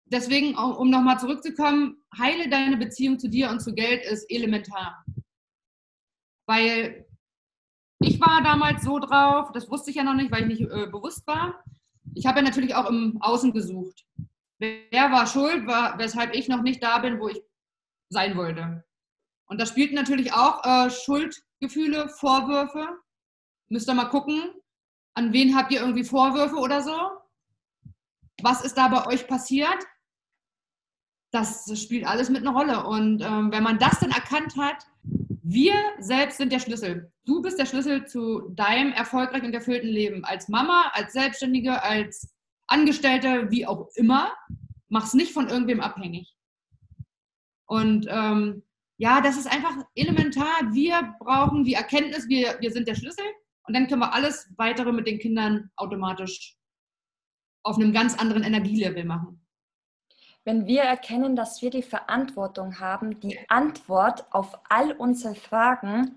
deswegen, 0.07 0.57
um 0.57 0.91
nochmal 0.91 1.21
zurückzukommen, 1.21 2.05
heile 2.19 2.49
deine 2.49 2.77
Beziehung 2.77 3.19
zu 3.19 3.29
dir 3.29 3.49
und 3.51 3.61
zu 3.61 3.73
Geld 3.73 4.05
ist 4.05 4.27
elementar. 4.29 5.05
Weil 6.47 7.07
ich 8.01 8.21
war 8.21 8.43
damals 8.43 8.83
so 8.83 8.99
drauf, 8.99 9.53
das 9.53 9.71
wusste 9.71 9.91
ich 9.91 9.97
ja 9.97 10.05
noch 10.05 10.15
nicht, 10.15 10.33
weil 10.33 10.43
ich 10.43 10.61
nicht 10.61 10.71
äh, 10.71 10.87
bewusst 10.87 11.27
war. 11.27 11.63
Ich 12.15 12.27
habe 12.27 12.39
ja 12.39 12.45
natürlich 12.45 12.75
auch 12.75 12.89
im 12.89 13.19
Außen 13.21 13.53
gesucht. 13.53 14.05
Wer 14.59 15.13
war 15.13 15.27
schuld, 15.27 15.67
war, 15.67 15.99
weshalb 15.99 16.35
ich 16.35 16.49
noch 16.49 16.63
nicht 16.63 16.83
da 16.83 16.99
bin, 16.99 17.21
wo 17.21 17.29
ich 17.29 17.43
sein 18.09 18.37
wollte. 18.37 18.85
Und 19.47 19.61
da 19.61 19.67
spielten 19.67 19.95
natürlich 19.95 20.33
auch 20.33 20.65
äh, 20.65 20.91
Schuldgefühle, 20.91 22.09
Vorwürfe. 22.09 22.89
Müsst 23.69 23.89
ihr 23.89 23.95
mal 23.95 24.07
gucken, 24.07 24.51
an 25.15 25.33
wen 25.33 25.57
habt 25.57 25.73
ihr 25.73 25.81
irgendwie 25.81 26.05
Vorwürfe 26.05 26.57
oder 26.57 26.83
so? 26.83 26.97
Was 28.43 28.65
ist 28.65 28.77
da 28.77 28.89
bei 28.89 29.07
euch 29.07 29.27
passiert? 29.27 29.87
Das 31.31 31.71
spielt 31.81 32.07
alles 32.07 32.29
mit 32.29 32.41
einer 32.41 32.57
Rolle. 32.57 32.85
Und 32.85 33.23
ähm, 33.23 33.53
wenn 33.53 33.63
man 33.63 33.79
das 33.79 34.01
dann 34.01 34.11
erkannt 34.11 34.57
hat, 34.57 34.87
wir 35.43 35.75
selbst 35.99 36.39
sind 36.39 36.53
der 36.53 36.61
Schlüssel. 36.61 37.13
Du 37.25 37.43
bist 37.43 37.59
der 37.59 37.67
Schlüssel 37.67 38.07
zu 38.07 38.51
deinem 38.51 38.93
erfolgreichen 38.93 39.47
und 39.47 39.55
erfüllten 39.55 39.89
Leben. 39.89 40.25
Als 40.25 40.49
Mama, 40.49 40.91
als 40.93 41.13
Selbstständige, 41.13 41.83
als 41.83 42.35
Angestellte, 42.67 43.51
wie 43.51 43.67
auch 43.67 43.89
immer. 43.95 44.33
Mach 44.89 45.07
es 45.07 45.15
nicht 45.15 45.33
von 45.33 45.49
irgendwem 45.49 45.81
abhängig. 45.81 46.35
Und 47.67 48.07
ähm, 48.09 48.65
ja, 48.97 49.21
das 49.21 49.37
ist 49.37 49.51
einfach 49.51 49.77
elementar. 49.95 50.73
Wir 50.73 51.15
brauchen 51.21 51.65
die 51.65 51.75
Erkenntnis, 51.75 52.29
wir, 52.29 52.57
wir 52.61 52.71
sind 52.71 52.89
der 52.89 52.97
Schlüssel. 52.97 53.25
Und 53.67 53.75
dann 53.75 53.87
können 53.87 54.01
wir 54.01 54.13
alles 54.13 54.53
weitere 54.57 54.93
mit 54.93 55.07
den 55.07 55.19
Kindern 55.19 55.71
automatisch 55.77 56.57
auf 57.63 57.77
einem 57.77 57.93
ganz 57.93 58.19
anderen 58.19 58.43
Energielevel 58.43 59.05
machen. 59.05 59.40
Wenn 60.45 60.67
wir 60.67 60.83
erkennen, 60.83 61.37
dass 61.37 61.61
wir 61.61 61.71
die 61.71 61.83
Verantwortung 61.83 62.81
haben, 62.81 63.21
die 63.21 63.39
Antwort 63.49 64.27
auf 64.33 64.59
all 64.69 64.93
unsere 64.93 65.35
Fragen, 65.35 66.17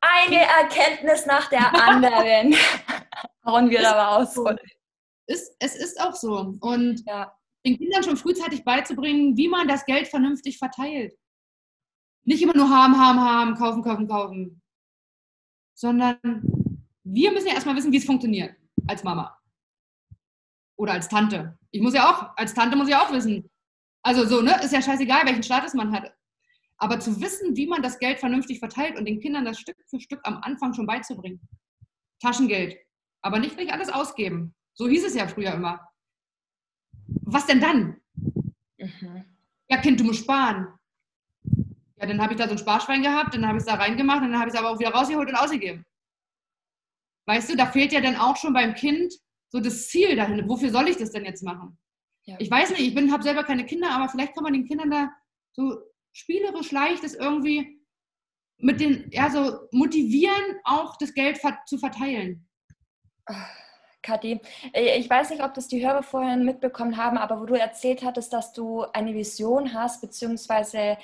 eine 0.00 0.40
Erkenntnis 0.40 1.26
nach 1.26 1.48
der 1.48 1.74
anderen, 1.88 2.54
hauen 3.44 3.70
wir 3.70 3.82
da 3.82 4.08
raus. 4.08 4.36
Ist, 5.26 5.56
es 5.58 5.76
ist 5.76 6.00
auch 6.00 6.14
so. 6.14 6.56
Und 6.60 7.02
ja. 7.06 7.32
den 7.64 7.76
Kindern 7.76 8.02
schon 8.02 8.16
frühzeitig 8.16 8.64
beizubringen, 8.64 9.36
wie 9.36 9.48
man 9.48 9.68
das 9.68 9.84
Geld 9.84 10.08
vernünftig 10.08 10.58
verteilt. 10.58 11.18
Nicht 12.24 12.42
immer 12.42 12.56
nur 12.56 12.68
haben, 12.70 12.98
haben, 12.98 13.20
haben, 13.20 13.54
kaufen, 13.56 13.82
kaufen, 13.82 14.08
kaufen. 14.08 14.62
Sondern 15.74 16.18
wir 17.04 17.32
müssen 17.32 17.48
ja 17.48 17.54
erstmal 17.54 17.76
wissen, 17.76 17.92
wie 17.92 17.98
es 17.98 18.04
funktioniert 18.04 18.56
als 18.86 19.04
Mama. 19.04 19.35
Oder 20.76 20.92
als 20.92 21.08
Tante. 21.08 21.58
Ich 21.70 21.80
muss 21.80 21.94
ja 21.94 22.10
auch, 22.10 22.36
als 22.36 22.54
Tante 22.54 22.76
muss 22.76 22.88
ich 22.88 22.94
auch 22.94 23.10
wissen. 23.12 23.50
Also 24.02 24.26
so, 24.26 24.42
ne, 24.42 24.60
ist 24.62 24.72
ja 24.72 24.82
scheißegal, 24.82 25.24
welchen 25.26 25.42
Status 25.42 25.74
man 25.74 25.92
hat. 25.92 26.12
Aber 26.78 27.00
zu 27.00 27.20
wissen, 27.20 27.56
wie 27.56 27.66
man 27.66 27.82
das 27.82 27.98
Geld 27.98 28.20
vernünftig 28.20 28.58
verteilt 28.58 28.98
und 28.98 29.06
den 29.06 29.20
Kindern 29.20 29.44
das 29.44 29.58
Stück 29.58 29.76
für 29.88 30.00
Stück 30.00 30.20
am 30.24 30.38
Anfang 30.42 30.74
schon 30.74 30.86
beizubringen. 30.86 31.40
Taschengeld. 32.20 32.76
Aber 33.22 33.38
nicht 33.38 33.56
gleich 33.56 33.72
alles 33.72 33.88
ausgeben. 33.88 34.54
So 34.74 34.86
hieß 34.88 35.06
es 35.06 35.14
ja 35.14 35.26
früher 35.26 35.54
immer. 35.54 35.88
Was 37.22 37.46
denn 37.46 37.60
dann? 37.60 38.00
Mhm. 38.78 39.24
Ja, 39.68 39.78
Kind, 39.78 40.00
du 40.00 40.04
musst 40.04 40.20
sparen. 40.20 40.68
Ja, 41.96 42.06
dann 42.06 42.20
habe 42.20 42.34
ich 42.34 42.38
da 42.38 42.44
so 42.46 42.52
ein 42.52 42.58
Sparschwein 42.58 43.02
gehabt, 43.02 43.34
dann 43.34 43.46
habe 43.46 43.56
ich 43.56 43.62
es 43.62 43.66
da 43.66 43.74
reingemacht, 43.74 44.22
dann 44.22 44.38
habe 44.38 44.48
ich 44.48 44.54
es 44.54 44.60
aber 44.60 44.70
auch 44.70 44.78
wieder 44.78 44.90
rausgeholt 44.90 45.28
und 45.28 45.34
ausgegeben. 45.34 45.84
Weißt 47.26 47.50
du, 47.50 47.56
da 47.56 47.66
fehlt 47.66 47.92
ja 47.92 48.00
dann 48.00 48.16
auch 48.16 48.36
schon 48.36 48.52
beim 48.52 48.74
Kind 48.74 49.14
so 49.48 49.60
das 49.60 49.88
Ziel 49.88 50.16
dahin. 50.16 50.48
Wofür 50.48 50.70
soll 50.70 50.88
ich 50.88 50.96
das 50.96 51.12
denn 51.12 51.24
jetzt 51.24 51.42
machen? 51.42 51.78
Ja. 52.24 52.36
Ich 52.38 52.50
weiß 52.50 52.70
nicht, 52.70 52.80
ich 52.80 53.12
habe 53.12 53.22
selber 53.22 53.44
keine 53.44 53.64
Kinder, 53.66 53.90
aber 53.90 54.08
vielleicht 54.08 54.34
kann 54.34 54.44
man 54.44 54.52
den 54.52 54.66
Kindern 54.66 54.90
da 54.90 55.10
so 55.52 55.76
spielerisch 56.12 56.72
leicht 56.72 57.04
das 57.04 57.14
irgendwie 57.14 57.80
mit 58.58 58.80
den, 58.80 59.10
ja, 59.12 59.30
so 59.30 59.68
motivieren, 59.70 60.58
auch 60.64 60.96
das 60.96 61.12
Geld 61.12 61.38
zu 61.66 61.78
verteilen. 61.78 62.48
Kathi, 64.02 64.40
ich 64.72 65.10
weiß 65.10 65.30
nicht, 65.30 65.42
ob 65.42 65.52
das 65.54 65.66
die 65.66 65.84
Hörer 65.84 66.02
vorhin 66.02 66.44
mitbekommen 66.44 66.96
haben, 66.96 67.18
aber 67.18 67.40
wo 67.40 67.44
du 67.44 67.54
erzählt 67.54 68.04
hattest, 68.04 68.32
dass 68.32 68.52
du 68.52 68.84
eine 68.92 69.14
Vision 69.14 69.74
hast, 69.74 70.00
beziehungsweise 70.00 70.96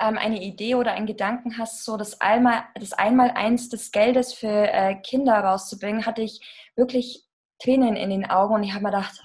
ähm, 0.00 0.16
eine 0.16 0.42
Idee 0.42 0.74
oder 0.74 0.92
einen 0.92 1.06
Gedanken 1.06 1.58
hast, 1.58 1.84
so 1.84 1.98
das, 1.98 2.20
Einmal, 2.20 2.64
das 2.74 2.94
Einmaleins 2.94 3.68
des 3.68 3.92
Geldes 3.92 4.32
für 4.32 4.48
äh, 4.48 4.96
Kinder 5.02 5.34
rauszubringen, 5.34 6.06
hatte 6.06 6.22
ich 6.22 6.40
wirklich 6.76 7.25
Tränen 7.58 7.96
in 7.96 8.10
den 8.10 8.28
Augen 8.28 8.54
und 8.54 8.62
ich 8.62 8.72
habe 8.72 8.84
mir 8.84 8.90
gedacht, 8.90 9.20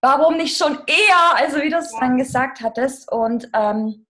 warum 0.00 0.36
nicht 0.36 0.56
schon 0.56 0.78
eher, 0.86 1.36
also 1.36 1.58
wie 1.58 1.70
du 1.70 1.76
es 1.76 1.92
dann 1.98 2.16
gesagt 2.16 2.60
hattest. 2.60 3.10
Und 3.10 3.48
ähm, 3.54 4.06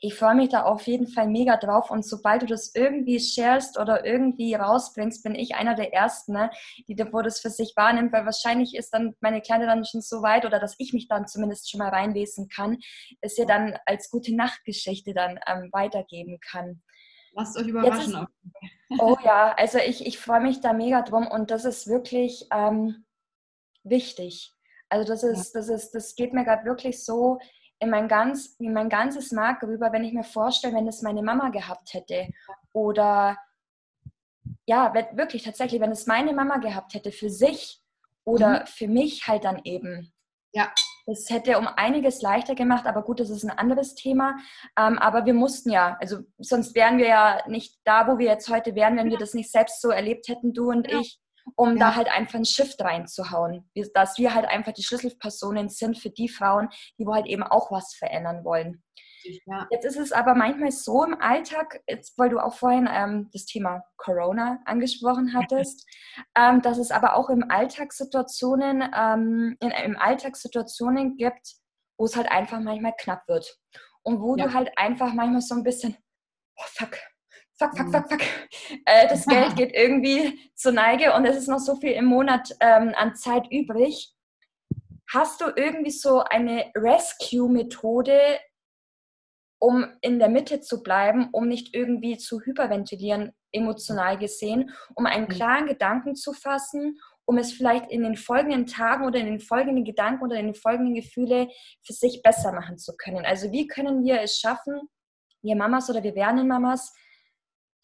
ich 0.00 0.14
freue 0.14 0.36
mich 0.36 0.50
da 0.50 0.62
auf 0.62 0.86
jeden 0.86 1.08
Fall 1.08 1.26
mega 1.26 1.56
drauf. 1.56 1.90
Und 1.90 2.06
sobald 2.06 2.42
du 2.42 2.46
das 2.46 2.74
irgendwie 2.74 3.18
sharest 3.18 3.78
oder 3.78 4.04
irgendwie 4.04 4.54
rausbringst, 4.54 5.24
bin 5.24 5.34
ich 5.34 5.56
einer 5.56 5.74
der 5.74 5.92
Ersten, 5.92 6.34
ne, 6.34 6.50
die 6.86 6.94
das 6.94 7.40
für 7.40 7.50
sich 7.50 7.72
wahrnimmt, 7.76 8.12
weil 8.12 8.24
wahrscheinlich 8.24 8.76
ist 8.76 8.90
dann 8.90 9.14
meine 9.20 9.40
Kleine 9.40 9.66
dann 9.66 9.84
schon 9.84 10.00
so 10.00 10.22
weit 10.22 10.46
oder 10.46 10.60
dass 10.60 10.76
ich 10.78 10.92
mich 10.92 11.08
dann 11.08 11.26
zumindest 11.26 11.70
schon 11.70 11.78
mal 11.78 11.88
reinlesen 11.88 12.48
kann, 12.48 12.78
dass 13.22 13.36
ihr 13.38 13.46
dann 13.46 13.76
als 13.86 14.10
gute 14.10 14.34
Nachtgeschichte 14.36 15.14
dann 15.14 15.40
ähm, 15.46 15.68
weitergeben 15.72 16.38
kann. 16.40 16.82
Lasst 17.32 17.56
euch 17.56 17.66
überraschen. 17.66 18.26
Ist, 18.88 19.00
oh 19.00 19.16
ja, 19.24 19.54
also 19.56 19.78
ich, 19.78 20.06
ich 20.06 20.18
freue 20.18 20.40
mich 20.40 20.60
da 20.60 20.72
mega 20.72 21.02
drum 21.02 21.26
und 21.26 21.50
das 21.50 21.64
ist 21.64 21.86
wirklich 21.86 22.46
ähm, 22.52 23.04
wichtig. 23.84 24.54
Also 24.88 25.06
das 25.06 25.22
ist, 25.22 25.52
das 25.52 25.68
ist, 25.68 25.92
das 25.92 26.14
geht 26.14 26.32
mir 26.32 26.44
gerade 26.44 26.64
wirklich 26.64 27.04
so 27.04 27.38
in 27.78 27.90
mein, 27.90 28.08
ganz, 28.08 28.56
in 28.58 28.72
mein 28.72 28.88
ganzes 28.88 29.32
Mark 29.32 29.62
rüber, 29.62 29.92
wenn 29.92 30.04
ich 30.04 30.12
mir 30.12 30.24
vorstelle, 30.24 30.74
wenn 30.74 30.88
es 30.88 31.02
meine 31.02 31.22
Mama 31.22 31.50
gehabt 31.50 31.94
hätte. 31.94 32.28
Oder 32.72 33.36
ja, 34.66 34.92
wirklich 35.12 35.44
tatsächlich, 35.44 35.80
wenn 35.80 35.92
es 35.92 36.06
meine 36.06 36.32
Mama 36.32 36.58
gehabt 36.58 36.94
hätte 36.94 37.12
für 37.12 37.30
sich 37.30 37.80
oder 38.24 38.60
mhm. 38.60 38.66
für 38.66 38.88
mich 38.88 39.28
halt 39.28 39.44
dann 39.44 39.60
eben. 39.64 40.12
Ja. 40.52 40.72
Das 41.08 41.30
hätte 41.30 41.56
um 41.56 41.66
einiges 41.66 42.20
leichter 42.20 42.54
gemacht, 42.54 42.86
aber 42.86 43.02
gut, 43.02 43.18
das 43.18 43.30
ist 43.30 43.42
ein 43.42 43.56
anderes 43.56 43.94
Thema. 43.94 44.36
Ähm, 44.78 44.98
aber 44.98 45.24
wir 45.24 45.32
mussten 45.32 45.70
ja, 45.70 45.96
also 46.00 46.18
sonst 46.36 46.74
wären 46.74 46.98
wir 46.98 47.08
ja 47.08 47.42
nicht 47.48 47.78
da, 47.84 48.06
wo 48.06 48.18
wir 48.18 48.26
jetzt 48.26 48.50
heute 48.50 48.74
wären, 48.74 48.98
wenn 48.98 49.06
ja. 49.06 49.12
wir 49.12 49.18
das 49.18 49.32
nicht 49.32 49.50
selbst 49.50 49.80
so 49.80 49.88
erlebt 49.88 50.28
hätten, 50.28 50.52
du 50.52 50.68
und 50.68 50.86
ja. 50.86 51.00
ich 51.00 51.18
um 51.56 51.78
ja. 51.78 51.88
da 51.88 51.96
halt 51.96 52.08
einfach 52.10 52.34
ein 52.34 52.44
Shift 52.44 52.78
reinzuhauen. 52.82 53.70
Dass 53.94 54.18
wir 54.18 54.34
halt 54.34 54.44
einfach 54.44 54.72
die 54.72 54.82
Schlüsselpersonen 54.82 55.70
sind 55.70 55.96
für 55.96 56.10
die 56.10 56.28
Frauen, 56.28 56.68
die 56.98 57.06
wo 57.06 57.14
halt 57.14 57.24
eben 57.24 57.42
auch 57.42 57.70
was 57.70 57.94
verändern 57.94 58.44
wollen. 58.44 58.82
Ja. 59.46 59.66
Jetzt 59.70 59.84
ist 59.84 59.98
es 59.98 60.12
aber 60.12 60.34
manchmal 60.34 60.70
so 60.70 61.04
im 61.04 61.20
Alltag, 61.20 61.82
jetzt, 61.88 62.18
weil 62.18 62.30
du 62.30 62.38
auch 62.38 62.54
vorhin 62.54 62.88
ähm, 62.90 63.28
das 63.32 63.46
Thema 63.46 63.84
Corona 63.96 64.60
angesprochen 64.64 65.34
hattest, 65.34 65.86
ähm, 66.36 66.62
dass 66.62 66.78
es 66.78 66.90
aber 66.90 67.16
auch 67.16 67.30
im 67.30 67.50
Alltagssituationen, 67.50 68.82
ähm, 68.94 69.56
in, 69.60 69.70
im 69.70 69.96
Alltagssituationen 69.98 71.16
gibt, 71.16 71.56
wo 71.98 72.04
es 72.04 72.16
halt 72.16 72.30
einfach 72.30 72.60
manchmal 72.60 72.94
knapp 72.98 73.26
wird. 73.28 73.58
Und 74.02 74.20
wo 74.20 74.36
ja. 74.36 74.46
du 74.46 74.54
halt 74.54 74.70
einfach 74.76 75.12
manchmal 75.12 75.42
so 75.42 75.54
ein 75.54 75.62
bisschen, 75.62 75.96
oh 76.56 76.64
fuck, 76.66 76.96
fuck, 77.58 77.76
fuck, 77.76 77.90
fuck, 77.90 78.08
fuck. 78.08 78.22
Äh, 78.86 79.08
das 79.08 79.26
Geld 79.26 79.56
geht 79.56 79.74
irgendwie 79.74 80.50
zur 80.54 80.72
Neige 80.72 81.12
und 81.14 81.24
es 81.24 81.36
ist 81.36 81.48
noch 81.48 81.58
so 81.58 81.76
viel 81.76 81.92
im 81.92 82.06
Monat 82.06 82.54
ähm, 82.60 82.94
an 82.96 83.14
Zeit 83.14 83.50
übrig. 83.50 84.14
Hast 85.12 85.40
du 85.40 85.46
irgendwie 85.56 85.90
so 85.90 86.20
eine 86.20 86.70
Rescue-Methode, 86.76 88.38
um 89.58 89.86
in 90.00 90.18
der 90.18 90.28
Mitte 90.28 90.60
zu 90.60 90.82
bleiben, 90.82 91.28
um 91.32 91.48
nicht 91.48 91.74
irgendwie 91.74 92.16
zu 92.16 92.40
hyperventilieren, 92.40 93.32
emotional 93.52 94.18
gesehen, 94.18 94.70
um 94.94 95.06
einen 95.06 95.24
mhm. 95.24 95.30
klaren 95.30 95.66
Gedanken 95.66 96.14
zu 96.14 96.32
fassen, 96.32 96.98
um 97.24 97.38
es 97.38 97.52
vielleicht 97.52 97.90
in 97.90 98.02
den 98.02 98.16
folgenden 98.16 98.66
Tagen 98.66 99.04
oder 99.04 99.18
in 99.18 99.26
den 99.26 99.40
folgenden 99.40 99.84
Gedanken 99.84 100.24
oder 100.24 100.36
in 100.36 100.46
den 100.46 100.54
folgenden 100.54 100.94
Gefühle 100.94 101.48
für 101.84 101.92
sich 101.92 102.22
besser 102.22 102.52
machen 102.52 102.78
zu 102.78 102.96
können? 102.96 103.26
Also 103.26 103.52
wie 103.52 103.66
können 103.66 104.04
wir 104.04 104.22
es 104.22 104.38
schaffen, 104.38 104.80
wir 105.42 105.56
Mamas 105.56 105.90
oder 105.90 106.02
wir 106.02 106.14
werdenden 106.14 106.48
Mamas, 106.48 106.92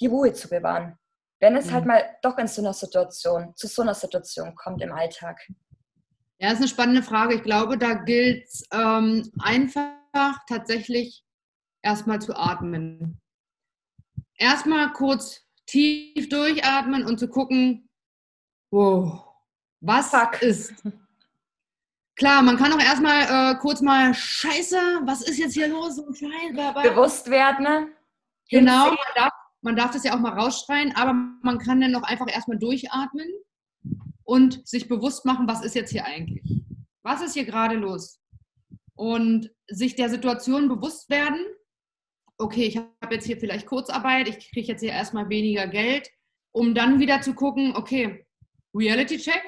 die 0.00 0.06
Ruhe 0.06 0.32
zu 0.32 0.48
bewahren. 0.48 0.98
Wenn 1.40 1.56
es 1.56 1.72
halt 1.72 1.84
mhm. 1.84 1.88
mal 1.88 2.16
doch 2.22 2.38
in 2.38 2.46
so 2.46 2.62
einer 2.62 2.72
Situation, 2.72 3.52
zu 3.56 3.66
so 3.66 3.82
einer 3.82 3.94
Situation 3.94 4.54
kommt 4.54 4.82
im 4.82 4.92
Alltag. 4.92 5.38
Ja, 6.38 6.50
das 6.50 6.54
ist 6.54 6.60
eine 6.60 6.68
spannende 6.68 7.02
Frage. 7.02 7.34
Ich 7.34 7.42
glaube, 7.42 7.78
da 7.78 7.94
gilt 7.94 8.44
es 8.44 8.64
ähm, 8.72 9.30
einfach 9.40 10.38
tatsächlich 10.48 11.23
erstmal 11.84 12.20
zu 12.20 12.34
atmen. 12.36 13.20
Erstmal 14.36 14.92
kurz 14.92 15.42
tief 15.66 16.28
durchatmen 16.28 17.04
und 17.04 17.18
zu 17.18 17.28
gucken, 17.28 17.88
wow, 18.70 19.24
was 19.80 20.10
Fuck. 20.10 20.42
ist. 20.42 20.74
Klar, 22.16 22.42
man 22.42 22.56
kann 22.56 22.72
auch 22.72 22.80
erstmal 22.80 23.52
äh, 23.52 23.58
kurz 23.58 23.80
mal, 23.80 24.14
scheiße, 24.14 24.76
was 25.04 25.22
ist 25.22 25.38
jetzt 25.38 25.54
hier 25.54 25.68
los? 25.68 25.96
Bewusst 25.96 27.28
werden, 27.28 27.64
ne? 27.64 27.88
Genau, 28.50 28.86
man 28.86 28.96
darf 29.14 29.32
man 29.64 29.76
darf 29.76 29.92
das 29.92 30.04
ja 30.04 30.14
auch 30.14 30.20
mal 30.20 30.38
rausschreien, 30.38 30.94
aber 30.94 31.14
man 31.14 31.58
kann 31.58 31.80
dann 31.80 31.90
noch 31.90 32.02
einfach 32.02 32.30
erstmal 32.30 32.58
durchatmen 32.58 33.26
und 34.22 34.66
sich 34.68 34.88
bewusst 34.88 35.24
machen, 35.24 35.48
was 35.48 35.64
ist 35.64 35.74
jetzt 35.74 35.90
hier 35.90 36.04
eigentlich? 36.04 36.62
Was 37.02 37.22
ist 37.22 37.32
hier 37.32 37.46
gerade 37.46 37.76
los? 37.76 38.20
Und 38.94 39.50
sich 39.66 39.96
der 39.96 40.10
Situation 40.10 40.68
bewusst 40.68 41.08
werden, 41.08 41.40
okay, 42.38 42.64
ich 42.64 42.76
habe 42.76 43.14
jetzt 43.14 43.26
hier 43.26 43.38
vielleicht 43.38 43.66
Kurzarbeit, 43.66 44.28
ich 44.28 44.50
kriege 44.50 44.66
jetzt 44.66 44.80
hier 44.80 44.92
erstmal 44.92 45.28
weniger 45.28 45.66
Geld, 45.66 46.10
um 46.52 46.74
dann 46.74 47.00
wieder 47.00 47.20
zu 47.20 47.34
gucken, 47.34 47.74
okay, 47.76 48.26
Reality 48.74 49.18
Check 49.18 49.42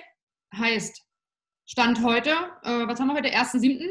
heißt, 0.54 1.02
Stand 1.66 2.02
heute, 2.02 2.30
äh, 2.62 2.86
was 2.86 3.00
haben 3.00 3.08
wir 3.08 3.14
heute, 3.14 3.34
1.7., 3.34 3.90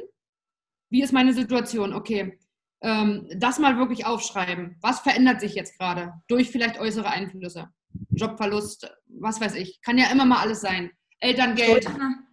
wie 0.90 1.02
ist 1.02 1.12
meine 1.12 1.34
Situation? 1.34 1.94
Okay, 1.94 2.40
ähm, 2.82 3.28
das 3.36 3.60
mal 3.60 3.78
wirklich 3.78 4.06
aufschreiben. 4.06 4.78
Was 4.82 5.00
verändert 5.00 5.42
sich 5.42 5.56
jetzt 5.56 5.78
gerade 5.78 6.14
durch 6.28 6.52
vielleicht 6.52 6.80
äußere 6.80 7.10
Einflüsse? 7.10 7.70
Jobverlust, 8.12 8.90
was 9.08 9.42
weiß 9.42 9.56
ich. 9.56 9.82
Kann 9.82 9.98
ja 9.98 10.12
immer 10.12 10.26
mal 10.26 10.40
alles 10.40 10.62
sein. 10.62 10.92
Elterngeld, 11.20 11.86
Schulden, 11.86 12.28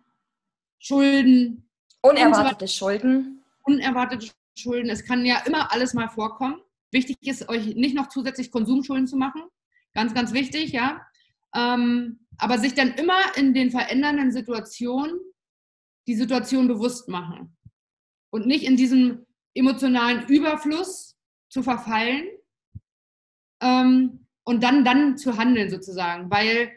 Schulden 0.79 1.69
unerwartete 2.03 2.69
Schulden. 2.69 3.43
Unerwartete 3.63 4.33
Schulden. 4.57 4.91
Es 4.91 5.05
kann 5.05 5.25
ja 5.25 5.43
immer 5.47 5.73
alles 5.73 5.95
mal 5.95 6.09
vorkommen. 6.09 6.61
Wichtig 6.91 7.17
ist, 7.23 7.49
euch 7.49 7.75
nicht 7.75 7.95
noch 7.95 8.09
zusätzlich 8.09 8.51
Konsumschulden 8.51 9.07
zu 9.07 9.17
machen. 9.17 9.43
Ganz, 9.95 10.15
ganz 10.15 10.33
wichtig, 10.33 10.73
ja. 10.73 11.07
Ähm, 11.55 12.27
aber 12.39 12.59
sich 12.59 12.75
dann 12.75 12.93
immer 12.95 13.19
in 13.37 13.55
den 13.55 13.71
verändernden 13.71 14.33
Situationen 14.33 15.19
die 16.07 16.15
Situation 16.15 16.69
bewusst 16.69 17.09
machen. 17.09 17.57
Und 18.31 18.47
nicht 18.47 18.65
in 18.65 18.77
diesem 18.77 19.27
emotionalen 19.55 20.27
Überfluss 20.29 21.17
zu 21.49 21.63
verfallen, 21.63 22.27
ähm, 23.63 24.27
und 24.45 24.63
dann, 24.63 24.85
dann 24.85 25.17
zu 25.17 25.37
handeln 25.37 25.71
sozusagen, 25.71 26.31
weil 26.31 26.73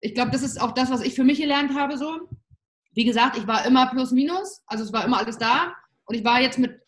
ich 0.00 0.14
glaube, 0.14 0.30
das 0.30 0.42
ist 0.42 0.60
auch 0.60 0.72
das, 0.72 0.90
was 0.90 1.02
ich 1.02 1.14
für 1.14 1.24
mich 1.24 1.40
gelernt 1.40 1.74
habe 1.74 1.98
so. 1.98 2.28
Wie 2.92 3.04
gesagt, 3.04 3.38
ich 3.38 3.46
war 3.46 3.64
immer 3.66 3.86
plus 3.90 4.12
minus, 4.12 4.62
also 4.66 4.84
es 4.84 4.92
war 4.92 5.04
immer 5.04 5.18
alles 5.18 5.38
da 5.38 5.74
und 6.04 6.14
ich 6.14 6.24
war 6.24 6.40
jetzt 6.40 6.58
mit 6.58 6.79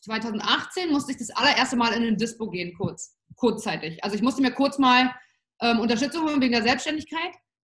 2018 0.00 0.90
musste 0.90 1.12
ich 1.12 1.18
das 1.18 1.30
allererste 1.30 1.76
Mal 1.76 1.92
in 1.92 2.02
den 2.02 2.16
Dispo 2.16 2.48
gehen, 2.48 2.74
kurz, 2.76 3.16
kurzzeitig. 3.36 4.02
Also 4.02 4.16
ich 4.16 4.22
musste 4.22 4.42
mir 4.42 4.52
kurz 4.52 4.78
mal 4.78 5.14
ähm, 5.60 5.80
Unterstützung 5.80 6.24
holen 6.24 6.40
wegen 6.40 6.52
der 6.52 6.62
Selbstständigkeit 6.62 7.34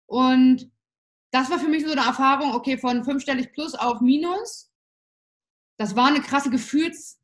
und 0.06 0.72
das 1.32 1.50
war 1.50 1.60
für 1.60 1.70
mich 1.70 1.86
so 1.86 1.92
eine 1.92 2.02
Erfahrung, 2.02 2.54
okay, 2.54 2.78
von 2.78 3.04
fünfstellig 3.04 3.54
plus 3.54 3.74
auf 3.74 4.02
minus. 4.02 4.70
Das 5.78 5.96
war 5.96 6.08
eine 6.08 6.20
krasse 6.20 6.50
Gefühls, 6.50 7.20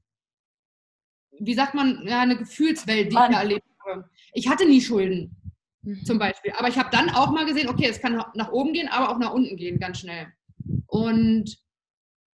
wie 1.39 1.54
sagt 1.54 1.76
man, 1.76 2.08
ja, 2.08 2.22
eine 2.22 2.38
Gefühlswelt, 2.38 3.12
die 3.12 3.16
ich 3.16 3.22
da 3.22 3.39
erlebt 3.39 3.68
habe. 3.86 4.10
Ich 4.34 4.48
hatte 4.48 4.66
nie 4.66 4.82
Schulden, 4.82 5.36
mhm. 5.82 6.04
zum 6.06 6.18
Beispiel. 6.18 6.54
Aber 6.58 6.70
ich 6.70 6.78
habe 6.80 6.89
dann 6.89 7.10
auch 7.10 7.32
mal 7.32 7.45
gesehen, 7.45 7.70
okay, 7.70 7.88
es 7.88 8.00
kann 8.00 8.24
nach 8.34 8.52
oben 8.52 8.74
gehen, 8.74 8.88
aber 8.88 9.10
auch 9.10 9.20
nach 9.20 9.34
unten 9.34 9.58
gehen, 9.58 9.80
ganz 9.80 10.00
schnell. 10.00 10.34
Und 10.88 11.60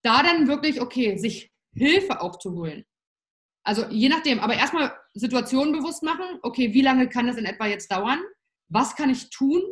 da 0.03 0.23
dann 0.23 0.49
wirklich, 0.49 0.81
okay, 0.81 1.17
sich 1.17 1.53
Hilfe 1.81 2.21
auch 2.21 2.39
zu 2.39 2.53
holen. 2.53 2.85
Also 3.63 3.87
je 3.89 4.09
nachdem, 4.09 4.39
aber 4.41 4.55
erstmal 4.55 4.93
Situationen 5.15 5.73
bewusst 5.73 6.03
machen, 6.03 6.39
okay, 6.43 6.73
wie 6.75 6.83
lange 6.83 7.09
kann 7.09 7.27
das 7.27 7.37
in 7.37 7.45
etwa 7.45 7.67
jetzt 7.67 7.91
dauern? 7.91 8.21
Was 8.69 8.95
kann 8.97 9.11
ich 9.11 9.31
tun, 9.31 9.63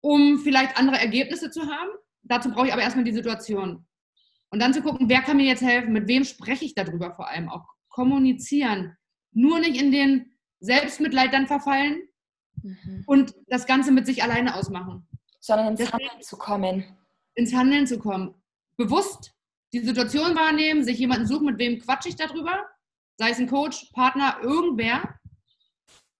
um 0.00 0.38
vielleicht 0.38 0.76
andere 0.78 0.98
Ergebnisse 0.98 1.50
zu 1.50 1.62
haben? 1.62 1.90
Dazu 2.22 2.50
brauche 2.50 2.66
ich 2.66 2.72
aber 2.72 2.82
erstmal 2.82 3.04
die 3.04 3.12
Situation. 3.12 3.86
Und 4.50 4.60
dann 4.60 4.72
zu 4.72 4.82
gucken, 4.82 5.08
wer 5.08 5.22
kann 5.22 5.36
mir 5.36 5.46
jetzt 5.46 5.62
helfen, 5.62 5.92
mit 5.92 6.08
wem 6.08 6.24
spreche 6.24 6.64
ich 6.64 6.74
darüber 6.74 7.14
vor 7.14 7.28
allem 7.28 7.48
auch. 7.48 7.66
Kommunizieren. 7.88 8.96
Nur 9.32 9.60
nicht 9.60 9.80
in 9.80 9.92
den 9.92 10.32
Selbstmitleid 10.60 11.32
dann 11.32 11.46
verfallen 11.46 12.02
mhm. 12.62 13.04
und 13.06 13.34
das 13.46 13.66
Ganze 13.66 13.92
mit 13.92 14.06
sich 14.06 14.22
alleine 14.22 14.54
ausmachen. 14.54 15.06
Sondern 15.40 15.76
ins 15.76 15.92
Handeln 15.92 16.22
zu 16.22 16.36
kommen. 16.36 16.84
Ins 17.34 17.54
Handeln 17.54 17.86
zu 17.86 17.98
kommen. 17.98 18.34
Bewusst 18.76 19.37
die 19.72 19.80
Situation 19.80 20.34
wahrnehmen, 20.34 20.84
sich 20.84 20.98
jemanden 20.98 21.26
suchen, 21.26 21.46
mit 21.46 21.58
wem 21.58 21.78
quatsche 21.80 22.08
ich 22.08 22.16
darüber. 22.16 22.66
Sei 23.18 23.30
es 23.30 23.38
ein 23.38 23.48
Coach, 23.48 23.90
Partner, 23.92 24.38
irgendwer. 24.42 25.18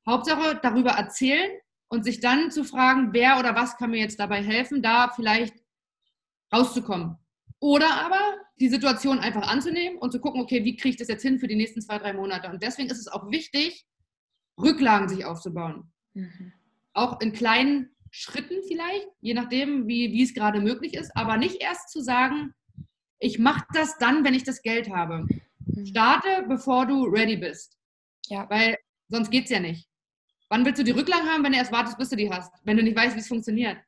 Hauptsache 0.07 0.59
darüber 0.62 0.90
erzählen 0.92 1.51
und 1.88 2.05
sich 2.05 2.20
dann 2.20 2.51
zu 2.51 2.64
fragen, 2.64 3.11
wer 3.12 3.38
oder 3.38 3.55
was 3.55 3.76
kann 3.76 3.90
mir 3.90 4.01
jetzt 4.01 4.18
dabei 4.18 4.42
helfen, 4.42 4.82
da 4.82 5.11
vielleicht 5.14 5.55
rauszukommen. 6.53 7.16
Oder 7.61 7.92
aber 8.05 8.20
die 8.61 8.68
Situation 8.68 9.18
einfach 9.18 9.46
anzunehmen 9.49 9.99
und 9.99 10.12
zu 10.12 10.20
gucken, 10.20 10.40
okay, 10.40 10.64
wie 10.64 10.76
kriege 10.76 10.90
ich 10.90 10.96
das 10.96 11.09
jetzt 11.09 11.22
hin 11.22 11.38
für 11.38 11.49
die 11.49 11.57
nächsten 11.57 11.82
zwei, 11.82 11.99
drei 11.99 12.12
Monate. 12.12 12.49
Und 12.49 12.62
deswegen 12.62 12.90
ist 12.90 12.99
es 12.99 13.09
auch 13.09 13.30
wichtig, 13.30 13.86
Rücklagen 14.61 15.09
sich 15.09 15.24
aufzubauen. 15.24 15.92
Mhm. 16.14 16.53
Auch 16.92 17.20
in 17.20 17.32
kleinen 17.32 17.94
Schritten 18.11 18.57
vielleicht, 18.66 19.07
je 19.20 19.34
nachdem, 19.34 19.86
wie, 19.86 20.12
wie 20.12 20.22
es 20.22 20.34
gerade 20.34 20.61
möglich 20.61 20.94
ist, 20.94 21.16
aber 21.16 21.36
nicht 21.36 21.61
erst 21.61 21.90
zu 21.90 22.01
sagen, 22.01 22.55
ich 23.19 23.39
mache 23.39 23.64
das 23.75 23.99
dann, 23.99 24.25
wenn 24.25 24.35
ich 24.35 24.45
das 24.45 24.62
Geld 24.62 24.91
habe. 24.91 25.27
Mhm. 25.66 25.87
Starte, 25.87 26.45
bevor 26.49 26.87
du 26.87 27.05
ready 27.05 27.37
bist. 27.37 27.77
Ja. 28.27 28.49
Weil 28.49 28.79
sonst 29.09 29.31
geht 29.31 29.45
es 29.45 29.51
ja 29.51 29.61
nicht. 29.61 29.89
Wann 30.49 30.64
willst 30.64 30.81
du 30.81 30.85
die 30.85 30.93
Rücklagen 30.93 31.29
haben, 31.29 31.45
wenn 31.45 31.53
du 31.53 31.59
erst 31.59 31.73
wartest, 31.73 31.99
bis 31.99 32.09
du 32.09 32.16
die 32.16 32.31
hast? 32.31 32.53
Wenn 32.64 32.77
du 32.77 32.83
nicht 32.83 32.97
weißt, 32.97 33.14
wie 33.14 33.21
es 33.21 33.29
funktioniert. 33.29 33.79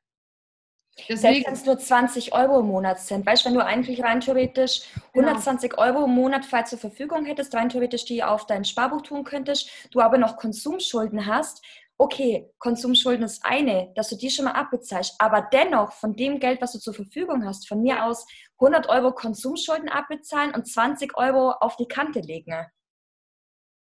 Deswegen, 1.09 1.19
Selbst 1.19 1.47
wenn 1.47 1.55
es 1.55 1.67
nur 1.67 1.79
20 1.79 2.35
Euro 2.35 2.61
im 2.61 2.67
Monat 2.67 3.01
sind. 3.01 3.25
Weißt 3.25 3.45
du, 3.45 3.49
wenn 3.49 3.55
du 3.55 3.65
eigentlich 3.65 4.03
rein 4.03 4.21
theoretisch 4.21 4.83
120 5.15 5.71
genau. 5.71 5.83
Euro 5.83 6.05
im 6.05 6.11
Monat 6.11 6.45
frei 6.45 6.63
zur 6.65 6.79
Verfügung 6.79 7.25
hättest, 7.25 7.55
rein 7.55 7.69
theoretisch 7.69 8.05
die 8.05 8.23
auf 8.23 8.47
dein 8.47 8.65
Sparbuch 8.65 9.03
tun 9.03 9.25
könntest, 9.25 9.71
du 9.93 10.01
aber 10.01 10.19
noch 10.19 10.37
Konsumschulden 10.37 11.27
hast, 11.27 11.65
okay, 11.97 12.51
Konsumschulden 12.59 13.25
ist 13.25 13.45
eine, 13.45 13.93
dass 13.95 14.09
du 14.09 14.17
die 14.17 14.31
schon 14.31 14.47
mal 14.47 14.53
abbezahlst, 14.53 15.15
aber 15.19 15.49
dennoch 15.53 15.93
von 15.93 16.17
dem 16.17 16.41
Geld, 16.41 16.61
was 16.63 16.73
du 16.73 16.79
zur 16.79 16.95
Verfügung 16.95 17.45
hast, 17.45 17.69
von 17.69 17.83
mir 17.83 18.05
aus 18.05 18.27
100 18.61 18.89
Euro 18.89 19.13
Konsumschulden 19.13 19.89
abbezahlen 19.89 20.55
und 20.55 20.69
20 20.69 21.17
Euro 21.17 21.53
auf 21.53 21.77
die 21.77 21.89
Kante 21.89 22.21
legen. 22.21 22.67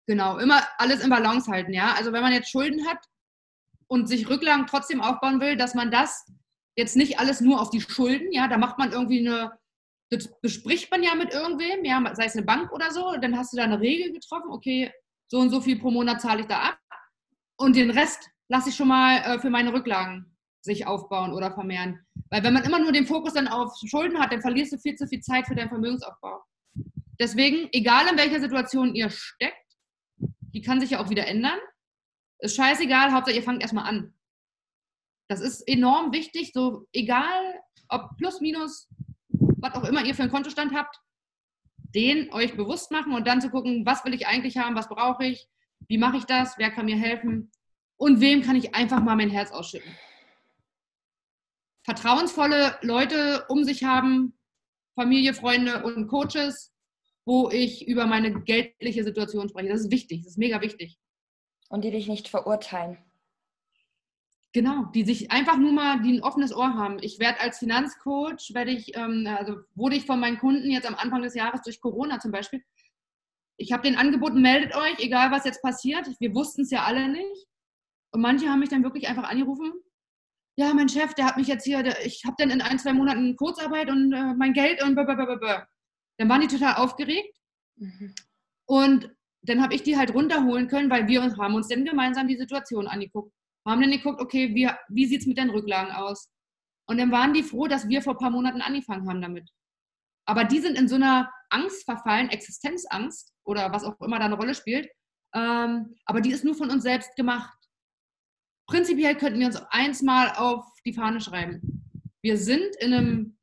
Genau, 0.07 0.39
immer 0.39 0.62
alles 0.79 1.03
im 1.03 1.11
Balance 1.11 1.51
halten, 1.51 1.72
ja. 1.72 1.95
Also 1.95 2.12
wenn 2.12 2.22
man 2.22 2.33
jetzt 2.33 2.51
Schulden 2.51 2.87
hat 2.87 2.99
und 3.89 4.07
sich 4.07 4.29
Rücklagen 4.29 4.66
trotzdem 4.66 5.01
aufbauen 5.01 5.41
will, 5.41 5.57
dass 5.57 5.74
man 5.74 5.91
das 5.91 6.27
jetzt 6.77 6.97
nicht 6.97 7.18
alles 7.18 7.41
nur 7.41 7.61
auf 7.61 7.70
die 7.70 7.81
Schulden, 7.81 8.31
ja, 8.33 8.47
da 8.49 8.59
macht 8.59 8.79
man 8.79 8.93
irgendwie 8.93 9.27
eine, 9.27 9.59
das 10.11 10.29
bespricht 10.41 10.91
man 10.91 11.03
ja 11.03 11.14
mit 11.14 11.33
irgendwem, 11.33 11.85
ja, 11.85 12.14
sei 12.14 12.27
es 12.27 12.37
eine 12.37 12.45
Bank 12.45 12.70
oder 12.70 12.93
so, 12.93 13.16
dann 13.16 13.37
hast 13.37 13.53
du 13.53 13.57
da 13.57 13.64
eine 13.64 13.81
Regel 13.81 14.12
getroffen, 14.12 14.51
okay, 14.51 14.93
so 15.27 15.39
und 15.39 15.51
so 15.51 15.61
viel 15.61 15.79
pro 15.81 15.91
Monat 15.91 16.20
zahle 16.20 16.43
ich 16.43 16.47
da 16.47 16.61
ab 16.61 16.79
und 17.57 17.74
den 17.74 17.91
Rest 17.91 18.31
lasse 18.49 18.68
ich 18.68 18.77
schon 18.77 18.89
mal 18.89 19.16
äh, 19.18 19.39
für 19.41 19.51
meine 19.51 19.72
Rücklagen 19.72 20.36
sich 20.67 20.87
aufbauen 20.87 21.33
oder 21.33 21.53
vermehren. 21.53 22.07
Weil 22.29 22.43
wenn 22.43 22.53
man 22.53 22.64
immer 22.64 22.79
nur 22.79 22.93
den 22.93 23.07
Fokus 23.07 23.33
dann 23.33 23.49
auf 23.49 23.73
Schulden 23.87 24.19
hat, 24.19 24.33
dann 24.33 24.43
verlierst 24.43 24.73
du 24.73 24.79
viel 24.79 24.97
zu 24.97 25.07
viel 25.07 25.21
Zeit 25.21 25.47
für 25.47 25.55
deinen 25.55 25.71
Vermögensaufbau. 25.71 26.43
Deswegen, 27.19 27.69
egal 27.73 28.07
in 28.11 28.19
welcher 28.19 28.41
Situation 28.41 28.95
ihr 28.95 29.09
steckt, 29.09 29.57
die 30.53 30.61
kann 30.61 30.81
sich 30.81 30.91
ja 30.91 31.01
auch 31.01 31.09
wieder 31.09 31.27
ändern. 31.27 31.59
Ist 32.39 32.57
scheißegal, 32.57 33.12
Hauptsache 33.12 33.37
ihr 33.37 33.43
fangt 33.43 33.62
erstmal 33.62 33.87
an. 33.87 34.12
Das 35.29 35.41
ist 35.41 35.62
enorm 35.67 36.12
wichtig, 36.12 36.53
so 36.53 36.87
egal 36.93 37.61
ob 37.89 38.17
plus, 38.19 38.41
minus, 38.41 38.89
was 39.29 39.75
auch 39.75 39.85
immer 39.85 40.05
ihr 40.05 40.14
für 40.14 40.23
einen 40.23 40.31
Kontostand 40.31 40.75
habt, 40.75 41.01
den 41.95 42.33
euch 42.33 42.57
bewusst 42.57 42.91
machen 42.91 43.12
und 43.12 43.27
dann 43.27 43.41
zu 43.41 43.51
gucken, 43.51 43.87
was 43.87 44.05
will 44.05 44.14
ich 44.14 44.27
eigentlich 44.27 44.59
haben, 44.59 44.77
was 44.77 44.89
brauche 44.89 45.25
ich, 45.25 45.49
wie 45.89 45.99
mache 45.99 46.19
ich 46.19 46.25
das, 46.25 46.59
wer 46.59 46.71
kann 46.71 46.87
mir 46.87 46.97
helfen 46.97 47.51
und 47.97 48.21
wem 48.21 48.43
kann 48.43 48.57
ich 48.57 48.75
einfach 48.75 49.03
mal 49.03 49.17
mein 49.17 49.31
Herz 49.31 49.51
ausschütten. 49.51 49.91
Vertrauensvolle 51.87 52.76
Leute 52.82 53.47
um 53.49 53.62
sich 53.62 53.84
haben, 53.84 54.37
Familie, 54.97 55.34
Freunde 55.34 55.84
und 55.84 56.09
Coaches, 56.09 56.74
wo 57.24 57.49
ich 57.49 57.87
über 57.87 58.07
meine 58.07 58.43
geldliche 58.43 59.05
Situation 59.05 59.49
spreche. 59.49 59.68
Das 59.68 59.82
ist 59.82 59.93
wichtig, 59.93 60.22
das 60.22 60.32
ist 60.32 60.39
mega 60.39 60.61
wichtig. 60.61 60.99
Und 61.68 61.84
die 61.84 61.93
dich 61.93 62.09
nicht 62.09 62.26
verurteilen. 62.26 62.99
Genau, 64.53 64.87
die 64.95 65.05
sich 65.05 65.30
einfach 65.30 65.59
nur 65.59 65.70
mal, 65.70 66.03
die 66.03 66.14
ein 66.14 66.22
offenes 66.22 66.53
Ohr 66.53 66.74
haben. 66.74 66.99
Ich 67.03 67.20
werde 67.20 67.41
als 67.41 67.59
Finanzcoach, 67.59 68.53
werde 68.53 68.72
ich, 68.72 68.97
ähm, 68.97 69.24
also 69.39 69.59
wurde 69.76 69.95
ich 69.95 70.07
von 70.07 70.18
meinen 70.18 70.39
Kunden 70.39 70.70
jetzt 70.70 70.89
am 70.89 70.97
Anfang 70.97 71.22
des 71.22 71.37
Jahres 71.37 71.62
durch 71.62 71.80
Corona 71.80 72.18
zum 72.18 72.32
Beispiel, 72.32 72.64
ich 73.59 73.72
habe 73.72 73.84
den 73.84 73.97
angeboten, 73.97 74.43
meldet 74.43 74.74
euch, 74.74 74.99
egal 74.99 75.30
was 75.30 75.45
jetzt 75.45 75.62
passiert. 75.62 76.09
Wir 76.18 76.34
wussten 76.34 76.62
es 76.62 76.70
ja 76.70 76.84
alle 76.84 77.09
nicht. 77.09 77.47
Und 78.11 78.22
manche 78.22 78.49
haben 78.49 78.61
mich 78.61 78.70
dann 78.70 78.82
wirklich 78.82 79.09
einfach 79.09 79.24
angerufen. 79.24 79.72
Ja, 80.59 80.73
mein 80.73 80.89
Chef, 80.89 81.13
der 81.15 81.27
hat 81.27 81.37
mich 81.37 81.49
jetzt 81.49 81.65
hier, 81.65 81.83
der, 81.83 82.05
ich 82.05 82.25
habe 82.25 82.37
dann 82.39 82.51
in 82.51 82.63
ein, 82.63 82.79
zwei 82.79 82.95
Monaten 82.95 83.37
Kurzarbeit 83.37 83.91
und 83.91 84.13
äh, 84.13 84.35
mein 84.35 84.55
Geld 84.55 84.83
und 84.83 84.95
blablabla. 84.95 85.69
Dann 86.19 86.29
waren 86.29 86.41
die 86.41 86.47
total 86.47 86.77
aufgeregt. 86.77 87.37
Mhm. 87.77 88.15
Und 88.67 89.11
dann 89.43 89.63
habe 89.63 89.75
ich 89.75 89.83
die 89.83 89.97
halt 89.97 90.15
runterholen 90.15 90.69
können, 90.69 90.91
weil 90.91 91.07
wir 91.09 91.23
haben 91.23 91.55
uns 91.55 91.69
dann 91.69 91.85
gemeinsam 91.85 92.27
die 92.27 92.37
Situation 92.37 92.87
angeguckt. 92.87 93.33
Wir 93.65 93.73
haben 93.73 93.83
dann 93.83 93.91
geguckt, 93.91 94.21
okay, 94.21 94.55
wie, 94.55 94.71
wie 94.89 95.07
sieht 95.07 95.21
es 95.21 95.27
mit 95.27 95.39
den 95.39 95.51
Rücklagen 95.51 95.93
aus? 95.93 96.31
Und 96.89 96.99
dann 96.99 97.13
waren 97.13 97.35
die 97.35 97.43
froh, 97.43 97.67
dass 97.67 97.89
wir 97.89 98.01
vor 98.01 98.15
ein 98.15 98.19
paar 98.19 98.31
Monaten 98.31 98.63
angefangen 98.63 99.09
haben 99.09 99.21
damit. 99.21 99.51
Aber 100.25 100.45
die 100.45 100.61
sind 100.61 100.79
in 100.79 100.89
so 100.89 100.95
einer 100.95 101.31
Angst 101.51 101.85
verfallen, 101.85 102.31
Existenzangst 102.31 103.33
oder 103.45 103.73
was 103.73 103.85
auch 103.85 104.01
immer 104.01 104.19
da 104.19 104.25
eine 104.25 104.37
Rolle 104.37 104.55
spielt. 104.55 104.89
Ähm, 105.35 105.95
aber 106.07 106.21
die 106.21 106.31
ist 106.31 106.45
nur 106.45 106.55
von 106.55 106.71
uns 106.71 106.83
selbst 106.83 107.15
gemacht. 107.17 107.57
Prinzipiell 108.67 109.14
könnten 109.17 109.39
wir 109.39 109.47
uns 109.47 109.57
eins 109.71 110.03
mal 110.03 110.33
auf 110.37 110.64
die 110.85 110.93
Fahne 110.93 111.21
schreiben. 111.21 111.85
Wir 112.23 112.37
sind 112.37 112.75
in 112.81 112.93
einem 112.93 113.39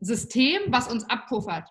System, 0.00 0.62
was 0.68 0.90
uns 0.90 1.04
abpuffert. 1.04 1.68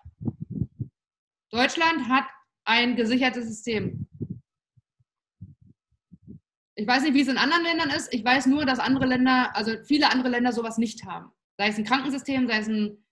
Deutschland 1.50 2.08
hat 2.08 2.24
ein 2.64 2.96
gesichertes 2.96 3.46
System. 3.46 4.06
Ich 6.74 6.86
weiß 6.86 7.02
nicht, 7.02 7.14
wie 7.14 7.20
es 7.20 7.28
in 7.28 7.38
anderen 7.38 7.64
Ländern 7.64 7.90
ist. 7.90 8.12
Ich 8.12 8.24
weiß 8.24 8.46
nur, 8.46 8.64
dass 8.64 8.78
andere 8.78 9.06
Länder, 9.06 9.54
also 9.54 9.72
viele 9.84 10.10
andere 10.10 10.30
Länder 10.30 10.52
sowas 10.52 10.78
nicht 10.78 11.04
haben. 11.04 11.30
Sei 11.58 11.68
es 11.68 11.78
ein 11.78 11.84
Krankensystem, 11.84 12.46
sei 12.48 12.58
es 12.58 12.68
ein, 12.68 13.04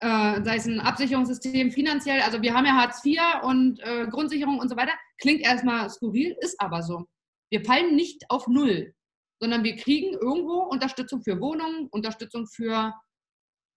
äh, 0.00 0.42
sei 0.42 0.56
es 0.56 0.66
ein 0.66 0.80
Absicherungssystem 0.80 1.70
finanziell. 1.70 2.22
Also 2.22 2.40
wir 2.42 2.54
haben 2.54 2.64
ja 2.66 2.74
Hartz 2.74 3.04
IV 3.04 3.20
und 3.42 3.80
äh, 3.80 4.06
Grundsicherung 4.08 4.58
und 4.58 4.68
so 4.68 4.76
weiter. 4.76 4.92
Klingt 5.18 5.42
erstmal 5.42 5.88
skurril, 5.90 6.36
ist 6.40 6.60
aber 6.60 6.82
so. 6.82 7.06
Wir 7.50 7.64
fallen 7.64 7.94
nicht 7.94 8.24
auf 8.30 8.48
Null, 8.48 8.94
sondern 9.40 9.64
wir 9.64 9.76
kriegen 9.76 10.14
irgendwo 10.14 10.62
Unterstützung 10.62 11.22
für 11.22 11.40
Wohnungen, 11.40 11.88
Unterstützung 11.90 12.46
für 12.46 12.94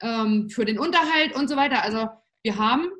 ähm, 0.03 0.49
für 0.51 0.65
den 0.65 0.79
Unterhalt 0.79 1.35
und 1.35 1.49
so 1.49 1.57
weiter. 1.57 1.83
Also 1.83 2.09
wir 2.45 2.57
haben 2.57 2.91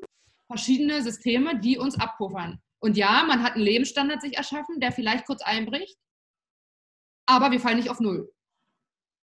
verschiedene 0.47 1.01
Systeme, 1.01 1.59
die 1.59 1.77
uns 1.77 1.99
abpuffern. 1.99 2.59
Und 2.79 2.97
ja, 2.97 3.23
man 3.23 3.43
hat 3.43 3.53
einen 3.53 3.63
Lebensstandard 3.63 4.21
sich 4.21 4.37
erschaffen, 4.37 4.79
der 4.79 4.91
vielleicht 4.91 5.25
kurz 5.25 5.41
einbricht, 5.41 5.97
aber 7.27 7.51
wir 7.51 7.59
fallen 7.59 7.77
nicht 7.77 7.89
auf 7.89 7.99
Null. 7.99 8.31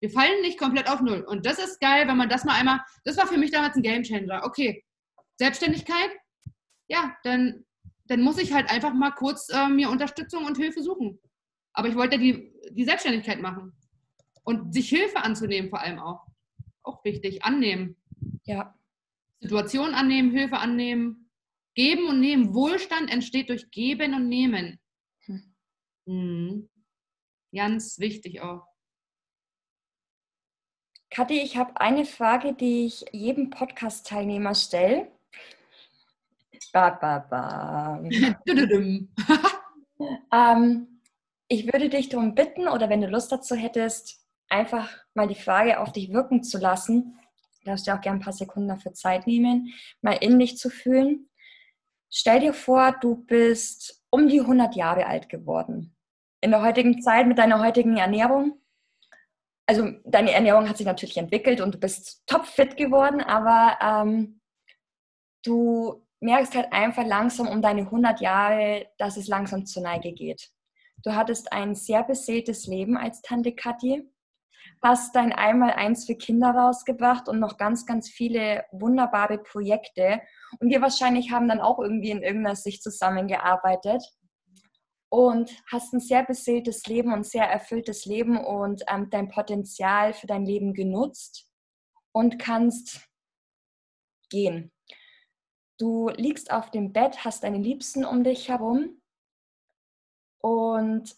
Wir 0.02 0.12
fallen 0.12 0.42
nicht 0.42 0.58
komplett 0.58 0.90
auf 0.90 1.02
Null. 1.02 1.22
Und 1.22 1.46
das 1.46 1.60
ist 1.60 1.80
geil, 1.80 2.08
wenn 2.08 2.18
man 2.18 2.30
das 2.30 2.46
mal 2.46 2.54
einmal, 2.54 2.80
das 3.04 3.18
war 3.18 3.28
für 3.28 3.38
mich 3.38 3.52
damals 3.52 3.76
ein 3.76 3.82
Gamechanger. 3.82 4.44
Okay, 4.46 4.84
Selbstständigkeit, 5.38 6.12
ja, 6.88 7.16
dann 7.24 7.66
dann 8.10 8.22
muss 8.22 8.40
ich 8.40 8.52
halt 8.54 8.70
einfach 8.72 8.94
mal 8.94 9.12
kurz 9.12 9.50
äh, 9.50 9.70
mir 9.70 9.90
Unterstützung 9.90 10.46
und 10.46 10.58
Hilfe 10.58 10.82
suchen. 10.82 11.20
Aber 11.74 11.88
ich 11.88 11.96
wollte 11.96 12.18
die, 12.18 12.52
die 12.72 12.86
Selbstständigkeit 12.86 13.42
machen. 13.42 13.74
Und 14.44 14.74
sich 14.74 14.90
Hilfe 14.90 15.18
anzunehmen 15.24 15.70
vor 15.70 15.82
allem 15.82 16.00
auch. 16.00 16.26
Auch 16.84 17.04
wichtig. 17.04 17.44
Annehmen. 17.44 17.96
Ja. 18.44 18.76
Situation 19.40 19.94
annehmen, 19.94 20.32
Hilfe 20.32 20.58
annehmen. 20.58 21.30
Geben 21.76 22.08
und 22.08 22.20
nehmen. 22.20 22.54
Wohlstand 22.54 23.12
entsteht 23.12 23.50
durch 23.50 23.70
Geben 23.72 24.14
und 24.14 24.28
Nehmen. 24.28 24.80
Hm. 25.26 25.56
Mhm. 26.06 26.70
Ganz 27.54 28.00
wichtig 28.00 28.42
auch. 28.42 28.66
Kathi, 31.12 31.42
ich 31.42 31.58
habe 31.58 31.80
eine 31.82 32.06
Frage, 32.06 32.54
die 32.54 32.86
ich 32.86 33.04
jedem 33.12 33.50
Podcast-Teilnehmer 33.50 34.54
stelle. 34.54 35.12
Ba, 36.72 36.92
ba, 36.92 37.20
ba. 37.20 38.00
ähm, 40.32 40.99
ich 41.50 41.66
würde 41.74 41.90
dich 41.90 42.10
darum 42.10 42.36
bitten, 42.36 42.68
oder 42.68 42.90
wenn 42.90 43.02
du 43.02 43.08
Lust 43.08 43.32
dazu 43.32 43.56
hättest, 43.56 44.24
einfach 44.50 44.90
mal 45.16 45.28
die 45.28 45.36
Frage 45.36 45.80
auf 45.80 45.92
dich 45.92 46.14
wirken 46.14 46.44
zu 46.44 46.60
lassen. 46.60 47.20
Du 47.60 47.66
darfst 47.66 47.88
dir 47.88 47.96
auch 47.96 48.02
gerne 48.02 48.20
ein 48.20 48.24
paar 48.24 48.34
Sekunden 48.34 48.70
dafür 48.70 48.94
Zeit 48.94 49.28
nehmen, 49.28 49.74
mal 50.02 50.14
in 50.14 50.38
dich 50.40 50.58
zu 50.58 50.70
fühlen. 50.70 51.30
Stell 52.12 52.40
dir 52.40 52.54
vor, 52.54 52.96
du 53.02 53.16
bist 53.16 54.04
um 54.12 54.28
die 54.30 54.40
100 54.40 54.76
Jahre 54.76 55.08
alt 55.08 55.28
geworden. 55.28 55.96
In 56.42 56.52
der 56.52 56.62
heutigen 56.62 57.02
Zeit 57.02 57.28
mit 57.28 57.38
deiner 57.38 57.60
heutigen 57.60 57.98
Ernährung. 57.98 58.62
Also 59.68 59.92
deine 60.06 60.32
Ernährung 60.32 60.70
hat 60.70 60.78
sich 60.78 60.86
natürlich 60.86 61.18
entwickelt 61.18 61.62
und 61.62 61.76
du 61.76 61.80
bist 61.80 62.24
topfit 62.28 62.78
geworden, 62.78 63.22
aber 63.22 63.78
ähm, 63.82 64.40
du 65.44 66.08
merkst 66.22 66.56
halt 66.56 66.72
einfach 66.74 67.06
langsam 67.06 67.48
um 67.48 67.62
deine 67.62 67.82
100 67.82 68.22
Jahre, 68.22 68.88
dass 68.98 69.18
es 69.18 69.28
langsam 69.28 69.66
zur 69.66 69.84
Neige 69.84 70.12
geht. 70.12 70.52
Du 71.04 71.16
hattest 71.16 71.52
ein 71.54 71.76
sehr 71.76 72.04
beseeltes 72.04 72.68
Leben 72.68 72.98
als 72.98 73.22
Tante 73.22 73.54
Kathi, 73.54 74.04
hast 74.82 75.16
dein 75.16 75.32
Einmaleins 75.32 76.06
für 76.06 76.16
Kinder 76.16 76.52
rausgebracht 76.52 77.30
und 77.30 77.40
noch 77.40 77.58
ganz, 77.58 77.86
ganz 77.86 78.10
viele 78.10 78.66
wunderbare 78.72 79.38
Projekte. 79.38 80.22
Und 80.60 80.70
wir 80.70 80.82
wahrscheinlich 80.82 81.32
haben 81.32 81.48
dann 81.48 81.62
auch 81.62 81.80
irgendwie 81.80 82.12
in 82.12 82.22
irgendeiner 82.22 82.56
Sicht 82.56 82.84
zusammengearbeitet 82.84 84.04
und 85.10 85.52
hast 85.72 85.94
ein 85.94 86.00
sehr 86.00 86.24
beseeltes 86.24 86.86
Leben 86.86 87.14
und 87.14 87.26
sehr 87.26 87.46
erfülltes 87.46 88.06
Leben 88.06 88.38
und 88.38 88.84
ähm, 88.88 89.10
dein 89.10 89.30
Potenzial 89.30 90.14
für 90.14 90.28
dein 90.28 90.46
Leben 90.46 90.74
genutzt 90.74 91.50
und 92.12 92.40
kannst 92.40 93.08
gehen. 94.30 94.72
Du 95.78 96.10
liegst 96.10 96.52
auf 96.52 96.72
dem 96.72 96.92
Bett, 96.92 97.24
hast 97.24 97.44
deine 97.44 97.58
Liebsten 97.58 98.04
um 98.04 98.24
dich 98.24 98.50
herum 98.50 98.99
und 100.40 101.16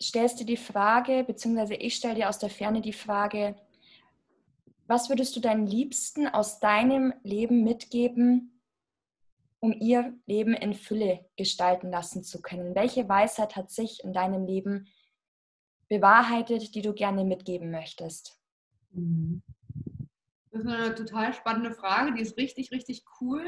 stellst 0.00 0.40
dir 0.40 0.46
die 0.46 0.56
Frage, 0.56 1.24
beziehungsweise 1.24 1.74
ich 1.74 1.94
stelle 1.94 2.16
dir 2.16 2.28
aus 2.28 2.38
der 2.38 2.50
Ferne 2.50 2.80
die 2.80 2.92
Frage, 2.92 3.56
was 4.86 5.08
würdest 5.08 5.34
du 5.34 5.40
deinen 5.40 5.66
Liebsten 5.66 6.26
aus 6.26 6.60
deinem 6.60 7.14
Leben 7.22 7.64
mitgeben, 7.64 8.60
um 9.60 9.72
ihr 9.72 10.14
Leben 10.26 10.52
in 10.52 10.74
Fülle 10.74 11.24
gestalten 11.36 11.90
lassen 11.90 12.22
zu 12.22 12.42
können? 12.42 12.74
Welche 12.74 13.08
Weisheit 13.08 13.56
hat 13.56 13.70
sich 13.70 14.04
in 14.04 14.12
deinem 14.12 14.44
Leben 14.44 14.88
bewahrheitet, 15.88 16.74
die 16.74 16.82
du 16.82 16.92
gerne 16.92 17.24
mitgeben 17.24 17.70
möchtest? 17.70 18.38
Mhm. 18.90 19.42
Das 20.50 20.62
ist 20.62 20.68
eine 20.68 20.94
total 20.94 21.32
spannende 21.32 21.72
Frage, 21.72 22.14
die 22.14 22.22
ist 22.22 22.36
richtig, 22.36 22.70
richtig 22.70 23.04
cool. 23.20 23.44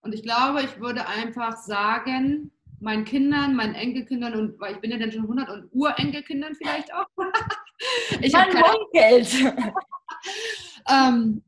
Und 0.00 0.14
ich 0.14 0.22
glaube, 0.22 0.62
ich 0.62 0.80
würde 0.80 1.06
einfach 1.06 1.58
sagen, 1.58 2.52
meinen 2.80 3.04
Kindern, 3.04 3.54
meinen 3.54 3.74
Enkelkindern 3.74 4.34
und 4.34 4.58
weil 4.58 4.74
ich 4.74 4.80
bin 4.80 4.90
ja 4.90 4.98
dann 4.98 5.12
schon 5.12 5.22
100 5.22 5.48
und 5.50 5.68
Urenkelkindern 5.72 6.54
vielleicht 6.54 6.92
auch. 6.94 7.06
ich 8.20 8.34
habe 8.34 8.52
Geld. 8.92 9.28
ähm, 10.88 11.42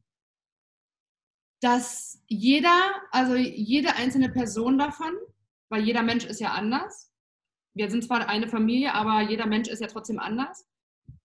dass 1.60 2.20
jeder, 2.26 2.90
also 3.12 3.34
jede 3.36 3.94
einzelne 3.94 4.28
Person 4.28 4.78
davon, 4.78 5.14
weil 5.68 5.82
jeder 5.82 6.02
Mensch 6.02 6.24
ist 6.24 6.40
ja 6.40 6.52
anders. 6.52 7.12
Wir 7.74 7.90
sind 7.90 8.04
zwar 8.04 8.28
eine 8.28 8.48
Familie, 8.48 8.92
aber 8.94 9.22
jeder 9.22 9.46
Mensch 9.46 9.68
ist 9.68 9.80
ja 9.80 9.86
trotzdem 9.86 10.18
anders. 10.18 10.66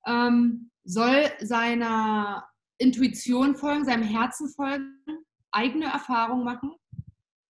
Ähm, 0.05 0.71
soll 0.83 1.25
seiner 1.39 2.47
Intuition 2.77 3.55
folgen, 3.55 3.83
seinem 3.83 4.03
Herzen 4.03 4.47
folgen, 4.49 5.03
eigene 5.51 5.85
Erfahrungen 5.85 6.45
machen 6.45 6.75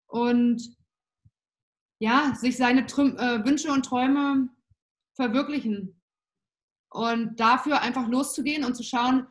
und 0.07 0.76
ja, 1.99 2.35
sich 2.35 2.57
seine 2.57 2.85
Trüm 2.85 3.17
äh, 3.17 3.43
Wünsche 3.45 3.71
und 3.71 3.85
Träume 3.85 4.49
verwirklichen. 5.15 6.01
Und 6.89 7.39
dafür 7.39 7.81
einfach 7.81 8.07
loszugehen 8.07 8.63
und 8.63 8.75
zu 8.75 8.83
schauen, 8.83 9.27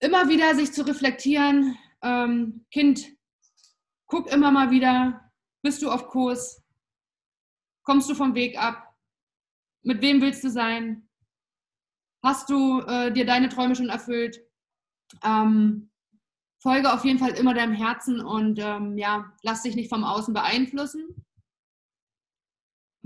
immer 0.00 0.28
wieder 0.28 0.54
sich 0.54 0.72
zu 0.72 0.86
reflektieren, 0.86 1.78
ähm, 2.02 2.66
Kind, 2.70 3.06
guck 4.06 4.30
immer 4.30 4.50
mal 4.50 4.70
wieder, 4.70 5.32
bist 5.62 5.82
du 5.82 5.90
auf 5.90 6.08
Kurs, 6.08 6.62
kommst 7.82 8.10
du 8.10 8.14
vom 8.14 8.34
Weg 8.34 8.58
ab, 8.58 8.94
mit 9.82 10.02
wem 10.02 10.20
willst 10.20 10.44
du 10.44 10.50
sein, 10.50 11.08
hast 12.22 12.50
du 12.50 12.80
äh, 12.80 13.12
dir 13.12 13.24
deine 13.24 13.48
Träume 13.48 13.74
schon 13.74 13.88
erfüllt, 13.88 14.38
ähm, 15.22 15.90
folge 16.62 16.92
auf 16.92 17.04
jeden 17.04 17.18
Fall 17.18 17.32
immer 17.32 17.54
deinem 17.54 17.74
Herzen 17.74 18.20
und 18.20 18.58
ähm, 18.58 18.98
ja, 18.98 19.32
lass 19.42 19.62
dich 19.62 19.76
nicht 19.76 19.90
vom 19.90 20.04
Außen 20.04 20.34
beeinflussen. 20.34 21.24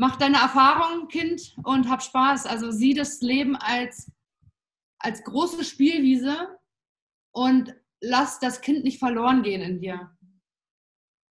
Mach 0.01 0.15
deine 0.15 0.37
Erfahrung, 0.37 1.09
Kind, 1.09 1.57
und 1.65 1.89
hab 1.89 2.05
Spaß. 2.05 2.47
Also 2.47 2.71
sieh 2.71 2.95
das 2.95 3.21
Leben 3.21 3.57
als, 3.57 4.13
als 5.01 5.25
große 5.25 5.65
Spielwiese 5.65 6.57
und 7.35 7.75
lass 8.01 8.39
das 8.39 8.61
Kind 8.61 8.85
nicht 8.85 9.01
verloren 9.01 9.43
gehen 9.43 9.61
in 9.61 9.81
dir. 9.81 10.17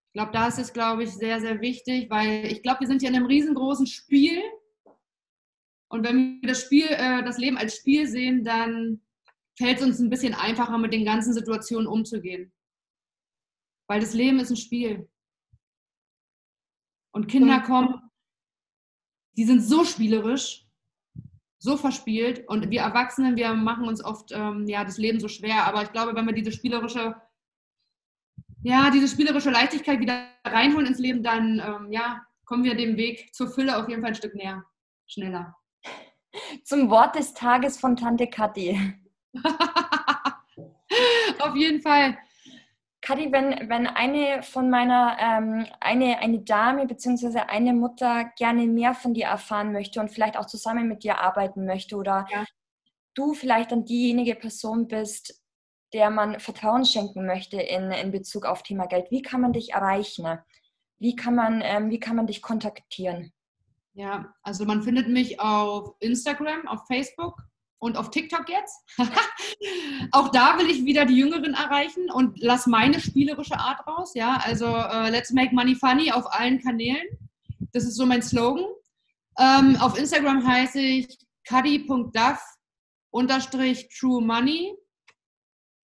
Ich 0.07 0.13
glaube, 0.19 0.33
da 0.33 0.47
ist 0.47 0.59
es, 0.59 0.73
glaube 0.73 1.03
ich, 1.03 1.11
sehr, 1.11 1.39
sehr 1.39 1.61
wichtig, 1.61 2.09
weil 2.09 2.45
ich 2.45 2.61
glaube, 2.61 2.81
wir 2.81 2.87
sind 2.87 3.01
ja 3.01 3.07
in 3.07 3.15
einem 3.15 3.27
riesengroßen 3.27 3.87
Spiel. 3.87 4.43
Und 5.89 6.05
wenn 6.05 6.41
wir 6.41 6.49
das 6.49 6.61
Spiel, 6.61 6.87
äh, 6.87 7.23
das 7.23 7.37
Leben 7.37 7.57
als 7.57 7.77
Spiel 7.77 8.05
sehen, 8.05 8.43
dann 8.43 9.01
fällt 9.57 9.77
es 9.77 9.85
uns 9.85 9.99
ein 9.99 10.09
bisschen 10.09 10.33
einfacher, 10.33 10.77
mit 10.77 10.91
den 10.91 11.05
ganzen 11.05 11.33
Situationen 11.33 11.87
umzugehen. 11.87 12.51
Weil 13.87 14.01
das 14.01 14.13
Leben 14.13 14.41
ist 14.41 14.49
ein 14.49 14.57
Spiel. 14.57 15.09
Und 17.13 17.27
Kinder 17.27 17.61
kommen, 17.61 17.96
die 19.37 19.45
sind 19.45 19.61
so 19.61 19.85
spielerisch, 19.85 20.65
so 21.59 21.77
verspielt. 21.77 22.47
Und 22.47 22.69
wir 22.69 22.81
Erwachsenen, 22.81 23.35
wir 23.35 23.53
machen 23.53 23.87
uns 23.87 24.03
oft 24.03 24.31
ähm, 24.31 24.67
ja, 24.67 24.83
das 24.83 24.97
Leben 24.97 25.19
so 25.19 25.27
schwer. 25.27 25.65
Aber 25.65 25.83
ich 25.83 25.91
glaube, 25.91 26.15
wenn 26.15 26.25
wir 26.25 26.33
diese 26.33 26.51
spielerische, 26.51 27.15
ja, 28.63 28.89
diese 28.89 29.07
spielerische 29.07 29.51
Leichtigkeit 29.51 29.99
wieder 29.99 30.27
reinholen 30.43 30.87
ins 30.87 30.99
Leben, 30.99 31.23
dann 31.23 31.61
ähm, 31.65 31.91
ja, 31.91 32.25
kommen 32.45 32.63
wir 32.63 32.75
dem 32.75 32.97
Weg 32.97 33.33
zur 33.33 33.49
Fülle 33.49 33.77
auf 33.77 33.87
jeden 33.87 34.01
Fall 34.01 34.11
ein 34.11 34.15
Stück 34.15 34.33
näher, 34.35 34.65
schneller. 35.05 35.55
Zum 36.63 36.89
Wort 36.89 37.15
des 37.15 37.33
Tages 37.33 37.79
von 37.79 37.95
Tante 37.95 38.27
Kathi. 38.27 38.93
Auf 41.39 41.55
jeden 41.55 41.81
Fall. 41.81 42.17
Kathi, 43.07 43.31
wenn, 43.31 43.69
wenn 43.69 43.87
eine 43.87 44.43
von 44.43 44.69
meiner, 44.69 45.15
ähm, 45.17 45.65
eine, 45.79 46.19
eine 46.19 46.39
Dame 46.39 46.85
bzw. 46.87 47.39
eine 47.47 47.71
Mutter 47.71 48.25
gerne 48.37 48.67
mehr 48.67 48.93
von 48.93 49.13
dir 49.13 49.27
erfahren 49.27 49.71
möchte 49.71 50.01
und 50.01 50.11
vielleicht 50.11 50.35
auch 50.35 50.45
zusammen 50.45 50.89
mit 50.89 51.05
dir 51.05 51.19
arbeiten 51.19 51.65
möchte 51.65 51.95
oder 51.95 52.27
ja. 52.29 52.43
du 53.13 53.33
vielleicht 53.33 53.71
dann 53.71 53.85
diejenige 53.85 54.35
Person 54.35 54.89
bist, 54.89 55.41
der 55.93 56.09
man 56.09 56.41
Vertrauen 56.41 56.83
schenken 56.83 57.25
möchte 57.25 57.61
in, 57.61 57.91
in 57.91 58.11
Bezug 58.11 58.45
auf 58.45 58.61
Thema 58.61 58.87
Geld, 58.87 59.09
wie 59.09 59.21
kann 59.21 59.39
man 59.39 59.53
dich 59.53 59.71
erreichen? 59.71 60.39
Wie 60.99 61.15
kann 61.15 61.33
man, 61.33 61.61
ähm, 61.63 61.89
wie 61.89 62.01
kann 62.01 62.17
man 62.17 62.27
dich 62.27 62.41
kontaktieren? 62.41 63.31
Ja, 63.93 64.33
also 64.43 64.65
man 64.65 64.83
findet 64.83 65.07
mich 65.07 65.39
auf 65.39 65.95
Instagram, 66.01 66.67
auf 66.67 66.85
Facebook 66.87 67.41
und 67.79 67.97
auf 67.97 68.09
TikTok 68.09 68.49
jetzt. 68.49 68.83
auch 70.11 70.29
da 70.29 70.57
will 70.57 70.69
ich 70.69 70.85
wieder 70.85 71.05
die 71.05 71.17
Jüngeren 71.17 71.53
erreichen 71.53 72.09
und 72.11 72.39
lass 72.41 72.67
meine 72.67 72.99
spielerische 72.99 73.59
Art 73.59 73.85
raus. 73.85 74.13
Ja, 74.15 74.37
also 74.43 74.67
uh, 74.67 75.09
let's 75.09 75.31
make 75.31 75.53
money 75.53 75.75
funny 75.75 76.11
auf 76.11 76.25
allen 76.33 76.59
Kanälen. 76.61 77.07
Das 77.73 77.83
ist 77.83 77.95
so 77.95 78.05
mein 78.05 78.21
Slogan. 78.21 78.65
Ähm, 79.39 79.77
auf 79.79 79.97
Instagram 79.97 80.45
heiße 80.45 80.79
ich 80.79 81.17
cuddy.duff 81.47 82.41
unterstrich 83.11 83.87
true 83.89 84.21
money. 84.21 84.75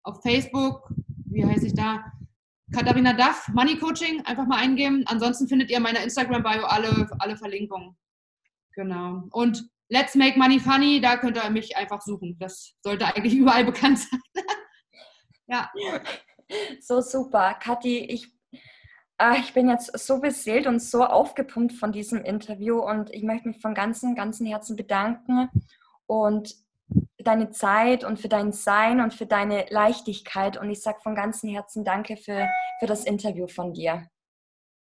Auf 0.04 0.22
Facebook, 0.22 0.90
wie 1.26 1.46
heiße 1.46 1.68
ich 1.68 1.74
da? 1.74 2.12
Katharina 2.74 3.14
Duff, 3.14 3.48
Money 3.50 3.78
Coaching, 3.78 4.22
einfach 4.26 4.46
mal 4.46 4.58
eingeben. 4.58 5.04
Ansonsten 5.08 5.48
findet 5.48 5.70
ihr 5.70 5.78
in 5.78 5.84
meiner 5.84 6.04
Instagram-Bio 6.04 6.66
alle, 6.66 7.08
alle 7.20 7.38
Verlinkungen. 7.38 7.96
Genau. 8.74 9.24
Und 9.32 9.70
Let's 9.90 10.16
Make 10.16 10.38
Money 10.38 10.60
Funny, 10.60 11.00
da 11.00 11.18
könnt 11.18 11.38
ihr 11.38 11.50
mich 11.50 11.78
einfach 11.78 12.02
suchen. 12.02 12.38
Das 12.40 12.74
sollte 12.82 13.06
eigentlich 13.06 13.34
überall 13.36 13.66
bekannt 13.66 14.00
sein. 14.00 14.20
ja. 15.48 15.72
So 16.82 17.02
super. 17.02 17.56
Kathi, 17.56 18.00
ich 18.00 18.36
Ah, 19.18 19.38
ich 19.40 19.54
bin 19.54 19.70
jetzt 19.70 19.98
so 19.98 20.20
beseelt 20.20 20.68
und 20.68 20.82
so 20.82 21.06
aufgepumpt 21.06 21.72
von 21.72 21.94
diesem 21.94 22.26
Interview 22.26 22.80
und 22.80 23.14
ich 23.14 23.24
möchte 23.24 23.48
mich 23.48 23.62
von 23.62 23.74
ganzem, 23.74 24.14
ganzem 24.14 24.46
Herzen 24.46 24.76
bedanken 24.76 25.50
und 26.06 26.54
für 26.90 27.24
deine 27.24 27.50
Zeit 27.52 28.04
und 28.04 28.20
für 28.20 28.28
dein 28.28 28.52
Sein 28.52 29.00
und 29.00 29.14
für 29.14 29.26
deine 29.26 29.68
Leichtigkeit 29.70 30.58
und 30.58 30.70
ich 30.70 30.82
sage 30.82 31.00
von 31.02 31.16
ganzem 31.16 31.50
Herzen 31.50 31.86
Danke 31.86 32.18
für, 32.18 32.46
für 32.80 32.88
das 32.88 33.06
Interview 33.06 33.48
von 33.48 33.74
dir. 33.74 34.10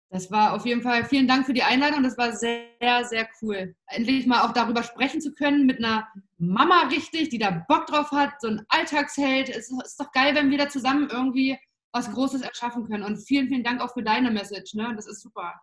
Das 0.09 0.31
war 0.31 0.53
auf 0.53 0.65
jeden 0.65 0.81
Fall, 0.81 1.03
vielen 1.03 1.27
Dank 1.27 1.45
für 1.45 1.53
die 1.53 1.63
Einladung. 1.63 2.03
Das 2.03 2.17
war 2.17 2.31
sehr, 2.31 3.03
sehr 3.03 3.27
cool. 3.41 3.75
Endlich 3.87 4.27
mal 4.27 4.43
auch 4.43 4.53
darüber 4.53 4.83
sprechen 4.83 5.19
zu 5.19 5.33
können 5.33 5.65
mit 5.65 5.79
einer 5.79 6.07
Mama 6.37 6.83
richtig, 6.89 7.29
die 7.29 7.39
da 7.39 7.65
Bock 7.67 7.87
drauf 7.87 8.11
hat, 8.11 8.39
so 8.39 8.47
ein 8.47 8.65
Alltagsheld. 8.69 9.49
Es 9.49 9.71
ist 9.71 9.99
doch 9.99 10.11
geil, 10.11 10.35
wenn 10.35 10.51
wir 10.51 10.57
da 10.57 10.69
zusammen 10.69 11.09
irgendwie 11.11 11.57
was 11.91 12.11
Großes 12.11 12.41
erschaffen 12.41 12.87
können. 12.87 13.03
Und 13.03 13.17
vielen, 13.17 13.47
vielen 13.47 13.63
Dank 13.63 13.81
auch 13.81 13.93
für 13.93 14.03
deine 14.03 14.29
Message. 14.31 14.75
Ne? 14.75 14.93
Das 14.95 15.07
ist 15.07 15.21
super. 15.21 15.53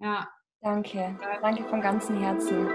Ja. 0.00 0.28
Danke. 0.60 1.18
Danke 1.40 1.64
von 1.64 1.80
ganzem 1.80 2.20
Herzen. 2.20 2.68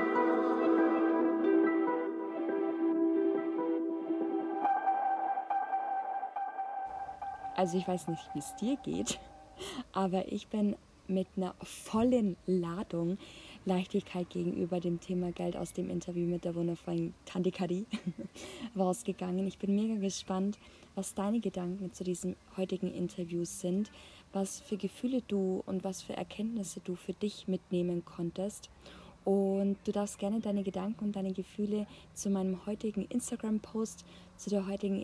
Also 7.56 7.78
ich 7.78 7.88
weiß 7.88 8.08
nicht, 8.10 8.30
wie 8.34 8.40
es 8.40 8.56
dir 8.56 8.78
geht, 8.78 9.20
aber 9.92 10.32
ich 10.32 10.48
bin 10.48 10.76
mit 11.08 11.28
einer 11.36 11.56
vollen 11.62 12.36
Ladung 12.46 13.18
Leichtigkeit 13.66 14.30
gegenüber 14.30 14.80
dem 14.80 15.00
Thema 15.00 15.32
Geld 15.32 15.58
aus 15.58 15.74
dem 15.74 15.90
Interview 15.90 16.26
mit 16.26 16.46
der 16.46 16.56
wundervollen 16.56 17.14
Tante 17.26 17.52
Kadi 17.52 17.86
rausgegangen. 18.78 19.46
Ich 19.48 19.58
bin 19.58 19.76
mega 19.76 19.96
gespannt, 19.96 20.58
was 20.96 21.14
deine 21.14 21.40
Gedanken 21.40 21.94
zu 21.94 22.04
diesem 22.04 22.36
heutigen 22.56 22.94
Interview 22.94 23.44
sind, 23.44 23.92
was 24.34 24.60
für 24.60 24.78
Gefühle 24.78 25.22
du 25.28 25.64
und 25.66 25.84
was 25.84 26.02
für 26.02 26.16
Erkenntnisse 26.16 26.80
du 26.82 26.96
für 26.96 27.14
dich 27.14 27.48
mitnehmen 27.48 28.04
konntest. 28.06 28.70
Und 29.26 29.76
du 29.84 29.92
darfst 29.92 30.20
gerne 30.20 30.40
deine 30.40 30.64
Gedanken 30.64 31.04
und 31.04 31.16
deine 31.18 31.34
Gefühle 31.34 31.86
zu 32.14 32.30
meinem 32.30 32.66
heutigen 32.66 33.06
Instagram-Post, 33.06 34.06
zu 34.38 34.50
der 34.50 34.68
heutigen 34.68 35.02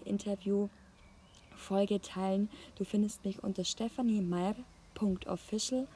Interview-Folge 1.64 2.02
teilen. 2.02 2.50
Du 2.78 2.84
findest 2.84 3.24
mich 3.26 3.42
unter 3.44 3.64
stephaniemeier.official 3.64 5.88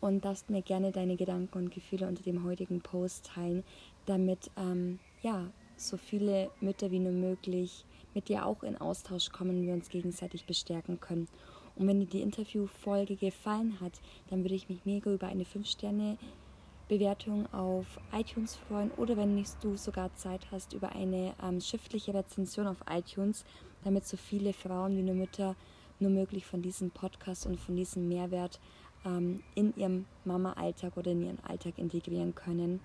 und 0.00 0.24
darfst 0.24 0.48
mir 0.50 0.62
gerne 0.62 0.90
deine 0.90 1.16
Gedanken 1.16 1.58
und 1.58 1.72
Gefühle 1.72 2.08
unter 2.08 2.22
dem 2.22 2.44
heutigen 2.44 2.80
Post 2.80 3.26
teilen, 3.26 3.62
damit 4.06 4.50
ähm, 4.56 4.98
ja, 5.22 5.50
so 5.76 5.96
viele 5.96 6.50
Mütter 6.60 6.90
wie 6.90 6.98
nur 6.98 7.12
möglich 7.12 7.84
mit 8.14 8.28
dir 8.28 8.46
auch 8.46 8.64
in 8.64 8.76
Austausch 8.76 9.30
kommen 9.30 9.60
und 9.60 9.66
wir 9.66 9.74
uns 9.74 9.88
gegenseitig 9.88 10.44
bestärken 10.44 11.00
können. 11.00 11.28
Und 11.76 11.86
wenn 11.86 12.00
dir 12.00 12.06
die 12.06 12.20
Interviewfolge 12.20 13.14
gefallen 13.16 13.78
hat, 13.80 13.92
dann 14.28 14.42
würde 14.42 14.56
ich 14.56 14.68
mich 14.68 14.84
mega 14.84 15.10
über 15.10 15.28
eine 15.28 15.44
5-Sterne-Bewertung 15.44 17.50
auf 17.54 17.86
iTunes 18.12 18.56
freuen 18.56 18.90
oder 18.98 19.16
wenn 19.16 19.34
nicht 19.34 19.54
du 19.62 19.78
sogar 19.78 20.14
Zeit 20.16 20.48
hast, 20.50 20.74
über 20.74 20.94
eine 20.94 21.32
ähm, 21.42 21.62
schriftliche 21.62 22.12
Rezension 22.12 22.66
auf 22.66 22.84
iTunes, 22.90 23.46
damit 23.84 24.06
so 24.06 24.16
viele 24.16 24.52
Frauen 24.52 24.96
wie 24.96 25.02
nur 25.02 25.14
Mütter 25.14 25.56
nur 26.02 26.10
möglich 26.10 26.44
von 26.44 26.60
diesem 26.60 26.90
Podcast 26.90 27.46
und 27.46 27.58
von 27.58 27.76
diesem 27.76 28.08
Mehrwert 28.08 28.60
ähm, 29.06 29.42
in 29.54 29.74
ihrem 29.76 30.04
Mama-Alltag 30.24 30.96
oder 30.96 31.12
in 31.12 31.22
ihren 31.22 31.42
Alltag 31.44 31.78
integrieren 31.78 32.34
können. 32.34 32.80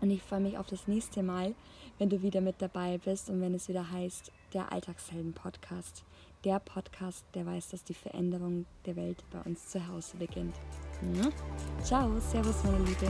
Und 0.00 0.10
ich 0.10 0.22
freue 0.22 0.40
mich 0.40 0.58
auf 0.58 0.66
das 0.66 0.88
nächste 0.88 1.22
Mal, 1.22 1.54
wenn 1.98 2.10
du 2.10 2.22
wieder 2.22 2.40
mit 2.40 2.60
dabei 2.60 2.98
bist 2.98 3.30
und 3.30 3.40
wenn 3.40 3.54
es 3.54 3.68
wieder 3.68 3.90
heißt, 3.90 4.32
der 4.52 4.72
Alltagshelden-Podcast. 4.72 6.04
Der 6.44 6.58
Podcast, 6.58 7.24
der 7.34 7.46
weiß, 7.46 7.68
dass 7.68 7.84
die 7.84 7.94
Veränderung 7.94 8.66
der 8.84 8.96
Welt 8.96 9.22
bei 9.30 9.40
uns 9.42 9.68
zu 9.68 9.86
Hause 9.86 10.16
beginnt. 10.16 10.56
Ciao, 11.84 12.18
Servus, 12.18 12.64
meine 12.64 12.78
Liebe. 12.78 13.06